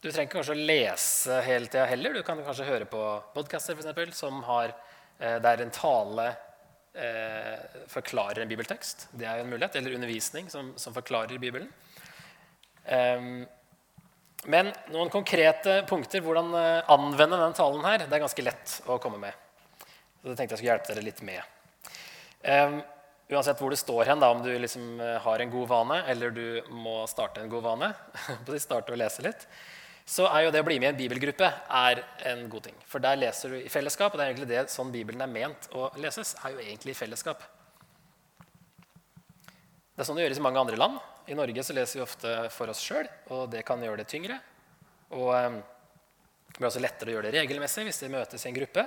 du 0.00 0.08
trenger 0.08 0.30
kanskje 0.32 0.54
å 0.54 0.62
lese 0.70 1.40
hele 1.44 1.66
tida 1.66 1.88
heller. 1.90 2.14
Du 2.14 2.22
kan 2.24 2.38
kanskje 2.46 2.68
høre 2.68 2.86
på 2.88 3.02
podkaster 3.34 3.76
som 4.14 4.42
har, 4.46 4.72
eh, 5.18 5.38
der 5.42 5.60
en 5.60 5.70
tale 5.70 6.28
eh, 6.94 7.58
forklarer 7.88 8.42
en 8.42 8.48
bibeltekst. 8.48 9.08
Det 9.12 9.26
er 9.26 9.38
jo 9.38 9.44
en 9.44 9.50
mulighet. 9.50 9.76
Eller 9.76 9.98
undervisning 9.98 10.48
som, 10.48 10.72
som 10.78 10.94
forklarer 10.94 11.38
Bibelen. 11.38 11.68
Um, 12.86 13.42
men 14.48 14.70
noen 14.92 15.10
konkrete 15.12 15.82
punkter 15.88 16.22
hvordan 16.24 16.54
uh, 16.54 16.92
anvende 16.92 17.36
denne 17.36 17.56
talen 17.56 17.84
her, 17.84 18.06
det 18.06 18.16
er 18.16 18.24
ganske 18.24 18.46
lett 18.46 18.78
å 18.88 18.96
komme 19.02 19.20
med. 19.20 19.36
Så 20.20 20.30
det 20.30 20.38
tenkte 20.38 20.56
jeg 20.56 20.62
skulle 20.62 20.72
hjelpe 20.72 20.94
dere 20.94 21.04
litt 21.04 21.20
med. 21.26 21.44
Um, 22.40 22.80
uansett 23.30 23.60
hvor 23.60 23.72
du 23.72 23.78
står 23.78 24.10
hen, 24.10 24.20
da, 24.20 24.30
om 24.32 24.42
du 24.42 24.50
liksom 24.58 25.00
eh, 25.00 25.18
har 25.22 25.42
en 25.42 25.52
god 25.52 25.68
vane 25.70 25.98
eller 26.10 26.32
du 26.34 26.72
må 26.74 27.04
starte 27.10 27.42
en 27.42 27.52
god 27.52 27.62
vane, 27.62 27.92
starte 28.58 28.94
å 28.94 28.98
lese 28.98 29.22
litt, 29.22 29.46
så 30.10 30.26
er 30.26 30.46
jo 30.46 30.50
det 30.54 30.62
å 30.64 30.66
bli 30.66 30.80
med 30.82 30.88
i 30.88 30.90
en 30.90 30.98
bibelgruppe 30.98 31.46
er 31.46 32.02
en 32.26 32.42
god 32.50 32.66
ting. 32.66 32.78
For 32.90 33.02
der 33.02 33.20
leser 33.20 33.54
du 33.54 33.60
i 33.60 33.70
fellesskap, 33.70 34.10
og 34.10 34.18
det 34.18 34.24
er 34.24 34.32
egentlig 34.32 34.50
det 34.50 34.64
sånn 34.72 34.90
Bibelen 34.90 35.22
er 35.22 35.30
ment 35.30 35.68
å 35.76 35.86
leses. 36.02 36.34
er 36.42 36.56
jo 36.56 36.64
egentlig 36.64 36.96
i 36.96 36.98
fellesskap. 36.98 37.44
Det 39.94 40.02
er 40.02 40.08
sånn 40.08 40.18
det 40.18 40.24
gjøres 40.26 40.40
i 40.40 40.46
mange 40.48 40.64
andre 40.64 40.80
land. 40.80 40.98
I 41.30 41.36
Norge 41.38 41.62
så 41.62 41.74
leser 41.76 42.00
vi 42.00 42.02
ofte 42.02 42.30
for 42.50 42.72
oss 42.72 42.80
sjøl, 42.82 43.06
og 43.30 43.44
det 43.52 43.62
kan 43.66 43.82
gjøre 43.82 44.02
det 44.02 44.08
tyngre. 44.10 44.40
Og 45.14 45.30
um, 45.30 45.60
det 46.50 46.58
blir 46.58 46.66
også 46.66 46.82
lettere 46.82 47.12
å 47.12 47.14
gjøre 47.14 47.30
det 47.30 47.38
regelmessig 47.38 47.84
hvis 47.86 48.02
de 48.02 48.10
møtes 48.10 48.42
i 48.42 48.50
en 48.50 48.56
gruppe. 48.56 48.82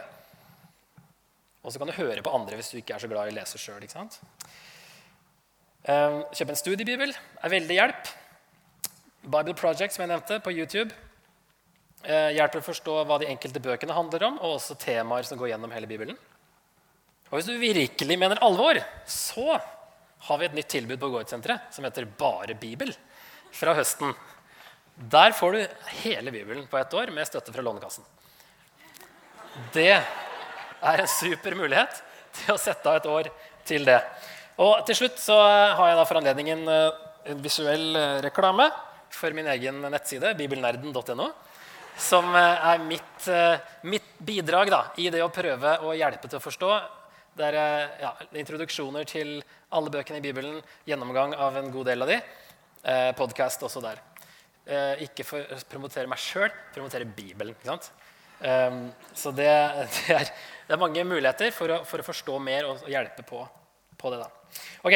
Og 1.63 1.71
så 1.71 1.79
kan 1.79 1.87
du 1.87 1.95
høre 1.95 2.23
på 2.25 2.33
andre 2.35 2.59
hvis 2.59 2.73
du 2.73 2.81
ikke 2.81 2.97
er 2.97 3.03
så 3.03 3.07
glad 3.07 3.29
i 3.29 3.31
å 3.31 3.37
lese 3.37 3.59
sjøl. 3.61 3.85
Ehm, 5.87 6.19
kjøp 6.35 6.51
en 6.51 6.59
studiebibel 6.59 7.13
er 7.15 7.53
veldig 7.53 7.77
hjelp. 7.77 8.11
Bible 9.23 9.55
Project, 9.55 9.95
som 9.95 10.03
jeg 10.03 10.11
nevnte, 10.11 10.41
på 10.43 10.51
YouTube. 10.51 10.91
Eh, 12.03 12.33
hjelper 12.35 12.59
å 12.59 12.67
forstå 12.67 12.97
hva 13.07 13.21
de 13.21 13.29
enkelte 13.31 13.63
bøkene 13.63 13.95
handler 13.95 14.27
om, 14.27 14.41
og 14.43 14.57
også 14.57 14.75
temaer 14.79 15.23
som 15.27 15.39
går 15.39 15.53
gjennom 15.53 15.71
hele 15.71 15.87
Bibelen. 15.87 16.19
Og 17.31 17.37
hvis 17.39 17.47
du 17.47 17.55
virkelig 17.55 18.19
mener 18.19 18.43
alvor, 18.43 18.81
så 19.07 19.55
har 20.23 20.39
vi 20.39 20.47
et 20.47 20.55
nytt 20.55 20.71
tilbud 20.71 20.99
på 21.01 21.11
Gårdsenteret 21.11 21.73
som 21.75 21.85
heter 21.87 22.07
Bare 22.19 22.55
Bibel 22.59 22.93
fra 23.53 23.75
høsten. 23.77 24.13
Der 24.95 25.33
får 25.35 25.55
du 25.55 25.87
hele 26.03 26.31
Bibelen 26.31 26.67
på 26.69 26.77
ett 26.77 26.93
år 26.93 27.11
med 27.11 27.27
støtte 27.27 27.53
fra 27.53 27.65
Lånekassen. 27.65 28.05
Det 29.73 29.91
er 29.93 31.01
en 31.01 31.09
super 31.09 31.55
mulighet 31.57 31.99
til 32.37 32.53
å 32.53 32.61
sette 32.61 32.89
av 32.89 32.99
et 32.99 33.09
år 33.09 33.29
til 33.67 33.85
det. 33.87 33.99
Og 34.61 34.83
til 34.87 34.97
slutt 34.97 35.17
så 35.21 35.37
har 35.39 35.89
jeg 35.89 35.97
da 35.97 36.05
for 36.05 36.19
anledningen 36.19 36.67
eh, 36.69 36.99
en 37.33 37.39
visuell 37.41 37.95
eh, 37.97 38.19
reklame 38.25 38.67
for 39.13 39.33
min 39.33 39.47
egen 39.53 39.81
nettside, 39.89 40.33
bibelnerden.no. 40.37 41.29
Som 41.97 42.29
eh, 42.37 42.67
er 42.73 42.83
mitt, 42.85 43.29
mitt 43.89 44.11
bidrag 44.17 44.69
da, 44.73 44.83
i 45.01 45.09
det 45.13 45.23
å 45.25 45.31
prøve 45.33 45.79
å 45.85 45.95
hjelpe 45.97 46.29
til 46.29 46.37
å 46.37 46.43
forstå. 46.43 46.71
Det 47.33 47.49
er 47.49 47.57
ja, 48.03 48.13
introduksjoner 48.37 49.09
til 49.09 49.39
alle 49.73 49.89
bøkene 49.93 50.17
i 50.21 50.23
Bibelen, 50.23 50.61
gjennomgang 50.87 51.33
av 51.35 51.57
en 51.59 51.71
god 51.73 51.85
del 51.89 52.01
av 52.05 52.09
de. 52.11 52.17
Eh, 52.83 53.11
Podkast 53.17 53.63
også 53.65 53.81
der. 53.83 53.97
Eh, 54.63 55.03
ikke 55.07 55.23
for 55.27 55.39
å 55.43 55.57
promotere 55.71 56.07
meg 56.07 56.19
sjøl, 56.21 56.51
promotere 56.75 57.05
Bibelen. 57.07 57.55
ikke 57.55 57.71
sant? 57.71 57.85
Um, 58.43 58.91
så 59.15 59.31
det, 59.31 59.47
det, 59.95 60.11
er, 60.11 60.23
det, 60.67 60.73
er, 60.75 60.81
mange 60.81 61.03
muligheter 61.07 61.51
for 61.55 61.71
å, 61.71 61.85
for 61.87 61.99
å 62.03 62.07
forstå 62.07 62.39
mer 62.43 62.65
og, 62.67 62.77
hjelpe 62.91 63.23
på, 63.27 63.47
på, 63.97 64.09
det. 64.11 64.19
da. 64.23 64.27
Ok, 64.83 64.95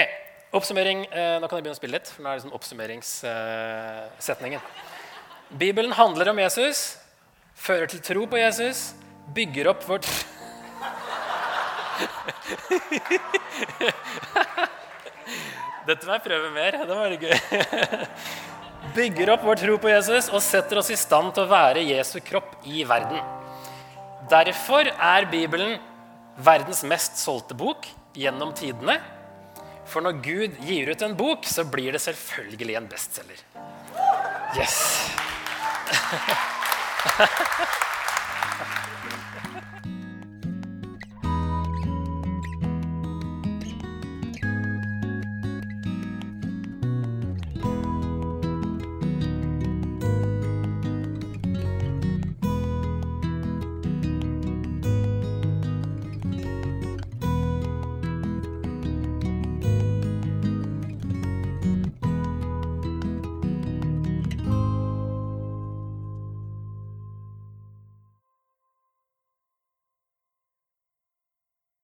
Oppsummering. 0.58 1.00
Eh, 1.12 1.40
nå 1.42 1.48
kan 1.48 1.58
jeg 1.60 1.64
begynne 1.66 1.76
å 1.76 1.82
spille 1.82 1.98
litt. 1.98 2.08
for 2.08 2.22
nå 2.24 2.30
er 2.32 2.36
det 2.38 2.44
sånn 2.46 2.56
oppsummeringssetningen. 2.56 4.62
Bibelen 5.60 5.94
handler 5.96 6.30
om 6.32 6.40
Jesus, 6.40 6.98
fører 7.56 7.88
til 7.92 8.02
tro 8.04 8.28
på 8.32 8.38
Jesus, 8.40 8.94
bygger 9.36 9.68
opp 9.74 9.84
vårt 9.88 10.08
Dette 15.88 16.04
må 16.04 16.18
jeg 16.18 16.24
prøve 16.26 16.50
mer. 16.52 16.76
Det 16.84 16.96
var 17.00 17.14
gøy. 17.16 17.36
Bygger 18.98 19.30
opp 19.34 19.44
vår 19.48 19.60
tro 19.62 19.78
på 19.80 19.92
Jesus 19.92 20.28
og 20.34 20.42
setter 20.44 20.82
oss 20.82 20.92
i 20.92 20.98
stand 21.00 21.32
til 21.36 21.46
å 21.46 21.52
være 21.52 21.86
Jesu 21.88 22.18
kropp 22.26 22.58
i 22.68 22.84
verden. 22.88 23.22
Derfor 24.28 24.90
er 24.92 25.30
Bibelen 25.32 25.78
verdens 26.44 26.84
mest 26.88 27.18
solgte 27.22 27.56
bok 27.58 27.88
gjennom 28.18 28.52
tidene. 28.58 29.00
For 29.88 30.04
når 30.04 30.20
Gud 30.26 30.60
gir 30.68 30.92
ut 30.92 31.02
en 31.08 31.16
bok, 31.16 31.48
så 31.48 31.64
blir 31.64 31.96
det 31.96 32.04
selvfølgelig 32.04 32.76
en 32.82 32.92
bestselger. 32.92 33.40
Yes! 34.60 34.76